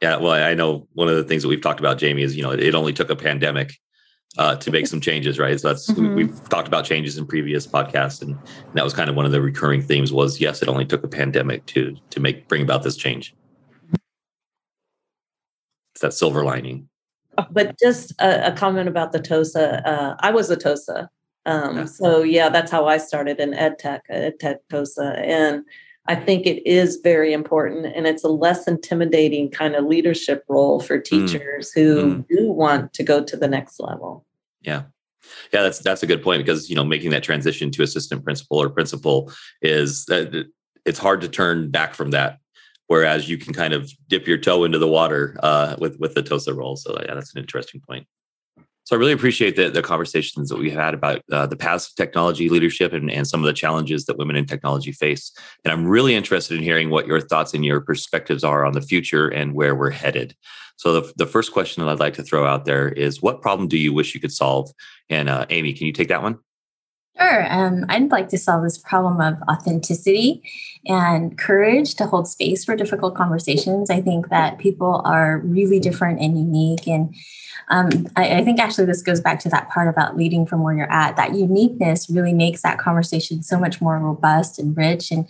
Yeah. 0.01 0.15
Well, 0.15 0.32
I 0.32 0.53
know 0.53 0.88
one 0.93 1.09
of 1.09 1.17
the 1.17 1.26
things 1.26 1.41
that 1.41 1.49
we've 1.49 1.61
talked 1.61 1.82
about, 1.82 1.97
Jamie, 1.97 2.24
is 2.24 2.38
you 2.38 2.43
know 2.43 2.51
it, 2.51 2.61
it 2.61 2.74
only 2.74 2.93
took 2.93 3.09
a 3.09 3.17
pandemic 3.17 3.78
uh, 4.38 4.55
to 4.55 4.71
make 4.71 4.88
some 4.88 5.01
changes, 5.01 5.38
right? 5.38 5.59
So 5.59 5.67
that's 5.67 5.91
mm-hmm. 5.91 6.15
we, 6.15 6.28
have 6.28 6.47
talked 6.47 6.69
about 6.69 6.86
changes 6.86 7.17
in 7.17 7.26
previous 7.26 7.67
podcasts, 7.67 8.21
and, 8.21 8.32
and, 8.32 8.74
that 8.76 8.86
was 8.86 8.93
kind 8.93 9.09
of 9.09 9.17
one 9.17 9.26
of 9.26 9.34
the 9.34 9.41
recurring 9.41 9.82
themes. 9.82 10.13
Was 10.13 10.39
yes, 10.39 10.61
it 10.61 10.69
only 10.69 10.86
took 10.86 11.03
a 11.03 11.09
pandemic 11.09 11.65
to 11.65 11.97
to 12.11 12.21
make 12.21 12.47
bring 12.47 12.61
about 12.61 12.84
this 12.84 12.95
change. 12.95 13.36
It's 15.91 16.01
that 16.01 16.13
silver 16.13 16.45
lining 16.45 16.88
but 17.51 17.79
just 17.79 18.11
a, 18.19 18.47
a, 18.47 18.51
comment 18.51 18.88
about 18.88 19.11
the 19.11 19.19
TOSA. 19.19 19.88
Uh, 19.88 20.15
I 20.19 20.31
was 20.31 20.49
a 20.49 20.57
TOSA. 20.57 21.09
Um. 21.45 21.88
So, 21.88 22.23
yeah, 22.23 22.49
that's 22.49 22.71
how 22.71 22.88
I 22.88 22.97
started 22.97 23.39
in 23.39 23.53
ed 23.53 23.77
tech, 23.79 24.03
ed 24.09 24.39
tech 24.39 24.59
TOSA. 24.69 25.19
And 25.19 25.65
I 26.07 26.15
think 26.15 26.45
it 26.45 26.65
is 26.65 26.99
very 27.03 27.34
important. 27.34 27.86
And 27.86 28.07
it's 28.07 28.23
a 28.23 28.29
less 28.29 28.67
intimidating 28.67 29.49
kind 29.49 29.75
of 29.75 29.86
leadership 29.86 30.43
role 30.47 30.79
for 30.79 30.99
mm. 30.99 31.03
teachers 31.03 31.71
mm. 31.71 31.73
who 31.75 32.05
mm. 32.05 32.27
do 32.27 32.51
want 32.51 32.93
to 32.93 33.03
go 33.03 33.23
to 33.23 33.38
the 33.38 33.47
next 33.47 33.79
level. 33.79 34.25
Yeah. 34.61 34.84
Yeah, 35.53 35.63
that's 35.63 35.79
that's 35.79 36.03
a 36.03 36.07
good 36.07 36.21
point 36.21 36.45
because 36.45 36.69
you 36.69 36.75
know 36.75 36.84
making 36.84 37.11
that 37.11 37.23
transition 37.23 37.71
to 37.71 37.84
assistant 37.84 38.25
principal 38.25 38.61
or 38.61 38.69
principal 38.69 39.31
is 39.61 40.05
uh, 40.09 40.25
it's 40.86 40.99
hard 40.99 41.21
to 41.21 41.29
turn 41.29 41.71
back 41.71 41.93
from 41.93 42.11
that 42.11 42.39
whereas 42.88 43.29
you 43.29 43.38
can 43.38 43.53
kind 43.53 43.73
of 43.73 43.91
dip 44.07 44.27
your 44.27 44.38
toe 44.38 44.63
into 44.63 44.79
the 44.79 44.88
water 44.88 45.38
uh, 45.43 45.75
with 45.79 45.99
with 45.99 46.13
the 46.13 46.23
TOSA 46.23 46.53
role. 46.53 46.75
So 46.75 46.97
yeah, 47.05 47.13
that's 47.13 47.34
an 47.34 47.41
interesting 47.41 47.81
point. 47.81 48.07
So 48.86 48.97
I 48.97 48.99
really 48.99 49.13
appreciate 49.13 49.55
the, 49.55 49.69
the 49.69 49.81
conversations 49.81 50.49
that 50.49 50.57
we've 50.57 50.73
had 50.73 50.93
about 50.93 51.21
uh, 51.31 51.47
the 51.47 51.55
paths 51.55 51.88
of 51.88 51.95
technology 51.95 52.49
leadership 52.49 52.91
and, 52.91 53.09
and 53.09 53.25
some 53.25 53.39
of 53.39 53.45
the 53.45 53.53
challenges 53.53 54.05
that 54.05 54.17
women 54.17 54.36
in 54.36 54.45
technology 54.45 54.91
face. 54.91 55.31
And 55.63 55.71
I'm 55.71 55.86
really 55.86 56.15
interested 56.15 56.57
in 56.57 56.63
hearing 56.63 56.89
what 56.89 57.07
your 57.07 57.21
thoughts 57.21 57.53
and 57.53 57.63
your 57.63 57.79
perspectives 57.79 58.43
are 58.43 58.65
on 58.65 58.73
the 58.73 58.81
future 58.81 59.29
and 59.29 59.53
where 59.53 59.73
we're 59.73 59.89
headed. 59.89 60.36
So 60.75 60.99
the, 60.99 61.13
the 61.15 61.25
first 61.25 61.53
question 61.53 61.84
that 61.84 61.89
I'd 61.89 61.99
like 62.01 62.15
to 62.15 62.23
throw 62.23 62.45
out 62.45 62.65
there 62.65 62.89
is 62.89 63.21
what 63.21 63.41
problem 63.41 63.69
do 63.69 63.77
you 63.77 63.93
wish 63.93 64.13
you 64.13 64.19
could 64.19 64.34
solve? 64.34 64.71
And 65.09 65.29
uh, 65.29 65.45
Amy, 65.49 65.73
can 65.73 65.88
you 65.88 65.93
take 65.93 66.09
that 66.09 66.21
one? 66.21 66.39
Sure. 67.20 67.53
Um, 67.53 67.86
I'd 67.89 68.11
like 68.11 68.30
to 68.30 68.38
solve 68.38 68.64
this 68.64 68.78
problem 68.78 69.22
of 69.22 69.41
authenticity 69.47 70.41
and 70.88 71.38
courage 71.38 71.95
to 71.95 72.07
hold 72.07 72.28
space 72.28 72.66
for 72.66 72.76
difficult 72.76 73.16
conversations. 73.16 73.89
I 73.89 74.01
think 74.01 74.30
that 74.30 74.57
people 74.57 75.01
are 75.05 75.39
really 75.39 75.80
different 75.80 76.20
and 76.22 76.38
unique. 76.38 76.88
And 76.88 77.16
um, 77.70 78.07
I, 78.16 78.39
I, 78.39 78.43
think 78.43 78.59
actually 78.59 78.86
this 78.86 79.01
goes 79.01 79.22
back 79.22 79.39
to 79.41 79.49
that 79.49 79.70
part 79.70 79.88
about 79.88 80.18
leading 80.18 80.45
from 80.45 80.64
where 80.64 80.76
you're 80.76 80.91
at. 80.91 81.16
That 81.16 81.34
uniqueness 81.36 82.09
really 82.09 82.34
makes 82.34 82.61
that 82.64 82.80
conversation 82.80 83.41
so 83.41 83.57
much 83.59 83.80
more 83.80 83.97
robust 83.99 84.59
and 84.59 84.76
rich. 84.76 85.11
And 85.11 85.30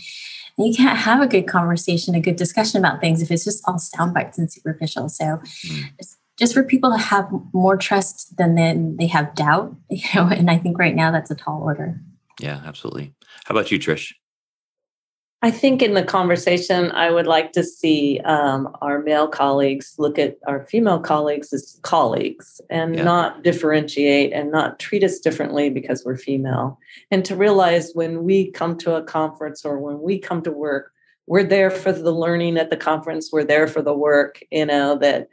you 0.58 0.74
can't 0.74 0.98
have 0.98 1.22
a 1.22 1.28
good 1.28 1.48
conversation, 1.48 2.16
a 2.16 2.22
good 2.22 2.36
discussion 2.38 2.80
about 2.80 3.02
things 3.02 3.22
if 3.22 3.30
it's 3.30 3.44
just 3.44 3.62
all 3.68 3.78
sound 3.78 4.14
bites 4.14 4.38
and 4.38 4.52
superficial. 4.52 5.10
So 5.10 5.26
mm 5.66 5.84
just 6.38 6.54
for 6.54 6.64
people 6.64 6.92
to 6.92 6.98
have 6.98 7.30
more 7.54 7.78
trust 7.78 8.36
than 8.38 8.56
then 8.56 8.98
they 8.98 9.08
have 9.08 9.36
doubt 9.36 9.76
you 9.90 10.08
know 10.16 10.28
and 10.28 10.50
i 10.50 10.58
think 10.58 10.78
right 10.78 10.96
now 10.96 11.12
that's 11.12 11.32
a 11.32 11.36
tall 11.36 11.62
order. 11.64 12.00
Yeah 12.40 12.62
absolutely. 12.66 13.14
How 13.46 13.54
about 13.54 13.72
you 13.72 13.80
trish? 13.80 14.14
I 15.44 15.52
think 15.52 15.82
in 15.82 15.94
the 15.94 16.04
conversation 16.04 16.92
i 16.92 17.12
would 17.12 17.28
like 17.28 17.52
to 17.54 17.64
see 17.64 18.20
um, 18.26 18.76
our 18.82 19.00
male 19.04 19.28
colleagues 19.28 19.96
look 19.98 20.18
at 20.18 20.38
our 20.48 20.66
female 20.66 21.00
colleagues 21.00 21.54
as 21.54 21.80
colleagues 21.84 22.60
and 22.70 22.96
yeah. 22.96 23.04
not 23.04 23.44
differentiate 23.44 24.34
and 24.34 24.52
not 24.52 24.80
treat 24.80 25.04
us 25.04 25.20
differently 25.20 25.70
because 25.70 26.04
we're 26.04 26.18
female. 26.18 26.80
And 27.12 27.24
to 27.26 27.36
realize 27.36 27.92
when 27.94 28.24
we 28.24 28.52
come 28.52 28.78
to 28.80 28.96
a 28.96 29.04
conference 29.04 29.64
or 29.66 29.80
when 29.80 30.02
we 30.02 30.18
come 30.18 30.42
to 30.44 30.52
work 30.52 30.92
we're 31.26 31.44
there 31.44 31.70
for 31.70 31.92
the 31.92 32.12
learning 32.12 32.58
at 32.58 32.70
the 32.70 32.78
conference 32.78 33.30
we're 33.32 33.44
there 33.44 33.68
for 33.68 33.82
the 33.82 33.94
work 33.94 34.42
you 34.52 34.66
know 34.66 34.98
that 34.98 35.30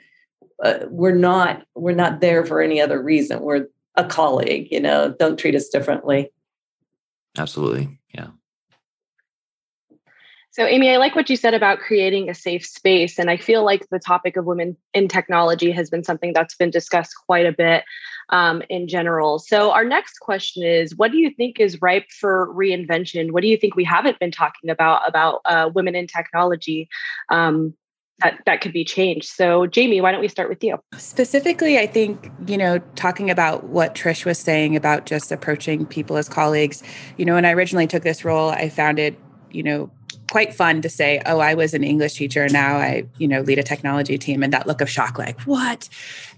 uh, 0.62 0.86
we're 0.88 1.14
not 1.14 1.64
we're 1.74 1.94
not 1.94 2.20
there 2.20 2.44
for 2.44 2.61
any 2.61 2.80
other 2.80 3.02
reason. 3.02 3.40
We're 3.40 3.66
a 3.96 4.04
colleague 4.04 4.68
you 4.70 4.80
know 4.80 5.14
don't 5.18 5.38
treat 5.38 5.54
us 5.54 5.68
differently. 5.68 6.30
Absolutely 7.38 7.98
yeah. 8.14 8.28
So 10.52 10.66
amy 10.66 10.90
i 10.90 10.96
like 10.96 11.14
what 11.14 11.30
you 11.30 11.36
said 11.36 11.54
about 11.54 11.78
creating 11.78 12.28
a 12.28 12.34
safe 12.34 12.66
space 12.66 13.18
and 13.18 13.30
i 13.30 13.36
feel 13.36 13.64
like 13.64 13.88
the 13.90 14.00
topic 14.00 14.36
of 14.36 14.44
women 14.44 14.76
in 14.92 15.06
technology 15.06 15.70
has 15.70 15.88
been 15.88 16.02
something 16.02 16.32
that's 16.32 16.56
been 16.56 16.70
discussed 16.70 17.14
quite 17.26 17.46
a 17.46 17.52
bit 17.52 17.84
um, 18.30 18.62
in 18.68 18.88
general. 18.88 19.38
So 19.38 19.72
our 19.72 19.84
next 19.84 20.18
question 20.20 20.64
is 20.64 20.96
what 20.96 21.12
do 21.12 21.18
you 21.18 21.30
think 21.30 21.61
is 21.61 21.82
ripe 21.82 22.11
for 22.11 22.52
reinvention? 22.54 23.32
What 23.32 23.42
do 23.42 23.48
you 23.48 23.56
think 23.56 23.76
we 23.76 23.84
haven't 23.84 24.18
been 24.18 24.30
talking 24.30 24.70
about 24.70 25.06
about 25.06 25.40
uh, 25.44 25.70
women 25.74 25.94
in 25.94 26.06
technology? 26.06 26.88
Um, 27.28 27.74
that 28.22 28.40
that 28.46 28.60
could 28.60 28.72
be 28.72 28.84
changed. 28.84 29.28
So, 29.28 29.66
Jamie, 29.66 30.00
why 30.00 30.12
don't 30.12 30.20
we 30.20 30.28
start 30.28 30.48
with 30.48 30.62
you? 30.62 30.78
Specifically, 30.96 31.78
I 31.78 31.86
think, 31.86 32.30
you 32.46 32.56
know, 32.56 32.78
talking 32.96 33.30
about 33.30 33.64
what 33.64 33.94
Trish 33.94 34.24
was 34.24 34.38
saying 34.38 34.76
about 34.76 35.06
just 35.06 35.32
approaching 35.32 35.86
people 35.86 36.16
as 36.16 36.28
colleagues, 36.28 36.82
you 37.16 37.24
know, 37.24 37.34
when 37.34 37.44
I 37.44 37.52
originally 37.52 37.86
took 37.86 38.02
this 38.02 38.24
role, 38.24 38.50
I 38.50 38.68
found 38.68 38.98
it, 38.98 39.18
you 39.50 39.62
know, 39.62 39.90
quite 40.31 40.55
fun 40.55 40.81
to 40.81 40.89
say, 40.89 41.20
oh, 41.26 41.41
I 41.41 41.55
was 41.55 41.74
an 41.74 41.83
English 41.83 42.14
teacher. 42.14 42.49
Now 42.49 42.76
I, 42.76 43.05
you 43.18 43.26
know, 43.26 43.41
lead 43.41 43.59
a 43.59 43.64
technology 43.64 44.16
team 44.16 44.43
and 44.45 44.53
that 44.53 44.66
look 44.66 44.81
of 44.81 44.89
shock, 44.89 45.18
like, 45.18 45.41
what? 45.43 45.89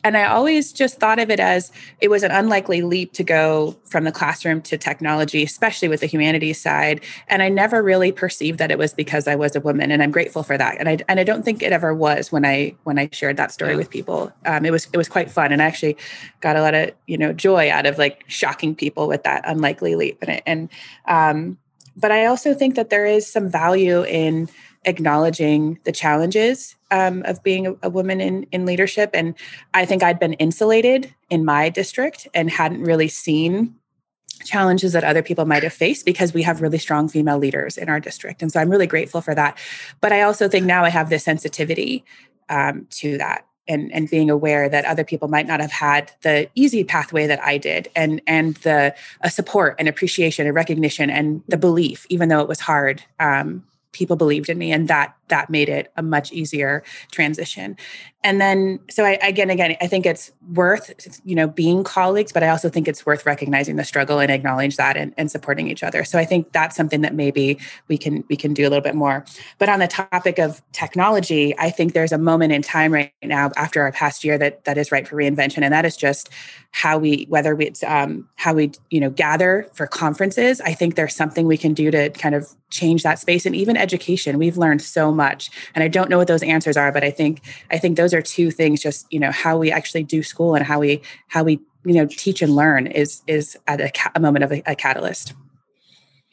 And 0.03 0.17
I 0.17 0.25
always 0.25 0.73
just 0.73 0.99
thought 0.99 1.19
of 1.19 1.31
it 1.31 1.39
as 1.39 1.71
it 2.01 2.09
was 2.09 2.23
an 2.23 2.31
unlikely 2.31 2.83
leap 2.83 3.13
to 3.13 3.23
go 3.23 3.77
from 3.85 4.05
the 4.05 4.11
classroom 4.11 4.63
to 4.63 4.79
technology, 4.79 5.43
especially 5.45 5.89
with 5.89 6.01
the 6.01 6.07
humanities 6.07 6.61
side. 6.61 7.03
And 7.29 7.43
I 7.43 7.51
never 7.51 7.83
really 7.83 8.11
perceived 8.11 8.59
that 8.59 8.71
it 8.71 8.79
was 8.79 8.95
because 8.95 9.29
I 9.29 9.37
was 9.37 9.55
a 9.55 9.61
woman. 9.61 9.93
And 9.93 10.03
I'm 10.03 10.11
grateful 10.11 10.43
for 10.43 10.59
that. 10.59 10.79
And 10.79 10.89
I 10.89 10.99
and 11.07 11.21
I 11.21 11.25
don't 11.25 11.45
think 11.45 11.63
it 11.63 11.73
ever 11.73 11.95
was 11.95 12.33
when 12.33 12.45
I 12.45 12.75
when 12.85 12.99
I 12.99 13.11
shared 13.13 13.37
that 13.37 13.53
story 13.53 13.77
with 13.77 13.91
people. 13.91 14.33
Um, 14.47 14.65
it 14.65 14.73
was 14.73 14.89
it 14.93 14.97
was 14.97 15.09
quite 15.09 15.31
fun. 15.31 15.53
And 15.53 15.63
I 15.63 15.67
actually 15.67 15.97
got 16.41 16.57
a 16.57 16.63
lot 16.63 16.75
of, 16.75 16.91
you 17.07 17.19
know, 17.19 17.33
joy 17.33 17.71
out 17.71 17.87
of 17.87 17.99
like 17.99 18.25
shocking 18.27 18.75
people 18.75 19.07
with 19.07 19.23
that 19.23 19.45
unlikely 19.47 19.95
leap. 19.95 20.19
And 20.23 20.31
it, 20.31 20.43
and 20.47 20.69
um 21.07 21.59
but 21.97 22.11
I 22.11 22.27
also 22.27 22.55
think 22.55 22.75
that 22.77 22.91
there 22.91 23.07
is 23.07 23.31
some 23.31 23.49
value 23.49 24.03
in 24.05 24.49
acknowledging 24.85 25.79
the 25.85 25.93
challenges 25.93 26.77
um, 26.91 27.23
of 27.25 27.43
being 27.43 27.67
a, 27.67 27.75
a, 27.85 27.91
woman 27.91 28.21
in, 28.21 28.45
in 28.51 28.67
leadership. 28.67 29.11
And 29.15 29.35
I 29.75 29.85
think 29.85 30.03
I'd 30.03 30.19
been 30.19 30.33
insulated 30.35 31.15
in 31.31 31.45
my 31.45 31.69
district 31.69 32.27
and 32.35 32.51
hadn't 32.51 32.83
really 32.83 33.09
seen 33.09 33.75
challenges 34.45 34.93
that 34.93 35.05
other 35.05 35.23
people 35.23 35.45
might 35.45 35.63
have 35.63 35.73
faced 35.73 36.05
because 36.05 36.35
we 36.35 36.43
have 36.43 36.61
really 36.61 36.79
strong 36.79 37.09
female 37.09 37.39
leaders 37.39 37.79
in 37.79 37.89
our 37.89 38.01
district. 38.01 38.43
And 38.43 38.51
so 38.51 38.61
I'm 38.61 38.71
really 38.71 38.89
grateful 38.89 39.21
for 39.21 39.35
that. 39.35 39.57
But 40.01 40.13
I 40.13 40.23
also 40.23 40.49
think 40.49 40.67
now 40.67 40.85
I 40.85 40.89
have 40.89 41.11
this 41.11 41.25
sensitivity 41.25 42.05
um, 42.49 42.87
to 42.91 43.19
that 43.19 43.47
and 43.69 43.93
and 43.93 44.11
being 44.11 44.31
aware 44.31 44.69
that 44.69 44.85
other 44.85 45.05
people 45.05 45.29
might 45.29 45.47
not 45.47 45.61
have 45.61 45.73
had 45.73 46.13
the 46.23 46.49
easy 46.55 46.85
pathway 46.85 47.27
that 47.27 47.43
I 47.43 47.59
did 47.59 47.89
and 47.95 48.21
and 48.27 48.55
the 48.57 48.95
support 49.29 49.77
and 49.79 49.89
appreciation 49.89 50.47
and 50.47 50.55
recognition 50.55 51.11
and 51.11 51.43
the 51.49 51.57
belief 51.57 52.07
even 52.09 52.29
though 52.29 52.41
it 52.41 52.49
was 52.49 52.61
hard 52.61 53.03
um, 53.21 53.65
people 53.93 54.17
believed 54.17 54.49
in 54.49 54.59
me 54.59 54.73
and 54.73 54.89
that 54.89 55.15
that 55.33 55.49
made 55.49 55.71
it 55.71 55.91
a 55.97 56.03
much 56.03 56.31
easier 56.31 56.85
transition. 57.11 57.75
And 58.23 58.39
then 58.39 58.79
so 58.89 59.05
I, 59.05 59.19
again 59.23 59.51
again 59.51 59.77
i 59.81 59.89
think 59.89 60.07
it's 60.07 60.31
worth 60.55 61.21
you 61.25 61.35
know 61.35 61.49
being 61.49 61.83
colleagues 61.83 62.31
but 62.31 62.45
i 62.45 62.49
also 62.51 62.69
think 62.69 62.87
it's 62.87 63.05
worth 63.05 63.27
recognizing 63.27 63.75
the 63.75 63.83
struggle 63.83 64.21
and 64.21 64.31
acknowledge 64.31 64.77
that 64.77 64.97
and, 64.97 65.13
and 65.17 65.29
supporting 65.29 65.69
each 65.69 65.83
other. 65.83 66.05
So 66.05 66.21
i 66.21 66.25
think 66.25 66.53
that's 66.53 66.77
something 66.77 67.01
that 67.01 67.15
maybe 67.15 67.59
we 67.89 67.99
can 67.99 68.23
we 68.29 68.37
can 68.37 68.55
do 68.55 68.63
a 68.63 68.71
little 68.71 68.83
bit 68.83 68.95
more. 68.95 69.25
But 69.59 69.69
on 69.69 69.81
the 69.81 69.89
topic 69.89 70.39
of 70.39 70.63
technology 70.73 71.55
i 71.59 71.71
think 71.71 71.95
there's 71.95 72.13
a 72.13 72.19
moment 72.19 72.53
in 72.53 72.63
time 72.63 72.93
right 72.93 73.13
now 73.23 73.51
after 73.57 73.83
our 73.83 73.91
past 73.91 74.23
year 74.23 74.39
that 74.39 74.65
that 74.65 74.79
is 74.79 74.93
right 74.93 75.09
for 75.09 75.17
reinvention 75.17 75.63
and 75.63 75.73
that 75.73 75.85
is 75.85 75.97
just 75.97 76.31
how 76.73 76.99
we 76.99 77.27
whether 77.29 77.59
it's 77.61 77.83
um, 77.83 78.29
how 78.37 78.55
we 78.55 78.73
you 78.91 78.99
know 78.99 79.11
gather 79.11 79.67
for 79.75 79.87
conferences. 79.87 80.61
I 80.61 80.73
think 80.73 80.97
there's 80.97 81.15
something 81.15 81.47
we 81.47 81.59
can 81.59 81.75
do 81.75 81.91
to 81.91 82.11
kind 82.11 82.35
of 82.35 82.49
change 82.71 83.03
that 83.03 83.19
space 83.19 83.47
and 83.47 83.55
even 83.55 83.77
education. 83.77 84.39
We've 84.39 84.57
learned 84.57 84.83
so 84.83 85.13
much 85.13 85.22
and 85.75 85.85
i 85.85 85.89
don't 85.89 86.11
know 86.11 86.19
what 86.19 86.29
those 86.29 86.43
answers 86.43 86.77
are 86.77 86.93
but 86.93 87.05
i 87.05 87.11
think 87.11 87.41
i 87.71 87.79
think 87.79 87.97
those 87.97 88.13
are 88.13 88.23
two 88.23 88.51
things 88.51 88.81
just 88.81 89.07
you 89.11 89.21
know 89.21 89.31
how 89.31 89.57
we 89.57 89.71
actually 89.71 90.03
do 90.03 90.23
school 90.23 90.55
and 90.55 90.65
how 90.65 90.79
we 90.79 91.01
how 91.29 91.43
we 91.43 91.61
you 91.85 91.95
know 91.95 92.07
teach 92.07 92.43
and 92.43 92.55
learn 92.55 92.87
is 92.87 93.23
is 93.27 93.57
at 93.67 93.81
a, 93.81 93.91
a 94.15 94.21
moment 94.21 94.45
of 94.45 94.53
a, 94.53 94.63
a 94.67 94.75
catalyst. 94.75 95.35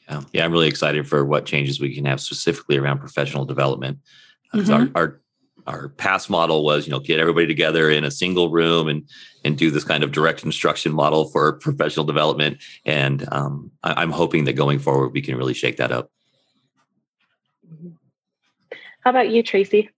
Yeah. 0.09 0.21
yeah 0.33 0.45
i'm 0.45 0.51
really 0.51 0.67
excited 0.67 1.07
for 1.07 1.25
what 1.25 1.45
changes 1.45 1.79
we 1.79 1.93
can 1.93 2.05
have 2.05 2.19
specifically 2.19 2.77
around 2.77 2.99
professional 2.99 3.45
development. 3.45 3.99
Mm-hmm. 4.53 4.73
our, 4.73 4.89
our 4.95 5.21
our 5.67 5.89
past 5.89 6.31
model 6.31 6.63
was 6.63 6.87
you 6.87 6.91
know 6.91 6.99
get 6.99 7.19
everybody 7.19 7.45
together 7.45 7.91
in 7.91 8.03
a 8.03 8.11
single 8.11 8.49
room 8.49 8.87
and 8.87 9.07
and 9.45 9.57
do 9.57 9.69
this 9.69 9.83
kind 9.83 10.03
of 10.03 10.11
direct 10.11 10.43
instruction 10.43 10.91
model 10.91 11.29
for 11.29 11.53
professional 11.67 12.05
development. 12.05 12.57
And 12.85 13.25
um, 13.31 13.71
I, 13.83 14.01
am 14.01 14.11
hoping 14.11 14.45
that 14.45 14.53
going 14.53 14.79
forward 14.79 15.09
we 15.09 15.21
can 15.21 15.37
really 15.37 15.53
shake 15.53 15.77
that 15.77 15.91
up 15.91 16.11
how 19.10 19.12
about 19.12 19.32
you 19.32 19.41
tracey 19.41 19.89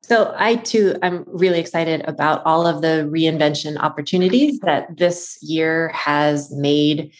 so 0.00 0.32
i 0.38 0.54
too 0.54 0.94
i'm 1.02 1.24
really 1.26 1.58
excited 1.58 2.02
about 2.06 2.40
all 2.46 2.68
of 2.68 2.82
the 2.82 3.10
reinvention 3.12 3.76
opportunities 3.78 4.60
that 4.60 4.96
this 4.96 5.36
year 5.42 5.88
has 5.88 6.52
made 6.52 7.12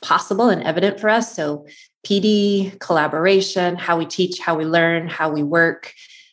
possible 0.00 0.48
and 0.48 0.62
evident 0.62 0.98
for 0.98 1.10
us 1.10 1.36
so 1.36 1.66
PD, 2.06 2.78
collaboration, 2.80 3.76
how 3.76 3.98
we 3.98 4.06
teach, 4.06 4.38
how 4.38 4.56
we 4.56 4.64
learn, 4.64 5.08
how 5.08 5.28
we 5.28 5.42
work. 5.42 5.92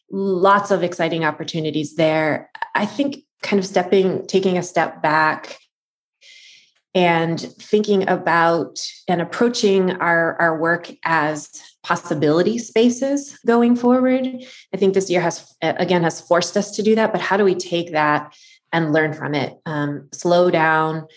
Lots 0.09 0.71
of 0.71 0.83
exciting 0.83 1.25
opportunities 1.25 1.95
there. 1.95 2.49
I 2.75 2.85
think 2.85 3.23
kind 3.41 3.59
of 3.59 3.65
stepping, 3.65 4.25
taking 4.27 4.57
a 4.57 4.63
step 4.63 5.01
back 5.01 5.57
and 6.93 7.39
thinking 7.41 8.07
about 8.07 8.79
and 9.09 9.21
approaching 9.21 9.91
our, 9.91 10.39
our 10.39 10.57
work 10.57 10.89
as 11.03 11.49
possibility 11.85 12.57
spaces 12.57 13.37
going 13.45 13.75
forward. 13.75 14.27
I 14.73 14.77
think 14.77 14.95
this 14.95 15.09
year 15.09 15.21
has, 15.21 15.55
again, 15.61 16.01
has 16.01 16.19
forced 16.19 16.57
us 16.57 16.71
to 16.71 16.81
do 16.81 16.95
that, 16.95 17.11
but 17.11 17.21
how 17.21 17.37
do 17.37 17.43
we 17.43 17.53
take 17.53 17.91
that 17.91 18.35
and 18.73 18.91
learn 18.91 19.13
from 19.13 19.35
it? 19.35 19.55
Um, 19.67 20.09
slow 20.11 20.49
down 20.49 21.07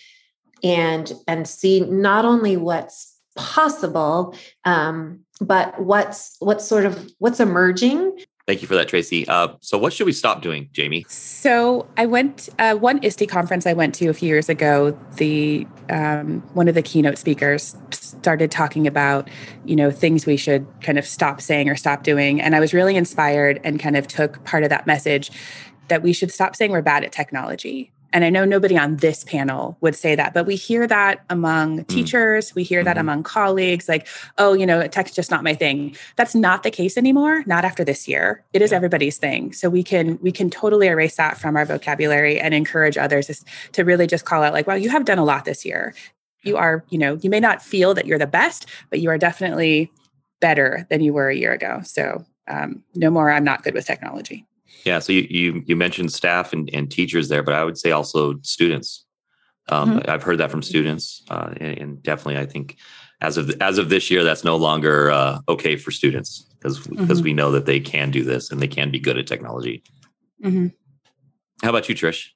and 0.63 1.11
and 1.27 1.49
see 1.49 1.81
not 1.81 2.25
only 2.25 2.57
what's 2.57 3.17
possible 3.37 4.35
um, 4.65 5.21
but 5.41 5.81
what's 5.81 6.37
what's 6.41 6.67
sort 6.67 6.85
of 6.85 7.11
what's 7.19 7.41
emerging 7.41 8.19
Thank 8.49 8.63
you 8.63 8.67
for 8.67 8.77
that, 8.77 8.89
Tracey. 8.89 9.29
Uh, 9.29 9.49
so, 9.61 9.77
what 9.77 9.93
should 9.93 10.07
we 10.07 10.13
stop 10.13 10.41
doing, 10.41 10.71
Jamie? 10.73 11.05
So, 11.07 11.87
I 11.99 12.07
went 12.07 12.49
uh, 12.59 12.77
one 12.77 12.99
ISTE 13.05 13.29
conference 13.29 13.67
I 13.67 13.75
went 13.75 13.95
to 13.97 14.07
a 14.07 14.15
few 14.15 14.27
years 14.27 14.49
ago. 14.49 14.99
The 15.17 15.67
um, 15.91 16.41
one 16.55 16.67
of 16.67 16.75
the 16.75 16.81
keynote 16.81 17.19
speakers 17.19 17.77
started 17.91 18.51
talking 18.51 18.87
about, 18.87 19.29
you 19.67 19.77
know, 19.77 19.91
things 19.91 20.25
we 20.25 20.39
should 20.39 20.67
kind 20.81 20.99
of 20.99 21.05
stop 21.05 21.43
saying 21.43 21.69
or 21.69 21.77
stop 21.77 22.05
doing, 22.05 22.41
and 22.41 22.57
I 22.57 22.61
was 22.61 22.73
really 22.73 22.97
inspired 22.97 23.61
and 23.65 23.79
kind 23.79 23.99
of 23.99 24.07
took 24.07 24.43
part 24.45 24.63
of 24.65 24.71
that 24.71 24.87
message 24.87 25.31
that 25.89 26.03
we 26.03 26.15
should 26.15 26.33
stop 26.33 26.57
saying 26.57 26.71
we're 26.71 26.81
bad 26.81 27.05
at 27.05 27.13
technology 27.13 27.93
and 28.13 28.25
I 28.25 28.31
know 28.31 28.45
nobody 28.45 28.77
on 28.79 28.97
this 28.97 29.25
panel 29.25 29.77
would 29.81 29.95
say 29.95 30.15
that, 30.15 30.33
but 30.33 30.47
we 30.47 30.57
hear 30.57 30.87
that 30.87 31.25
among 31.29 31.81
mm. 31.81 31.87
teachers, 31.89 32.55
we 32.55 32.63
hear 32.63 32.83
that 32.83 32.93
mm-hmm. 32.93 33.01
among 33.01 33.23
colleagues, 33.23 33.89
like, 33.89 34.07
oh, 34.39 34.55
you 34.55 34.65
know, 34.65 34.87
tech's 34.89 35.13
just 35.13 35.31
not 35.31 35.45
my 35.45 35.55
thing. 35.55 35.97
That's 36.17 36.35
not 36.35 36.63
the 36.63 36.71
case 36.71 36.97
anymore, 36.97 37.45
not 37.47 37.65
after 37.65 37.85
this 37.85 38.09
year. 38.09 38.45
It 38.53 38.63
is 38.63 38.71
yeah. 38.71 38.77
everybody's 38.77 39.19
thing. 39.19 39.53
So 39.53 39.69
we 39.69 39.83
can 39.83 40.19
we 40.23 40.33
can 40.33 40.49
totally 40.49 40.87
erase 40.87 41.17
that 41.17 41.39
from 41.39 41.57
our 41.57 41.65
vocabulary 41.65 42.41
and 42.41 42.55
encourage 42.55 42.97
others 42.97 43.45
to 43.73 43.85
really 43.85 44.07
just 44.07 44.25
call 44.25 44.43
out 44.43 44.53
like, 44.53 44.67
wow, 44.67 44.75
you 44.75 44.91
have 44.91 45.05
done 45.05 45.19
a 45.19 45.25
lot 45.25 45.45
this 45.45 45.65
year. 45.65 45.95
You 46.43 46.57
are, 46.57 46.85
you 46.89 46.99
know, 46.99 47.19
you 47.21 47.29
may 47.29 47.41
not 47.41 47.63
feel 47.63 47.95
that 47.95 48.07
you're 48.07 48.19
the 48.19 48.27
best, 48.27 48.67
but 48.91 49.01
you 49.01 49.11
are 49.11 49.19
definitely 49.19 49.93
better 50.41 50.87
than 50.89 51.01
you 51.03 51.13
were 51.13 51.29
a 51.29 51.37
year 51.37 51.53
ago. 51.53 51.81
So 51.85 52.25
um, 52.49 52.85
no 52.95 53.11
more, 53.11 53.31
I'm 53.31 53.45
not 53.45 53.65
good 53.65 53.75
with 53.75 53.87
technology. 53.87 54.47
Yeah. 54.85 54.99
So 55.01 55.13
you 55.13 55.27
you, 55.29 55.63
you 55.67 55.77
mentioned 55.77 56.13
staff 56.13 56.53
and, 56.53 56.71
and 56.73 56.91
teachers 56.91 57.29
there, 57.29 57.43
but 57.43 57.55
I 57.55 57.65
would 57.65 57.79
say 57.79 57.91
also 57.91 58.39
students. 58.43 59.05
Um, 59.71 60.01
mm-hmm. 60.01 60.11
I've 60.11 60.23
heard 60.23 60.39
that 60.39 60.51
from 60.51 60.63
students, 60.63 61.23
uh, 61.29 61.53
and, 61.59 61.79
and, 61.79 62.03
definitely 62.03 62.41
I 62.41 62.47
think 62.47 62.79
as 63.21 63.37
of 63.37 63.51
as 63.61 63.77
of 63.77 63.91
this 63.91 64.11
year, 64.11 64.25
that's 64.25 64.43
no 64.43 64.57
longer 64.57 65.11
uh, 65.11 65.41
okay 65.47 65.77
for 65.77 65.91
students 65.91 66.47
because 66.59 66.79
because 66.87 67.19
mm-hmm. 67.19 67.25
we 67.25 67.35
know 67.35 67.51
that 67.53 67.67
they 67.67 67.79
can 67.79 68.11
do 68.11 68.25
this 68.25 68.51
and 68.51 68.63
they 68.63 68.69
can 68.69 68.91
be 68.91 68.99
good 68.99 69.19
at 69.19 69.27
technology. 69.27 69.83
Mm-hmm. 70.43 70.69
How 71.63 71.69
about 71.69 71.89
you, 71.89 71.95
Trish? 71.95 72.31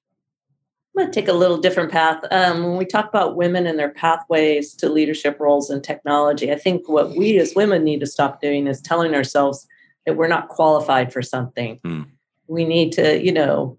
I'm 0.95 1.05
going 1.05 1.13
to 1.13 1.21
take 1.21 1.29
a 1.29 1.33
little 1.33 1.57
different 1.57 1.91
path. 1.91 2.23
Um, 2.31 2.65
when 2.65 2.77
we 2.77 2.85
talk 2.85 3.09
about 3.09 3.35
women 3.35 3.67
and 3.67 3.79
their 3.79 3.89
pathways 3.89 4.75
to 4.75 4.91
leadership 4.91 5.41
roles 5.41 5.71
in 5.71 5.81
technology, 5.81 6.53
I 6.53 6.57
think 6.57 6.87
what 6.87 7.17
we 7.17 7.39
as 7.39 7.55
women 7.55 7.83
need 7.83 8.01
to 8.01 8.07
stop 8.07 8.43
doing 8.43 8.67
is 8.67 8.83
telling 8.83 9.15
ourselves 9.15 9.67
that 10.05 10.19
we're 10.19 10.29
not 10.29 10.49
qualified 10.49 11.11
for 11.11 11.23
something. 11.23 11.81
Mm 11.83 12.12
we 12.53 12.67
need 12.67 12.93
to, 12.93 13.25
you 13.25 13.33
know, 13.33 13.79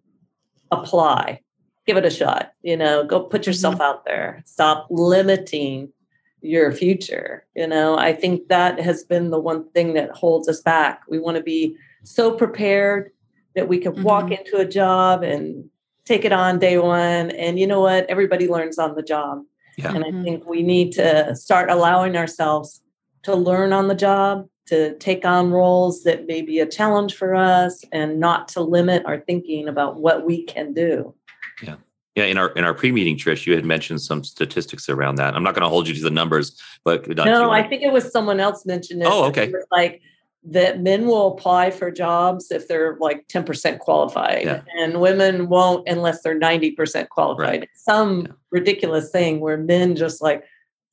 apply, 0.72 1.40
give 1.86 1.96
it 1.96 2.06
a 2.06 2.10
shot, 2.10 2.54
you 2.64 2.76
know, 2.76 3.06
go 3.06 3.22
put 3.22 3.46
yourself 3.46 3.76
mm-hmm. 3.76 3.84
out 3.84 4.06
there, 4.06 4.42
stop 4.46 4.88
limiting 4.90 5.94
your 6.42 6.72
future. 6.72 7.46
You 7.56 7.68
know, 7.68 7.98
I 7.98 8.14
think 8.14 8.48
that 8.48 8.80
has 8.80 9.04
been 9.04 9.30
the 9.30 9.40
one 9.40 9.70
thing 9.70 9.94
that 9.94 10.10
holds 10.12 10.50
us 10.50 10.60
back. 10.60 11.04
We 11.08 11.20
want 11.20 11.38
to 11.38 11.44
be 11.44 11.78
so 12.04 12.36
prepared 12.36 13.12
that 13.56 13.68
we 13.68 13.78
can 13.78 13.94
mm-hmm. 13.94 14.04
walk 14.04 14.32
into 14.32 14.58
a 14.58 14.66
job 14.66 15.22
and 15.22 15.70
take 16.06 16.26
it 16.26 16.34
on 16.34 16.58
day 16.58 16.80
one. 16.80 17.30
And 17.30 17.60
you 17.60 17.68
know 17.68 17.80
what? 17.80 18.10
Everybody 18.10 18.48
learns 18.48 18.80
on 18.80 18.96
the 18.96 19.04
job. 19.04 19.44
Yeah. 19.78 19.94
And 19.94 20.04
I 20.04 20.10
mm-hmm. 20.10 20.24
think 20.24 20.46
we 20.48 20.64
need 20.64 20.94
to 20.94 21.36
start 21.36 21.70
allowing 21.70 22.18
ourselves 22.18 22.82
to 23.22 23.36
learn 23.36 23.72
on 23.72 23.88
the 23.88 23.96
job 23.96 24.48
to 24.68 24.98
take 24.98 25.26
on 25.26 25.52
roles 25.52 26.04
that 26.04 26.26
may 26.26 26.42
be 26.42 26.60
a 26.60 26.66
challenge 26.66 27.16
for 27.16 27.36
us 27.36 27.84
and 27.92 28.20
not 28.20 28.48
to 28.50 28.62
limit 28.62 29.06
our 29.06 29.20
thinking 29.20 29.68
about 29.68 29.98
what 30.00 30.26
we 30.26 30.44
can 30.44 30.74
do. 30.74 31.14
Yeah. 31.62 31.76
Yeah, 32.16 32.26
in 32.26 32.38
our 32.38 32.50
in 32.50 32.64
our 32.64 32.76
pre-meeting, 32.76 33.18
Trish, 33.18 33.48
you 33.48 33.56
had 33.56 33.66
mentioned 33.66 34.00
some 34.00 34.24
statistics 34.24 34.88
around 34.88 35.16
that. 35.16 35.36
I'm 35.36 35.42
not 35.42 35.56
going 35.56 35.64
to 35.64 35.70
hold 35.70 35.88
you 35.88 35.96
to 35.96 36.02
the 36.02 36.12
numbers, 36.12 36.62
but 36.84 37.10
uh, 37.20 37.24
no, 37.24 37.50
I 37.50 37.68
think 37.68 37.82
it 37.82 37.92
was 37.92 38.12
someone 38.12 38.40
else 38.40 38.68
mentioned 38.68 39.02
it. 39.02 39.08
Oh, 39.10 39.26
okay. 39.26 39.52
Like 39.72 40.00
that 40.44 40.82
men 40.82 41.08
will 41.08 41.34
apply 41.34 41.72
for 41.72 41.90
jobs 41.90 42.52
if 42.52 42.68
they're 42.68 42.98
like 43.00 43.28
10% 43.30 43.80
qualified, 43.80 44.44
yeah. 44.44 44.62
and 44.78 45.02
women 45.02 45.50
won't 45.50 45.88
unless 45.88 46.22
they're 46.22 46.40
90% 46.40 47.10
qualified. 47.10 47.62
Right. 47.62 47.70
Some 47.76 48.22
yeah. 48.22 48.32
ridiculous 48.52 49.10
thing 49.10 49.40
where 49.40 49.58
men 49.58 49.96
just 49.96 50.22
like 50.22 50.44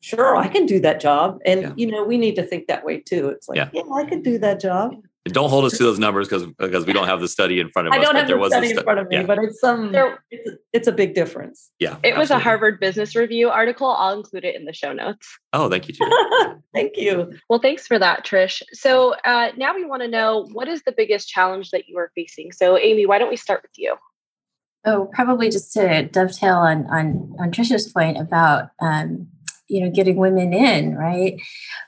sure, 0.00 0.36
I 0.36 0.48
can 0.48 0.66
do 0.66 0.80
that 0.80 1.00
job. 1.00 1.38
And, 1.44 1.62
yeah. 1.62 1.72
you 1.76 1.86
know, 1.86 2.04
we 2.04 2.18
need 2.18 2.36
to 2.36 2.42
think 2.42 2.66
that 2.68 2.84
way 2.84 3.00
too. 3.00 3.28
It's 3.28 3.48
like, 3.48 3.56
yeah, 3.56 3.70
yeah 3.72 3.82
I 3.94 4.04
could 4.04 4.22
do 4.22 4.38
that 4.38 4.60
job. 4.60 4.94
Don't 5.26 5.50
hold 5.50 5.66
us 5.66 5.76
to 5.76 5.82
those 5.82 5.98
numbers 5.98 6.28
because 6.28 6.46
because 6.58 6.86
we 6.86 6.94
don't 6.94 7.06
have 7.06 7.20
the 7.20 7.28
study 7.28 7.60
in 7.60 7.68
front 7.68 7.86
of 7.86 7.92
us. 7.92 7.98
I 7.98 8.02
don't 8.02 8.16
have 8.16 8.26
the 8.26 8.46
study 8.46 8.70
in 8.70 8.82
front 8.82 9.00
of 9.00 9.08
me, 9.08 9.16
yeah. 9.16 9.22
but 9.24 9.38
it's 9.38 9.60
some 9.60 9.92
there, 9.92 10.24
it's, 10.30 10.48
a, 10.48 10.54
it's 10.72 10.88
a 10.88 10.92
big 10.92 11.14
difference. 11.14 11.70
Yeah, 11.78 11.90
it 11.90 11.92
absolutely. 11.92 12.18
was 12.20 12.30
a 12.30 12.38
Harvard 12.38 12.80
Business 12.80 13.14
Review 13.14 13.50
article. 13.50 13.90
I'll 13.90 14.16
include 14.16 14.46
it 14.46 14.56
in 14.56 14.64
the 14.64 14.72
show 14.72 14.94
notes. 14.94 15.28
Oh, 15.52 15.68
thank 15.68 15.88
you. 15.88 15.94
thank 16.74 16.96
you. 16.96 17.32
Well, 17.50 17.58
thanks 17.58 17.86
for 17.86 17.98
that, 17.98 18.24
Trish. 18.24 18.62
So 18.72 19.14
uh, 19.26 19.50
now 19.58 19.74
we 19.74 19.84
want 19.84 20.00
to 20.00 20.08
know 20.08 20.48
what 20.52 20.68
is 20.68 20.82
the 20.84 20.92
biggest 20.92 21.28
challenge 21.28 21.70
that 21.70 21.86
you 21.86 21.98
are 21.98 22.10
facing. 22.14 22.52
So, 22.52 22.78
Amy, 22.78 23.04
why 23.04 23.18
don't 23.18 23.30
we 23.30 23.36
start 23.36 23.60
with 23.62 23.72
you? 23.76 23.96
Oh, 24.86 25.10
probably 25.12 25.50
just 25.50 25.70
to 25.74 26.04
dovetail 26.06 26.56
on 26.56 26.86
on 26.86 27.36
on 27.38 27.50
Trisha's 27.50 27.92
point 27.92 28.18
about 28.18 28.70
um, 28.80 29.28
you 29.70 29.80
know 29.80 29.90
getting 29.90 30.16
women 30.16 30.52
in 30.52 30.96
right? 30.96 31.40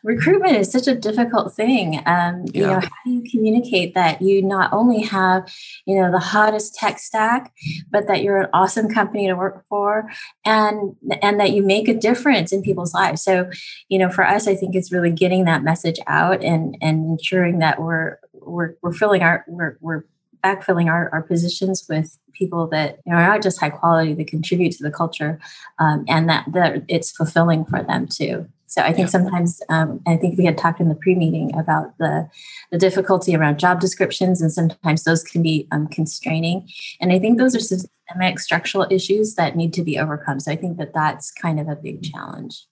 Recruitment 0.03 0.57
is 0.57 0.71
such 0.71 0.87
a 0.87 0.95
difficult 0.95 1.55
thing 1.55 2.01
um, 2.07 2.45
you 2.55 2.63
know 2.63 2.81
how 2.81 2.89
do 3.05 3.11
you 3.11 3.25
communicate 3.31 3.95
that 3.95 4.23
you 4.23 4.43
not 4.43 4.73
only 4.73 5.03
have 5.03 5.53
you 5.87 6.01
know 6.01 6.11
the 6.11 6.19
hottest 6.19 6.75
tech 6.75 6.99
stack 6.99 7.53
but 7.91 8.07
that 8.07 8.23
you're 8.23 8.43
an 8.43 8.51
awesome 8.53 8.89
company 8.89 9.27
to 9.27 9.35
work 9.35 9.65
for 9.69 10.11
and 10.45 10.97
and 11.21 11.39
that 11.41 11.53
you 11.53 11.63
make 11.63 11.89
a 11.89 11.95
difference 11.95 12.53
in 12.53 12.63
people's 12.63 12.95
lives? 12.95 13.23
So 13.23 13.51
you 13.89 13.99
know 13.99 14.11
for 14.11 14.27
us 14.27 14.47
i 14.47 14.55
think 14.55 14.75
it's 14.75 14.93
really 14.93 15.11
getting 15.11 15.45
that 15.45 15.63
message 15.63 15.99
out 16.07 16.43
and 16.43 16.77
and 16.81 17.07
ensuring 17.07 17.59
that 17.59 17.81
we're 17.81 18.19
we're, 18.33 18.75
we're 18.83 18.93
filling 18.93 19.23
our 19.23 19.45
we're, 19.47 19.77
we're 19.81 20.05
backfilling 20.43 20.91
our, 20.91 21.09
our 21.11 21.23
positions 21.23 21.87
with 21.89 22.19
people 22.33 22.67
that 22.69 22.99
you 23.07 23.13
know, 23.13 23.19
are 23.19 23.27
not 23.27 23.43
just 23.43 23.61
high 23.61 23.71
quality, 23.71 24.15
that 24.15 24.27
contribute 24.27 24.73
to 24.73 24.83
the 24.83 24.91
culture, 24.91 25.39
um, 25.79 26.05
and 26.09 26.29
that, 26.29 26.45
that 26.53 26.83
it's 26.89 27.11
fulfilling 27.11 27.65
for 27.65 27.83
them 27.83 28.07
too. 28.07 28.47
So 28.73 28.81
I 28.81 28.87
think 28.95 29.09
yeah. 29.09 29.11
sometimes, 29.11 29.61
um, 29.69 30.01
I 30.07 30.17
think 30.17 30.39
we 30.39 30.47
had 30.47 30.57
talked 30.57 30.81
in 30.81 30.89
the 30.89 30.95
pre-meeting 30.95 31.55
about 31.59 31.93
the 31.99 32.27
the 32.71 32.79
difficulty 32.79 33.37
around 33.37 33.59
job 33.59 33.81
descriptions, 33.81 34.41
and 34.41 34.51
sometimes 34.51 35.05
those 35.05 35.23
can 35.23 35.43
be 35.43 35.69
um, 35.73 35.89
constraining. 35.89 36.67
And 36.99 37.13
I 37.13 37.19
think 37.19 37.37
those 37.37 37.55
are 37.55 37.61
systemic 37.61 38.39
structural 38.39 38.87
issues 38.91 39.35
that 39.35 39.57
need 39.57 39.75
to 39.75 39.83
be 39.83 39.99
overcome. 39.99 40.41
So 40.41 40.51
I 40.51 40.57
think 40.57 40.79
that 40.79 40.95
that's 40.95 41.31
kind 41.31 41.61
of 41.61 41.69
a 41.69 41.77
big 41.77 42.03
challenge. 42.03 42.65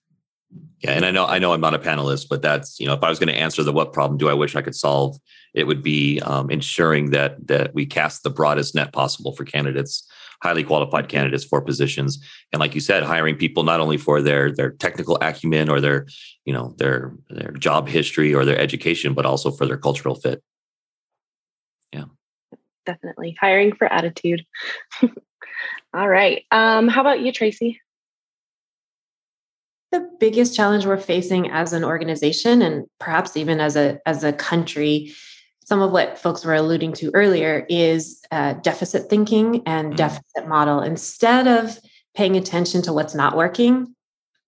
Yeah, 0.79 0.93
and 0.93 1.05
I 1.05 1.11
know 1.11 1.27
I 1.27 1.37
know 1.37 1.53
I'm 1.53 1.61
not 1.61 1.75
a 1.75 1.79
panelist, 1.79 2.29
but 2.29 2.41
that's 2.41 2.79
you 2.79 2.87
know 2.87 2.93
if 2.93 3.03
I 3.03 3.09
was 3.09 3.19
going 3.19 3.31
to 3.31 3.39
answer 3.39 3.61
the 3.61 3.71
what 3.71 3.93
problem 3.93 4.17
do 4.17 4.27
I 4.27 4.33
wish 4.33 4.55
I 4.55 4.63
could 4.63 4.75
solve, 4.75 5.19
it 5.53 5.65
would 5.65 5.83
be 5.83 6.19
um, 6.21 6.49
ensuring 6.49 7.11
that 7.11 7.47
that 7.47 7.73
we 7.73 7.85
cast 7.85 8.23
the 8.23 8.29
broadest 8.29 8.75
net 8.75 8.93
possible 8.93 9.33
for 9.33 9.45
candidates 9.45 10.07
highly 10.41 10.63
qualified 10.63 11.07
candidates 11.07 11.43
for 11.43 11.61
positions. 11.61 12.19
And 12.51 12.59
like 12.59 12.75
you 12.75 12.81
said 12.81 13.03
hiring 13.03 13.35
people 13.35 13.63
not 13.63 13.79
only 13.79 13.97
for 13.97 14.21
their 14.21 14.51
their 14.51 14.71
technical 14.71 15.17
acumen 15.21 15.69
or 15.69 15.79
their 15.79 16.07
you 16.45 16.53
know 16.53 16.73
their 16.77 17.13
their 17.29 17.51
job 17.51 17.87
history 17.87 18.33
or 18.33 18.45
their 18.45 18.57
education 18.57 19.13
but 19.13 19.25
also 19.25 19.51
for 19.51 19.65
their 19.65 19.77
cultural 19.77 20.15
fit. 20.15 20.41
Yeah. 21.93 22.05
Definitely. 22.85 23.37
Hiring 23.39 23.75
for 23.75 23.91
attitude. 23.91 24.45
All 25.93 26.09
right. 26.09 26.43
Um 26.51 26.87
how 26.87 27.01
about 27.01 27.21
you 27.21 27.31
tracey? 27.31 27.79
The 29.91 30.09
biggest 30.19 30.55
challenge 30.55 30.85
we're 30.85 30.97
facing 30.97 31.51
as 31.51 31.73
an 31.73 31.83
organization 31.83 32.61
and 32.61 32.85
perhaps 32.99 33.37
even 33.37 33.59
as 33.59 33.75
a 33.75 33.99
as 34.07 34.23
a 34.23 34.33
country 34.33 35.13
some 35.71 35.81
of 35.81 35.93
what 35.93 36.19
folks 36.19 36.43
were 36.43 36.53
alluding 36.53 36.91
to 36.91 37.09
earlier 37.13 37.65
is 37.69 38.21
uh, 38.29 38.51
deficit 38.55 39.09
thinking 39.09 39.63
and 39.65 39.87
mm-hmm. 39.87 39.95
deficit 39.95 40.45
model. 40.45 40.81
Instead 40.81 41.47
of 41.47 41.79
paying 42.13 42.35
attention 42.35 42.81
to 42.81 42.91
what's 42.91 43.15
not 43.15 43.37
working, 43.37 43.95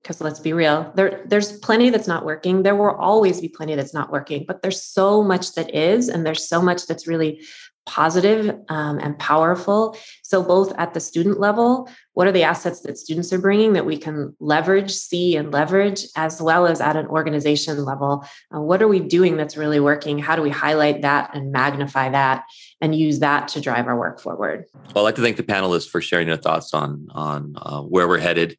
because 0.01 0.19
let's 0.19 0.41
be 0.41 0.51
real, 0.51 0.91
there, 0.97 1.23
there's 1.25 1.57
plenty 1.59 1.89
that's 1.89 2.09
not 2.09 2.25
working. 2.25 2.63
There 2.63 2.75
will 2.75 2.97
always 2.97 3.39
be 3.39 3.47
plenty 3.47 3.73
that's 3.73 3.93
not 3.93 4.11
working, 4.11 4.43
but 4.45 4.61
there's 4.61 4.83
so 4.83 5.23
much 5.23 5.53
that 5.53 5.73
is, 5.73 6.09
and 6.09 6.25
there's 6.25 6.45
so 6.45 6.61
much 6.61 6.87
that's 6.87 7.07
really 7.07 7.41
positive, 7.85 8.55
um, 8.69 8.99
and 8.99 9.17
powerful. 9.19 9.97
So, 10.21 10.41
both 10.41 10.73
at 10.77 10.93
the 10.93 10.99
student 10.99 11.39
level, 11.39 11.89
what 12.13 12.27
are 12.27 12.31
the 12.31 12.43
assets 12.43 12.81
that 12.81 12.97
students 12.97 13.33
are 13.33 13.39
bringing 13.39 13.73
that 13.73 13.85
we 13.85 13.97
can 13.97 14.35
leverage, 14.39 14.91
see, 14.91 15.35
and 15.35 15.51
leverage, 15.51 16.05
as 16.15 16.41
well 16.41 16.65
as 16.65 16.79
at 16.79 16.95
an 16.95 17.07
organization 17.07 17.83
level? 17.83 18.25
Uh, 18.55 18.61
what 18.61 18.81
are 18.81 18.87
we 18.87 18.99
doing 18.99 19.37
that's 19.37 19.57
really 19.57 19.79
working? 19.79 20.17
How 20.17 20.35
do 20.35 20.41
we 20.41 20.49
highlight 20.49 21.01
that 21.01 21.35
and 21.35 21.51
magnify 21.51 22.09
that 22.09 22.43
and 22.81 22.95
use 22.95 23.19
that 23.19 23.47
to 23.49 23.61
drive 23.61 23.87
our 23.87 23.97
work 23.97 24.19
forward? 24.19 24.65
Well, 24.93 25.03
I'd 25.03 25.09
like 25.09 25.15
to 25.15 25.21
thank 25.21 25.37
the 25.37 25.43
panelists 25.43 25.89
for 25.89 26.01
sharing 26.01 26.27
their 26.27 26.37
thoughts 26.37 26.73
on, 26.73 27.07
on 27.11 27.53
uh, 27.57 27.81
where 27.81 28.07
we're 28.07 28.19
headed. 28.19 28.57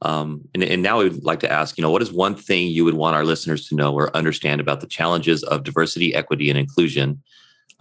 Um, 0.00 0.48
and, 0.52 0.64
and, 0.64 0.82
now 0.82 0.98
we'd 0.98 1.22
like 1.22 1.38
to 1.40 1.52
ask, 1.52 1.78
you 1.78 1.82
know, 1.82 1.90
what 1.90 2.02
is 2.02 2.12
one 2.12 2.34
thing 2.34 2.66
you 2.66 2.84
would 2.84 2.94
want 2.94 3.14
our 3.14 3.24
listeners 3.24 3.68
to 3.68 3.76
know 3.76 3.94
or 3.94 4.14
understand 4.16 4.60
about 4.60 4.80
the 4.80 4.88
challenges 4.88 5.44
of 5.44 5.62
diversity, 5.62 6.12
equity, 6.12 6.50
and 6.50 6.58
inclusion 6.58 7.22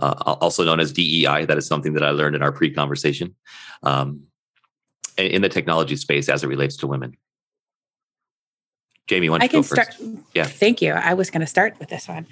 uh, 0.02 0.38
also 0.42 0.64
known 0.64 0.80
as 0.80 0.92
DEI. 0.92 1.46
That 1.46 1.58
is 1.58 1.68
something 1.68 1.94
that 1.94 2.04
I 2.04 2.10
learned 2.10 2.36
in 2.36 2.42
our 2.42 2.52
pre-conversation 2.52 3.36
um, 3.84 4.24
in 5.18 5.42
the 5.42 5.50
technology 5.50 5.96
space 5.96 6.30
as 6.30 6.44
it 6.44 6.48
relates 6.48 6.78
to 6.78 6.88
women. 6.88 7.16
Jamie, 9.08 9.30
why 9.30 9.40
don't 9.40 9.44
I 9.44 9.48
can 9.48 9.64
start. 9.64 9.96
Yeah, 10.34 10.46
thank 10.46 10.82
you. 10.82 10.94
I 10.94 11.14
was 11.14 11.30
going 11.30 11.42
to 11.42 11.48
start 11.48 11.76
with 11.80 11.90
this 11.90 12.08
one. 12.08 12.28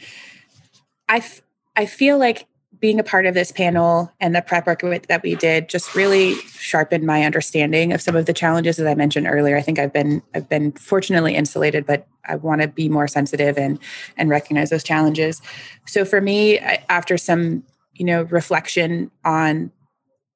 I 1.07 1.17
f- 1.17 1.41
I 1.75 1.85
feel 1.85 2.17
like 2.17 2.47
being 2.77 2.99
a 2.99 3.03
part 3.03 3.25
of 3.25 3.33
this 3.33 3.51
panel 3.51 4.11
and 4.19 4.35
the 4.35 4.41
prep 4.41 4.67
work 4.67 4.81
that 5.07 5.23
we 5.23 5.35
did 5.35 5.67
just 5.67 5.95
really 5.95 6.35
sharpened 6.35 7.05
my 7.05 7.23
understanding 7.23 7.91
of 7.91 8.01
some 8.01 8.15
of 8.15 8.25
the 8.25 8.33
challenges 8.33 8.77
that 8.77 8.87
I 8.87 8.95
mentioned 8.95 9.27
earlier. 9.27 9.57
I 9.57 9.61
think 9.61 9.79
I've 9.79 9.91
been 9.91 10.21
I've 10.35 10.47
been 10.47 10.71
fortunately 10.73 11.35
insulated, 11.35 11.85
but 11.85 12.07
I 12.25 12.35
want 12.35 12.61
to 12.61 12.67
be 12.67 12.87
more 12.87 13.07
sensitive 13.07 13.57
and 13.57 13.79
and 14.17 14.29
recognize 14.29 14.69
those 14.69 14.83
challenges. 14.83 15.41
So 15.87 16.05
for 16.05 16.21
me, 16.21 16.59
after 16.59 17.17
some 17.17 17.63
you 17.95 18.05
know 18.05 18.23
reflection 18.23 19.11
on 19.25 19.71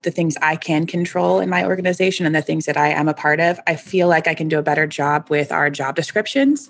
the 0.02 0.12
things 0.12 0.36
I 0.42 0.58
can 0.58 0.86
control 0.86 1.40
in 1.40 1.50
my 1.50 1.64
organization 1.64 2.26
and 2.26 2.36
the 2.36 2.42
things 2.42 2.66
that 2.66 2.76
I 2.76 2.90
am 2.90 3.08
a 3.08 3.14
part 3.14 3.40
of, 3.40 3.58
I 3.68 3.78
feel 3.78 4.10
like 4.10 4.28
I 4.28 4.34
can 4.34 4.50
do 4.50 4.60
a 4.60 4.64
better 4.64 4.86
job 4.86 5.30
with 5.30 5.50
our 5.50 5.70
job 5.70 5.96
descriptions 5.96 6.70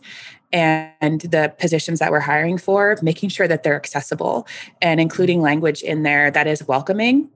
and 0.53 1.21
the 1.21 1.53
positions 1.59 1.99
that 1.99 2.11
we're 2.11 2.19
hiring 2.19 2.57
for, 2.57 2.97
making 3.01 3.29
sure 3.29 3.47
that 3.47 3.63
they're 3.63 3.75
accessible 3.75 4.47
and 4.81 5.01
including 5.01 5.41
language 5.41 5.81
in 5.81 6.03
there 6.03 6.29
that 6.31 6.47
is 6.47 6.67
welcoming 6.67 7.29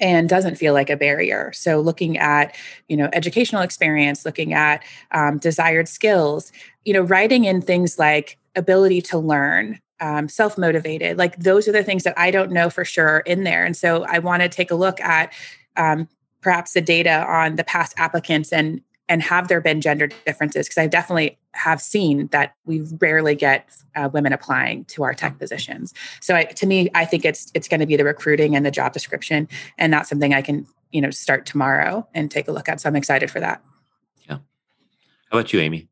and 0.00 0.28
doesn't 0.28 0.56
feel 0.56 0.74
like 0.74 0.90
a 0.90 0.96
barrier. 0.96 1.52
So 1.54 1.80
looking 1.80 2.18
at 2.18 2.54
you 2.88 2.96
know 2.96 3.08
educational 3.12 3.62
experience 3.62 4.24
looking 4.24 4.52
at 4.52 4.82
um, 5.12 5.38
desired 5.38 5.88
skills 5.88 6.52
you 6.84 6.92
know 6.92 7.02
writing 7.02 7.44
in 7.44 7.62
things 7.62 7.98
like 7.98 8.38
ability 8.56 9.00
to 9.02 9.18
learn 9.18 9.80
um, 10.00 10.28
self 10.28 10.58
motivated 10.58 11.16
like 11.16 11.38
those 11.38 11.68
are 11.68 11.72
the 11.72 11.84
things 11.84 12.02
that 12.02 12.18
i 12.18 12.30
don't 12.30 12.50
know 12.50 12.68
for 12.68 12.84
sure 12.84 13.18
in 13.20 13.44
there. 13.44 13.64
And 13.64 13.76
so 13.76 14.04
i 14.04 14.18
want 14.18 14.42
to 14.42 14.48
take 14.48 14.70
a 14.70 14.74
look 14.74 15.00
at 15.00 15.32
um, 15.76 16.08
perhaps 16.40 16.72
the 16.72 16.80
data 16.80 17.24
on 17.26 17.56
the 17.56 17.64
past 17.64 17.94
applicants 17.96 18.52
and 18.52 18.80
and 19.08 19.22
have 19.22 19.48
there 19.48 19.60
been 19.60 19.80
gender 19.80 20.08
differences 20.26 20.66
because 20.66 20.78
i 20.78 20.86
definitely 20.86 21.38
have 21.52 21.80
seen 21.80 22.26
that 22.28 22.54
we 22.64 22.80
rarely 23.00 23.34
get 23.34 23.68
uh, 23.96 24.08
women 24.12 24.32
applying 24.32 24.84
to 24.86 25.04
our 25.04 25.14
tech 25.14 25.38
positions. 25.38 25.94
So 26.20 26.34
I, 26.34 26.44
to 26.44 26.66
me 26.66 26.90
i 26.94 27.04
think 27.04 27.24
it's 27.24 27.50
it's 27.54 27.68
going 27.68 27.80
to 27.80 27.86
be 27.86 27.96
the 27.96 28.04
recruiting 28.04 28.56
and 28.56 28.64
the 28.64 28.70
job 28.70 28.92
description 28.92 29.48
and 29.78 29.90
not 29.90 30.06
something 30.06 30.34
i 30.34 30.42
can 30.42 30.66
you 30.90 31.00
know 31.00 31.10
start 31.10 31.46
tomorrow 31.46 32.06
and 32.14 32.30
take 32.30 32.48
a 32.48 32.52
look 32.52 32.68
at. 32.68 32.80
So 32.80 32.88
i'm 32.88 32.96
excited 32.96 33.30
for 33.30 33.40
that. 33.40 33.62
Yeah. 34.28 34.38
How 35.30 35.38
about 35.38 35.52
you 35.52 35.60
amy? 35.60 35.88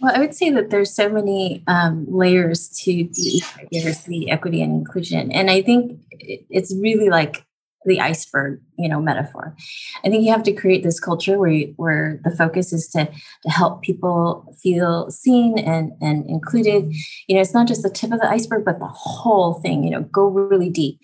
Well, 0.00 0.16
I 0.16 0.18
would 0.18 0.34
say 0.34 0.50
that 0.50 0.70
there's 0.70 0.94
so 0.94 1.10
many 1.10 1.62
um, 1.66 2.06
layers 2.08 2.70
to 2.84 2.90
the 2.90 3.42
diversity, 3.70 4.30
equity, 4.30 4.62
and 4.62 4.72
inclusion, 4.72 5.30
and 5.30 5.50
I 5.50 5.60
think 5.60 6.00
it's 6.10 6.74
really 6.74 7.10
like 7.10 7.44
the 7.84 8.00
iceberg 8.00 8.60
you 8.78 8.88
know 8.88 9.00
metaphor. 9.00 9.56
I 10.04 10.08
think 10.08 10.24
you 10.24 10.32
have 10.32 10.42
to 10.44 10.52
create 10.52 10.82
this 10.82 11.00
culture 11.00 11.38
where 11.38 11.50
you, 11.50 11.74
where 11.76 12.20
the 12.24 12.30
focus 12.30 12.72
is 12.72 12.88
to 12.88 13.06
to 13.06 13.50
help 13.50 13.82
people 13.82 14.56
feel 14.62 15.10
seen 15.10 15.58
and 15.58 15.92
and 16.00 16.28
included. 16.28 16.94
You 17.26 17.34
know 17.34 17.40
it's 17.40 17.54
not 17.54 17.68
just 17.68 17.82
the 17.82 17.90
tip 17.90 18.12
of 18.12 18.20
the 18.20 18.28
iceberg 18.28 18.64
but 18.64 18.78
the 18.78 18.86
whole 18.86 19.54
thing 19.54 19.84
you 19.84 19.90
know 19.90 20.02
go 20.02 20.26
really 20.26 20.70
deep. 20.70 20.98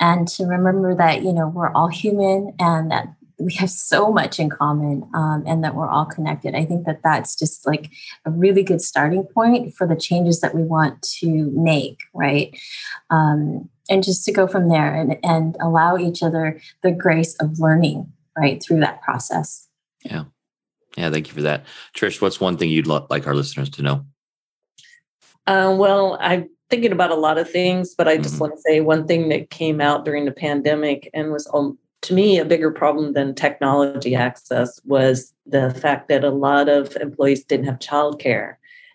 And 0.00 0.26
to 0.28 0.44
remember 0.44 0.94
that 0.94 1.22
you 1.22 1.32
know 1.32 1.48
we're 1.48 1.72
all 1.72 1.88
human 1.88 2.54
and 2.58 2.90
that 2.90 3.08
we 3.38 3.52
have 3.54 3.70
so 3.70 4.12
much 4.12 4.38
in 4.38 4.48
common 4.48 5.08
um, 5.12 5.42
and 5.46 5.64
that 5.64 5.74
we're 5.74 5.88
all 5.88 6.04
connected. 6.06 6.54
I 6.54 6.64
think 6.64 6.86
that 6.86 7.00
that's 7.02 7.34
just 7.34 7.66
like 7.66 7.90
a 8.24 8.30
really 8.30 8.62
good 8.62 8.80
starting 8.80 9.24
point 9.24 9.74
for 9.74 9.86
the 9.88 9.96
changes 9.96 10.40
that 10.40 10.54
we 10.54 10.62
want 10.62 11.02
to 11.20 11.50
make 11.52 11.98
right? 12.14 12.56
Um, 13.10 13.68
and 13.88 14.02
just 14.02 14.24
to 14.24 14.32
go 14.32 14.46
from 14.46 14.68
there 14.68 14.94
and, 14.94 15.18
and 15.22 15.56
allow 15.60 15.96
each 15.96 16.22
other 16.22 16.60
the 16.82 16.90
grace 16.90 17.34
of 17.36 17.58
learning 17.58 18.10
right 18.36 18.62
through 18.62 18.80
that 18.80 19.02
process. 19.02 19.68
Yeah. 20.04 20.24
Yeah 20.96 21.10
thank 21.10 21.28
you 21.28 21.34
for 21.34 21.42
that. 21.42 21.64
Trish 21.94 22.20
what's 22.20 22.40
one 22.40 22.56
thing 22.56 22.70
you'd 22.70 22.86
like 22.86 23.26
our 23.26 23.34
listeners 23.34 23.70
to 23.70 23.82
know? 23.82 24.04
Uh, 25.46 25.74
well 25.78 26.16
i'm 26.20 26.48
thinking 26.70 26.90
about 26.90 27.10
a 27.10 27.14
lot 27.14 27.36
of 27.36 27.50
things 27.50 27.94
but 27.94 28.08
i 28.08 28.16
just 28.16 28.36
mm-hmm. 28.36 28.44
want 28.44 28.54
to 28.54 28.60
say 28.62 28.80
one 28.80 29.06
thing 29.06 29.28
that 29.28 29.50
came 29.50 29.78
out 29.78 30.06
during 30.06 30.24
the 30.24 30.32
pandemic 30.32 31.10
and 31.12 31.30
was 31.30 31.46
um, 31.52 31.76
to 32.00 32.14
me 32.14 32.38
a 32.38 32.46
bigger 32.46 32.70
problem 32.70 33.12
than 33.12 33.34
technology 33.34 34.14
access 34.14 34.80
was 34.84 35.34
the 35.44 35.74
fact 35.74 36.08
that 36.08 36.24
a 36.24 36.30
lot 36.30 36.70
of 36.70 36.96
employees 36.96 37.44
didn't 37.44 37.66
have 37.66 37.78
childcare 37.78 38.54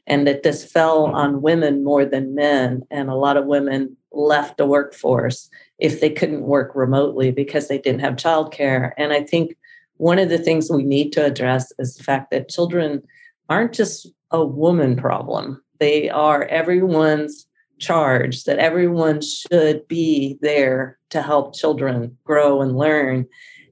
and 0.10 0.26
that 0.28 0.44
this 0.44 0.66
fell 0.66 1.06
on 1.06 1.42
women 1.42 1.84
more 1.84 2.04
than 2.04 2.36
men 2.36 2.82
and 2.90 3.10
a 3.10 3.16
lot 3.16 3.38
of 3.38 3.46
women 3.46 3.96
left 4.12 4.58
the 4.58 4.66
workforce 4.66 5.50
if 5.78 6.02
they 6.02 6.10
couldn't 6.10 6.42
work 6.42 6.72
remotely 6.74 7.32
because 7.32 7.68
they 7.68 7.78
didn't 7.78 8.02
have 8.02 8.16
childcare. 8.16 8.92
And 8.98 9.14
I 9.14 9.22
think 9.22 9.56
one 9.98 10.18
of 10.18 10.30
the 10.30 10.40
things 10.40 10.70
we 10.70 10.84
need 10.84 11.14
to 11.14 11.26
address 11.26 11.72
is 11.78 11.96
the 11.96 12.04
fact 12.04 12.32
that 12.32 12.50
children 12.50 13.04
aren't 13.50 13.74
just 13.74 14.08
a 14.32 14.44
woman 14.44 14.96
problem, 14.96 15.62
they 15.80 16.10
are 16.10 16.44
everyone's 16.46 17.48
charge, 17.80 18.44
that 18.44 18.60
everyone 18.60 19.22
should 19.22 19.88
be 19.88 20.38
there 20.42 20.98
to 21.10 21.22
help 21.22 21.56
children 21.56 22.16
grow 22.24 22.62
and 22.62 22.78
learn. 22.78 23.26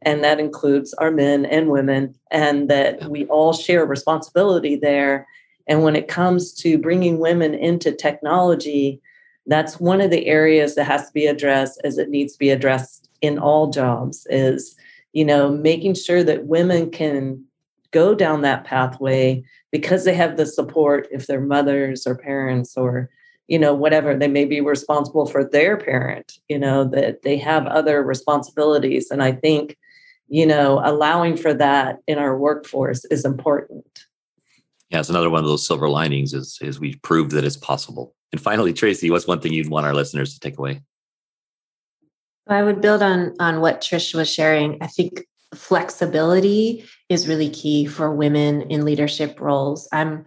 And 0.04 0.24
that 0.24 0.40
includes 0.40 0.94
our 0.96 1.12
men 1.12 1.46
and 1.46 1.70
women, 1.70 2.16
and 2.32 2.70
that 2.70 3.10
we 3.10 3.26
all 3.26 3.54
share 3.54 3.86
responsibility 3.86 4.76
there. 4.76 5.28
And 5.68 5.84
when 5.84 5.96
it 5.96 6.08
comes 6.08 6.54
to 6.56 6.78
bringing 6.78 7.20
women 7.20 7.54
into 7.54 7.92
technology, 7.92 9.02
that's 9.48 9.80
one 9.80 10.02
of 10.02 10.12
the 10.12 10.28
areas 10.28 10.76
that 10.76 10.86
has 10.86 11.08
to 11.08 11.14
be 11.14 11.26
addressed 11.26 11.82
as 11.84 11.98
it 11.98 12.10
needs 12.10 12.34
to 12.34 12.40
be 12.40 12.50
addressed 12.50 13.10
in 13.22 13.40
all 13.40 13.70
jobs 13.72 14.28
is 14.30 14.76
you 15.14 15.26
know 15.26 15.50
making 15.50 15.96
sure 15.96 16.24
that 16.24 16.46
women 16.46 16.92
can 16.92 17.44
go 17.92 18.14
down 18.14 18.42
that 18.42 18.64
pathway 18.64 19.44
because 19.72 20.06
they 20.06 20.14
have 20.14 20.38
the 20.38 20.46
support 20.46 21.08
if 21.12 21.26
they're 21.26 21.42
mothers 21.42 22.06
or 22.06 22.16
parents 22.16 22.78
or 22.78 23.10
you 23.48 23.58
know 23.58 23.74
whatever. 23.74 24.16
They 24.16 24.28
may 24.28 24.46
be 24.46 24.62
responsible 24.62 25.26
for 25.26 25.44
their 25.44 25.78
parent 25.78 26.38
you 26.50 26.60
know 26.60 26.84
that 26.86 27.24
they 27.24 27.38
have 27.38 27.66
other 27.68 28.04
responsibilities. 28.04 29.10
And 29.10 29.24
i 29.24 29.32
think 29.32 29.78
you 30.28 30.46
know 30.46 30.82
allowing 30.84 31.38
for 31.38 31.54
that 31.54 32.00
in 32.08 32.18
our 32.18 32.38
workforce 32.38 33.06
is 33.06 33.26
important 33.26 34.07
yeah 34.90 35.00
it's 35.00 35.10
another 35.10 35.30
one 35.30 35.44
of 35.44 35.50
those 35.50 35.66
silver 35.66 35.90
linings 35.90 36.34
is 36.34 36.58
is 36.62 36.80
we've 36.80 37.02
proved 37.02 37.32
that 37.32 37.44
it's 37.44 37.58
possible. 37.58 38.16
And 38.32 38.42
finally 38.42 38.74
tracey 38.74 39.10
what's 39.10 39.28
one 39.28 39.40
thing 39.40 39.54
you'd 39.54 39.70
want 39.70 39.86
our 39.86 39.94
listeners 39.94 40.34
to 40.34 40.40
take 40.40 40.58
away? 40.58 40.82
I 42.48 42.64
would 42.64 42.82
build 42.82 43.02
on 43.02 43.34
on 43.40 43.62
what 43.62 43.82
trish 43.82 44.14
was 44.14 44.32
sharing. 44.32 44.78
I 44.82 44.88
think 44.88 45.26
flexibility 45.56 46.84
is 47.10 47.28
really 47.28 47.50
key 47.50 47.86
for 47.86 48.14
women 48.14 48.62
in 48.64 48.86
leadership 48.86 49.40
roles. 49.40 49.88
I'm 49.92 50.26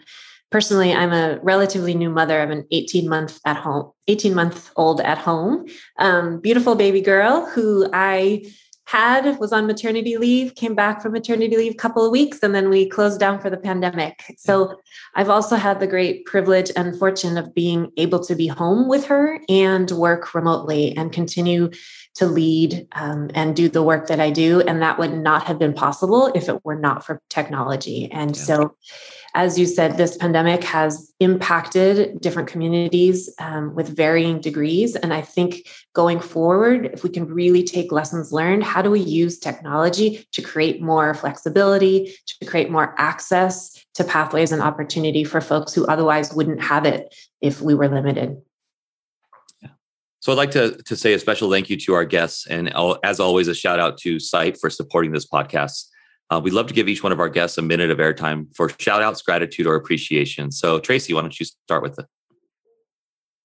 personally 0.50 0.92
i'm 0.92 1.12
a 1.12 1.38
relatively 1.42 1.94
new 1.94 2.11
mother. 2.11 2.40
I'm 2.40 2.50
an 2.50 2.66
18 2.70 3.08
month 3.08 3.38
at 3.44 3.56
home 3.56 3.92
18 4.08 4.34
month 4.34 4.70
old 4.76 5.00
at 5.00 5.18
home. 5.18 5.66
Um, 5.98 6.40
beautiful 6.40 6.74
baby 6.74 7.00
girl 7.00 7.46
who 7.46 7.88
i 7.92 8.44
had 8.91 9.38
was 9.38 9.53
on 9.53 9.68
maternity 9.68 10.16
leave 10.16 10.57
came 10.57 10.74
back 10.74 11.01
from 11.01 11.12
maternity 11.12 11.57
leave 11.57 11.72
a 11.72 11.76
couple 11.76 12.05
of 12.05 12.11
weeks 12.11 12.41
and 12.43 12.57
then 12.57 12.68
we 12.68 12.88
closed 12.88 13.20
down 13.20 13.41
for 13.41 13.49
the 13.49 13.57
pandemic. 13.57 14.34
So 14.36 14.66
mm. 14.66 14.74
i've 15.14 15.30
also 15.30 15.55
had 15.57 15.78
the 15.78 15.86
great 15.86 16.24
privilege 16.26 16.72
and 16.76 16.99
fortune 16.99 17.38
of 17.38 17.55
being 17.55 17.93
able 17.97 18.18
to 18.24 18.34
be 18.34 18.49
home 18.49 18.88
with 18.88 19.05
her 19.07 19.41
and 19.49 19.88
work 19.93 20.34
remotely 20.34 20.97
and 20.97 21.12
continue 21.12 21.70
to 22.14 22.26
lead 22.26 22.88
um, 22.92 23.30
and 23.34 23.56
do 23.56 23.68
the 23.68 23.82
work 23.82 24.08
that 24.08 24.20
i 24.20 24.30
do 24.30 24.61
and 24.62 24.82
that 24.82 24.98
would 24.98 25.12
not 25.12 25.44
have 25.44 25.58
been 25.58 25.72
possible 25.72 26.30
if 26.34 26.48
it 26.48 26.64
were 26.64 26.78
not 26.78 27.04
for 27.04 27.20
technology 27.28 28.11
and 28.11 28.36
yeah. 28.36 28.42
so 28.42 28.76
as 29.34 29.58
you 29.58 29.66
said, 29.66 29.96
this 29.96 30.16
pandemic 30.16 30.64
has 30.64 31.12
impacted 31.20 32.20
different 32.20 32.48
communities 32.48 33.32
um, 33.38 33.74
with 33.74 33.94
varying 33.94 34.40
degrees. 34.40 34.96
And 34.96 35.14
I 35.14 35.20
think 35.20 35.68
going 35.92 36.18
forward, 36.18 36.86
if 36.92 37.04
we 37.04 37.11
can 37.11 37.26
really 37.26 37.62
take 37.62 37.92
lessons 37.92 38.32
learned, 38.32 38.64
how 38.64 38.82
do 38.82 38.90
we 38.90 39.00
use 39.00 39.38
technology 39.38 40.26
to 40.32 40.42
create 40.42 40.82
more 40.82 41.14
flexibility, 41.14 42.12
to 42.26 42.44
create 42.44 42.70
more 42.70 42.94
access 42.98 43.84
to 43.94 44.04
pathways 44.04 44.50
and 44.50 44.62
opportunity 44.62 45.22
for 45.22 45.40
folks 45.40 45.72
who 45.74 45.86
otherwise 45.86 46.34
wouldn't 46.34 46.62
have 46.62 46.84
it 46.84 47.14
if 47.40 47.61
we 47.61 47.74
were 47.74 47.88
limited? 47.88 48.36
So 50.21 50.31
I'd 50.33 50.39
like 50.39 50.51
to, 50.51 50.77
to 50.85 50.97
say 50.97 51.14
a 51.14 51.18
special 51.18 51.51
thank 51.51 51.71
you 51.71 51.79
to 51.79 51.95
our 51.95 52.05
guests 52.05 52.47
and 52.47 52.73
as 53.03 53.21
always, 53.21 53.49
a 53.49 53.55
shout 53.55 53.81
out 53.81 53.97
to 53.99 54.21
CITE 54.21 54.59
for 54.59 54.68
supporting 54.68 55.12
this 55.12 55.27
podcast. 55.27 55.87
Uh, 56.29 56.41
we'd 56.43 56.53
love 56.53 56.66
to 56.66 56.75
give 56.75 56.89
each 56.89 57.03
one 57.03 57.11
of 57.11 57.18
our 57.18 57.29
guests 57.29 57.59
a 57.59 57.62
minute 57.62 57.91
of 57.91 57.99
airtime 57.99 58.55
for 58.55 58.71
shout 58.79 59.03
outs, 59.03 59.23
gratitude, 59.23 59.66
or 59.66 59.75
appreciation. 59.75 60.53
So, 60.53 60.79
Tracey, 60.79 61.14
why 61.14 61.23
don't 61.23 61.41
you 61.41 61.47
start 61.47 61.83
with 61.83 61.99
it? 61.99 62.07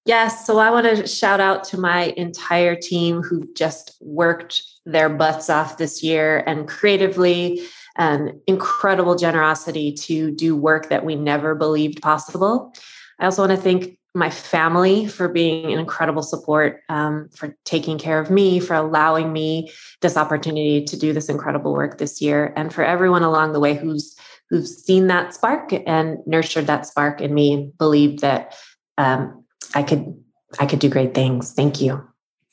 Yes. 0.04 0.46
So, 0.46 0.58
I 0.58 0.70
want 0.70 0.86
to 0.86 1.06
shout 1.06 1.40
out 1.40 1.64
to 1.64 1.80
my 1.80 2.14
entire 2.16 2.76
team 2.76 3.22
who 3.22 3.52
just 3.54 3.96
worked 4.00 4.62
their 4.84 5.08
butts 5.08 5.50
off 5.50 5.78
this 5.78 6.02
year 6.02 6.44
and 6.46 6.68
creatively 6.68 7.62
and 7.96 8.34
incredible 8.46 9.16
generosity 9.16 9.92
to 9.92 10.30
do 10.30 10.54
work 10.54 10.90
that 10.90 11.04
we 11.04 11.16
never 11.16 11.56
believed 11.56 12.02
possible. 12.02 12.72
I 13.18 13.24
also 13.24 13.42
want 13.42 13.58
to 13.58 13.62
thank 13.62 13.98
my 14.16 14.30
family 14.30 15.06
for 15.06 15.28
being 15.28 15.72
an 15.72 15.78
incredible 15.78 16.22
support, 16.22 16.82
um, 16.88 17.28
for 17.34 17.54
taking 17.64 17.98
care 17.98 18.18
of 18.18 18.30
me, 18.30 18.58
for 18.58 18.74
allowing 18.74 19.32
me 19.32 19.70
this 20.00 20.16
opportunity 20.16 20.82
to 20.84 20.96
do 20.96 21.12
this 21.12 21.28
incredible 21.28 21.74
work 21.74 21.98
this 21.98 22.22
year, 22.22 22.52
and 22.56 22.72
for 22.72 22.82
everyone 22.82 23.22
along 23.22 23.52
the 23.52 23.60
way 23.60 23.74
who's 23.74 24.16
who's 24.48 24.82
seen 24.82 25.08
that 25.08 25.34
spark 25.34 25.72
and 25.86 26.18
nurtured 26.26 26.66
that 26.66 26.86
spark 26.86 27.20
in 27.20 27.34
me 27.34 27.52
and 27.52 27.76
believed 27.78 28.20
that 28.20 28.56
um, 28.96 29.44
I 29.74 29.82
could 29.82 30.16
I 30.58 30.66
could 30.66 30.78
do 30.78 30.88
great 30.88 31.14
things. 31.14 31.52
Thank 31.52 31.80
you. 31.80 32.02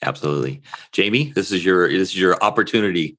Absolutely, 0.02 0.62
Jamie. 0.92 1.32
This 1.32 1.52
is 1.52 1.64
your 1.64 1.90
this 1.90 2.10
is 2.10 2.20
your 2.20 2.36
opportunity 2.44 3.18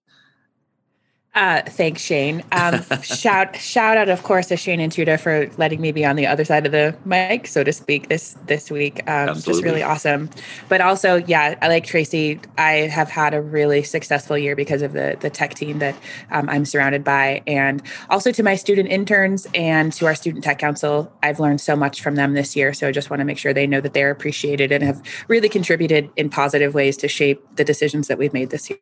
uh, 1.34 1.62
thanks, 1.66 2.00
Shane. 2.00 2.44
Um, 2.52 2.80
shout 3.02 3.56
shout 3.56 3.96
out, 3.96 4.08
of 4.08 4.22
course, 4.22 4.46
to 4.48 4.56
Shane 4.56 4.78
and 4.78 4.92
Touda 4.92 5.18
for 5.18 5.50
letting 5.58 5.80
me 5.80 5.90
be 5.90 6.04
on 6.04 6.14
the 6.14 6.26
other 6.26 6.44
side 6.44 6.64
of 6.64 6.72
the 6.72 6.96
mic, 7.04 7.48
so 7.48 7.64
to 7.64 7.72
speak, 7.72 8.08
this 8.08 8.36
this 8.46 8.70
week. 8.70 9.08
Um, 9.10 9.40
just 9.40 9.64
really 9.64 9.82
awesome. 9.82 10.30
But 10.68 10.80
also, 10.80 11.16
yeah, 11.16 11.56
I 11.60 11.68
like 11.68 11.84
Tracey. 11.84 12.40
I 12.56 12.88
have 12.88 13.10
had 13.10 13.34
a 13.34 13.42
really 13.42 13.82
successful 13.82 14.38
year 14.38 14.54
because 14.54 14.80
of 14.82 14.92
the 14.92 15.16
the 15.20 15.28
tech 15.28 15.54
team 15.54 15.80
that 15.80 15.96
um, 16.30 16.48
I'm 16.48 16.64
surrounded 16.64 17.02
by, 17.02 17.42
and 17.48 17.82
also 18.10 18.30
to 18.30 18.42
my 18.44 18.54
student 18.54 18.88
interns 18.88 19.48
and 19.54 19.92
to 19.94 20.06
our 20.06 20.14
student 20.14 20.44
tech 20.44 20.60
council. 20.60 21.12
I've 21.24 21.40
learned 21.40 21.60
so 21.60 21.74
much 21.74 22.00
from 22.00 22.14
them 22.14 22.34
this 22.34 22.54
year, 22.54 22.72
so 22.72 22.86
I 22.86 22.92
just 22.92 23.10
want 23.10 23.20
to 23.20 23.24
make 23.24 23.38
sure 23.38 23.52
they 23.52 23.66
know 23.66 23.80
that 23.80 23.92
they're 23.92 24.10
appreciated 24.10 24.70
and 24.70 24.84
have 24.84 25.02
really 25.26 25.48
contributed 25.48 26.10
in 26.16 26.30
positive 26.30 26.74
ways 26.74 26.96
to 26.98 27.08
shape 27.08 27.42
the 27.56 27.64
decisions 27.64 28.06
that 28.06 28.18
we've 28.18 28.32
made 28.32 28.50
this 28.50 28.70
year. 28.70 28.78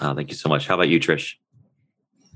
Oh, 0.00 0.14
thank 0.14 0.28
you 0.30 0.36
so 0.36 0.48
much. 0.48 0.66
How 0.66 0.74
about 0.74 0.88
you, 0.88 1.00
Trish? 1.00 1.34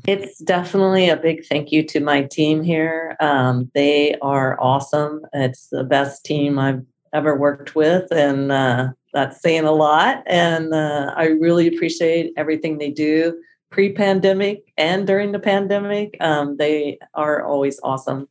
It's 0.07 0.39
definitely 0.39 1.09
a 1.09 1.17
big 1.17 1.45
thank 1.45 1.73
you 1.73 1.83
to 1.85 2.01
my 2.01 2.23
team 2.23 2.63
here. 2.63 3.17
Um, 3.21 3.71
they 3.75 4.15
are 4.23 4.59
awesome. 4.61 5.27
It's 5.33 5.69
the 5.69 5.85
best 5.85 6.25
team 6.25 6.59
I've 6.59 6.85
ever 7.13 7.37
worked 7.37 7.75
with, 7.75 8.11
and 8.13 8.53
uh, 8.53 8.89
that's 9.13 9.43
saying 9.43 9.65
a 9.65 9.73
lot. 9.73 10.23
And 10.27 10.73
uh, 10.73 11.13
I 11.17 11.27
really 11.27 11.67
appreciate 11.67 12.33
everything 12.37 12.79
they 12.79 12.91
do 12.91 13.39
pre 13.71 13.93
pandemic 13.93 14.73
and 14.77 15.07
during 15.07 15.33
the 15.33 15.39
pandemic. 15.39 16.17
Um, 16.21 16.57
they 16.57 16.99
are 17.15 17.45
always 17.45 17.81
awesome. 17.83 18.29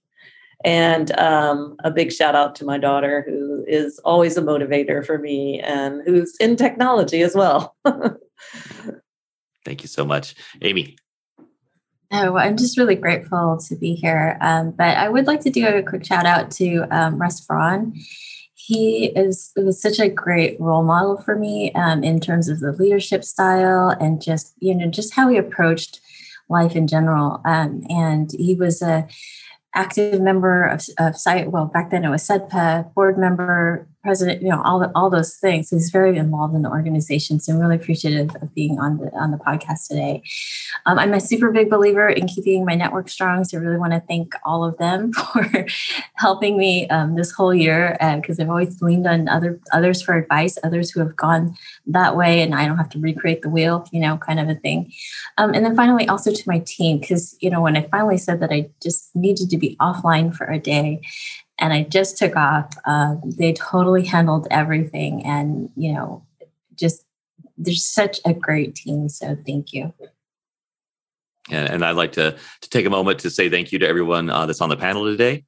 And 0.68 1.18
um, 1.18 1.78
a 1.86 1.90
big 1.90 2.12
shout 2.12 2.36
out 2.36 2.54
to 2.56 2.66
my 2.66 2.78
daughter, 2.78 3.24
who 3.26 3.64
is 3.70 4.00
always 4.00 4.36
a 4.36 4.42
motivator 4.42 5.06
for 5.06 5.18
me 5.18 5.62
and 5.62 6.02
who's 6.06 6.36
in 6.42 6.58
technology 6.58 7.22
as 7.22 7.34
well. 7.34 7.78
Thank 9.66 9.82
you 9.82 9.88
so 9.88 10.04
much. 10.04 10.36
Amy. 10.62 10.98
Oh, 12.12 12.36
I'm 12.36 12.58
just 12.58 12.78
really 12.78 12.96
grateful 12.96 13.58
to 13.66 13.76
be 13.78 13.96
here. 13.96 14.38
Um, 14.42 14.72
but 14.72 14.98
I 14.98 15.08
would 15.08 15.26
like 15.26 15.40
to 15.42 15.50
do 15.50 15.66
a 15.66 15.82
quick 15.82 16.04
shout 16.04 16.26
out 16.26 16.52
to 16.52 16.86
um, 16.92 17.18
Russ 17.18 17.40
Braun. 17.40 17.94
He 18.56 19.14
is 19.16 19.54
was 19.56 19.82
such 19.82 20.00
a 20.00 20.10
great 20.10 20.60
role 20.60 20.84
model 20.84 21.22
for 21.22 21.38
me 21.38 21.72
um, 21.76 22.04
in 22.04 22.20
terms 22.20 22.50
of 22.50 22.60
the 22.60 22.74
leadership 22.74 23.24
style 23.24 23.96
and 24.02 24.22
just 24.22 24.54
you 24.60 24.76
know 24.76 24.88
just 24.88 25.14
how 25.14 25.30
he 25.30 25.38
approached 25.38 26.02
life 26.50 26.76
in 26.76 26.88
general. 26.88 27.40
Um, 27.46 27.84
and 27.90 28.30
he 28.34 28.54
was 28.54 28.82
a 28.82 29.08
active 29.76 30.22
member 30.22 30.66
of, 30.66 30.82
of 30.98 31.18
CITE 31.18 31.52
well 31.52 31.66
back 31.66 31.92
then 31.92 32.06
it 32.06 32.10
was 32.10 32.28
CEDPA 32.28 32.94
board 32.94 33.18
member 33.18 33.88
president, 34.08 34.42
you 34.42 34.48
know, 34.48 34.62
all 34.64 34.90
all 34.96 35.10
those 35.10 35.36
things. 35.36 35.70
He's 35.70 35.90
very 35.90 36.18
involved 36.18 36.56
in 36.56 36.62
the 36.62 36.70
organization, 36.70 37.42
so 37.42 37.52
I'm 37.52 37.60
really 37.60 37.76
appreciative 37.76 38.34
of 38.42 38.56
being 38.56 38.80
on 38.80 39.00
the 39.00 39.12
on 39.14 39.32
the 39.32 39.38
podcast 39.38 39.90
today. 39.90 40.24
Um, 40.86 40.98
I'm 40.98 41.14
a 41.14 41.20
super 41.20 41.52
big 41.52 41.70
believer 41.70 42.08
in 42.08 42.26
keeping 42.26 42.64
my 42.64 42.74
network 42.74 43.10
strong, 43.10 43.44
so 43.44 43.58
I 43.58 43.62
really 43.62 43.78
want 43.78 43.92
to 43.92 44.00
thank 44.00 44.34
all 44.46 44.64
of 44.64 44.78
them 44.78 45.12
for 45.34 45.66
helping 46.14 46.58
me 46.58 46.88
um, 46.88 47.16
this 47.16 47.34
whole 47.34 47.54
year 47.54 47.98
because 48.16 48.40
uh, 48.40 48.44
I've 48.44 48.50
always 48.50 48.82
leaned 48.82 49.08
on 49.08 49.28
other 49.28 49.60
others 49.74 50.02
for 50.02 50.16
advice, 50.16 50.58
others 50.64 50.90
who 50.90 51.02
have 51.02 51.18
gone 51.18 51.58
that 51.88 52.16
way, 52.16 52.42
and 52.42 52.56
I 52.56 52.66
don't 52.66 52.78
have 52.78 52.90
to 52.92 53.00
recreate 53.00 53.42
the 53.42 53.50
wheel, 53.50 53.86
you 53.92 54.00
know, 54.00 54.16
kind 54.18 54.40
of 54.40 54.48
a 54.48 54.56
thing. 54.56 54.94
Um, 55.38 55.54
and 55.54 55.66
then 55.66 55.76
finally, 55.76 56.08
also 56.08 56.32
to 56.32 56.44
my 56.48 56.60
team, 56.60 57.00
because 57.00 57.36
you 57.42 57.50
know, 57.50 57.60
when 57.60 57.76
I 57.76 57.82
finally 57.92 58.18
said 58.18 58.40
that 58.40 58.54
I 58.54 58.70
just 58.82 59.14
needed 59.18 59.50
to 59.50 59.58
be 59.58 59.76
offline 59.82 60.34
for 60.34 60.46
a 60.46 60.60
day 60.60 61.02
and 61.60 61.74
I 61.74 61.84
just 61.84 62.18
took 62.18 62.36
off. 62.36 62.72
Uh, 62.86 63.16
they 63.26 63.54
totally 63.54 64.06
handled 64.06 64.48
everything, 64.52 65.26
and 65.26 65.70
you 65.76 65.94
know, 65.94 66.24
just 66.76 67.06
there's 67.58 67.86
such 67.86 68.20
a 68.26 68.34
great 68.34 68.76
team. 68.76 69.10
So 69.10 69.36
thank 69.46 69.74
you. 69.74 69.94
And, 71.50 71.70
and 71.70 71.86
I'd 71.86 71.96
like 71.96 72.12
to 72.14 72.38
to 72.62 72.70
take 72.70 72.86
a 72.86 72.90
moment 72.90 73.20
to 73.20 73.30
say 73.30 73.50
thank 73.50 73.72
you 73.72 73.80
to 73.80 73.88
everyone 73.88 74.30
uh, 74.30 74.46
that's 74.46 74.62
on 74.62 74.70
the 74.70 74.78
panel 74.78 75.06
today, 75.06 75.44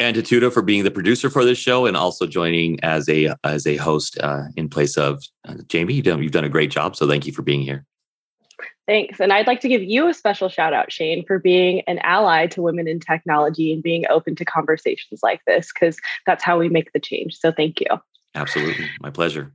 and 0.00 0.14
to 0.16 0.22
Touda 0.22 0.52
for 0.52 0.62
being 0.62 0.84
the 0.84 0.90
producer 0.90 1.30
for 1.30 1.44
this 1.44 1.58
show, 1.58 1.86
and 1.86 1.96
also 1.96 2.26
joining 2.26 2.82
as 2.82 3.08
a 3.08 3.34
as 3.44 3.66
a 3.66 3.76
host 3.76 4.18
uh, 4.20 4.44
in 4.56 4.68
place 4.68 4.96
of 4.96 5.22
uh, 5.46 5.54
Jamie. 5.68 5.94
You've 5.94 6.04
done, 6.04 6.22
you've 6.22 6.32
done 6.32 6.44
a 6.44 6.48
great 6.48 6.70
job, 6.70 6.96
so 6.96 7.06
thank 7.06 7.26
you 7.26 7.32
for 7.32 7.42
being 7.42 7.62
here. 7.62 7.84
Thanks. 8.86 9.20
And 9.20 9.32
I'd 9.32 9.48
like 9.48 9.60
to 9.60 9.68
give 9.68 9.82
you 9.82 10.08
a 10.08 10.14
special 10.14 10.48
shout 10.48 10.72
out, 10.72 10.92
Shane, 10.92 11.24
for 11.26 11.40
being 11.40 11.82
an 11.88 11.98
ally 11.98 12.46
to 12.48 12.62
women 12.62 12.86
in 12.86 13.00
technology 13.00 13.72
and 13.72 13.82
being 13.82 14.04
open 14.08 14.36
to 14.36 14.44
conversations 14.44 15.20
like 15.22 15.44
this, 15.44 15.72
because 15.72 15.98
that's 16.24 16.44
how 16.44 16.58
we 16.58 16.68
make 16.68 16.92
the 16.92 17.00
change. 17.00 17.36
So 17.36 17.50
thank 17.50 17.80
you. 17.80 17.88
Absolutely. 18.34 18.88
My 19.00 19.10
pleasure. 19.10 19.52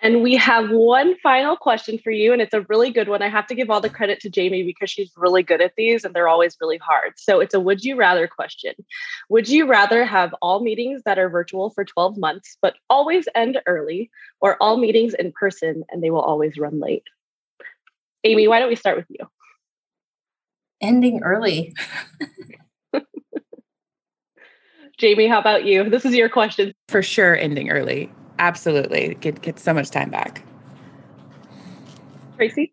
And 0.00 0.22
we 0.22 0.36
have 0.36 0.70
one 0.70 1.16
final 1.22 1.56
question 1.56 1.98
for 1.98 2.10
you, 2.10 2.34
and 2.34 2.42
it's 2.42 2.52
a 2.52 2.60
really 2.62 2.90
good 2.90 3.08
one. 3.08 3.22
I 3.22 3.28
have 3.28 3.46
to 3.46 3.54
give 3.54 3.70
all 3.70 3.80
the 3.80 3.88
credit 3.88 4.20
to 4.20 4.28
Jamie 4.28 4.62
because 4.62 4.90
she's 4.90 5.10
really 5.16 5.42
good 5.42 5.62
at 5.62 5.72
these 5.76 6.04
and 6.04 6.14
they're 6.14 6.28
always 6.28 6.58
really 6.60 6.76
hard. 6.76 7.14
So 7.16 7.40
it's 7.40 7.54
a 7.54 7.60
would 7.60 7.82
you 7.84 7.96
rather 7.96 8.26
question. 8.26 8.74
Would 9.30 9.48
you 9.48 9.66
rather 9.66 10.04
have 10.04 10.34
all 10.42 10.60
meetings 10.60 11.02
that 11.04 11.18
are 11.18 11.30
virtual 11.30 11.70
for 11.70 11.86
12 11.86 12.18
months, 12.18 12.58
but 12.60 12.74
always 12.90 13.26
end 13.34 13.60
early, 13.66 14.10
or 14.40 14.56
all 14.62 14.76
meetings 14.76 15.14
in 15.14 15.32
person 15.32 15.84
and 15.90 16.02
they 16.02 16.10
will 16.10 16.20
always 16.20 16.58
run 16.58 16.80
late? 16.80 17.04
Amy, 18.24 18.48
why 18.48 18.58
don't 18.58 18.68
we 18.68 18.76
start 18.76 18.96
with 18.96 19.06
you? 19.08 19.26
Ending 20.80 21.22
early. 21.22 21.74
Jamie, 24.98 25.28
how 25.28 25.38
about 25.38 25.64
you? 25.64 25.88
This 25.90 26.04
is 26.04 26.14
your 26.14 26.28
question. 26.28 26.72
For 26.88 27.02
sure, 27.02 27.36
ending 27.36 27.70
early. 27.70 28.10
Absolutely. 28.38 29.16
Get 29.20 29.42
get 29.42 29.58
so 29.58 29.74
much 29.74 29.90
time 29.90 30.10
back. 30.10 30.42
Tracey? 32.36 32.72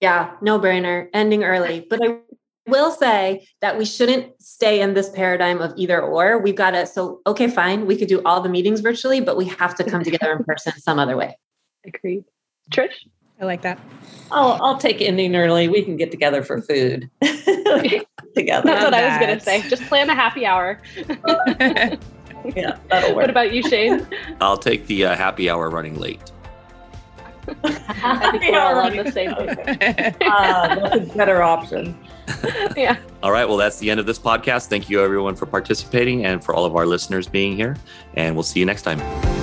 Yeah, 0.00 0.32
no 0.40 0.58
brainer, 0.58 1.08
ending 1.14 1.44
early. 1.44 1.86
But 1.88 2.00
I 2.02 2.18
will 2.66 2.90
say 2.90 3.46
that 3.60 3.78
we 3.78 3.84
shouldn't 3.84 4.40
stay 4.42 4.80
in 4.80 4.94
this 4.94 5.08
paradigm 5.10 5.60
of 5.60 5.72
either 5.76 6.00
or. 6.00 6.38
We've 6.38 6.56
got 6.56 6.72
to, 6.72 6.86
so, 6.86 7.20
okay, 7.26 7.46
fine, 7.48 7.86
we 7.86 7.96
could 7.96 8.08
do 8.08 8.20
all 8.24 8.40
the 8.40 8.48
meetings 8.48 8.80
virtually, 8.80 9.20
but 9.20 9.36
we 9.36 9.44
have 9.46 9.76
to 9.76 9.84
come 9.84 10.02
together 10.02 10.32
in 10.32 10.44
person 10.44 10.72
some 10.76 10.98
other 10.98 11.16
way. 11.16 11.38
Agreed. 11.86 12.24
Trish? 12.72 13.06
I 13.42 13.44
like 13.44 13.62
that. 13.62 13.78
I'll, 14.30 14.56
I'll 14.62 14.78
take 14.78 15.00
ending 15.00 15.34
early. 15.34 15.68
We 15.68 15.82
can 15.82 15.96
get 15.96 16.12
together 16.12 16.44
for 16.44 16.62
food 16.62 17.10
together. 17.20 18.06
That's 18.36 18.84
what 18.84 18.94
I 18.94 19.08
was 19.08 19.26
going 19.26 19.38
to 19.38 19.44
say. 19.44 19.68
Just 19.68 19.82
plan 19.84 20.08
a 20.08 20.14
happy 20.14 20.46
hour. 20.46 20.80
yeah, 20.96 21.96
that'll 22.88 23.10
work. 23.10 23.16
What 23.16 23.30
about 23.30 23.52
you, 23.52 23.62
Shane? 23.68 24.06
I'll 24.40 24.56
take 24.56 24.86
the 24.86 25.06
uh, 25.06 25.16
happy 25.16 25.50
hour 25.50 25.68
running 25.70 25.98
late. 25.98 26.30
I 27.64 28.38
think 28.38 28.54
we're 28.54 28.60
all 28.60 28.78
on 28.78 28.96
the 28.96 29.10
same 29.10 29.34
page. 29.34 30.16
Ah, 30.22 30.76
that's 30.80 31.12
a 31.12 31.16
better 31.16 31.42
option. 31.42 31.98
yeah. 32.76 32.96
All 33.24 33.32
right. 33.32 33.46
Well, 33.46 33.56
that's 33.56 33.80
the 33.80 33.90
end 33.90 33.98
of 33.98 34.06
this 34.06 34.20
podcast. 34.20 34.68
Thank 34.68 34.88
you, 34.88 35.02
everyone, 35.02 35.34
for 35.34 35.46
participating 35.46 36.24
and 36.24 36.44
for 36.44 36.54
all 36.54 36.64
of 36.64 36.76
our 36.76 36.86
listeners 36.86 37.26
being 37.26 37.56
here. 37.56 37.76
And 38.14 38.36
we'll 38.36 38.44
see 38.44 38.60
you 38.60 38.66
next 38.66 38.82
time. 38.82 39.41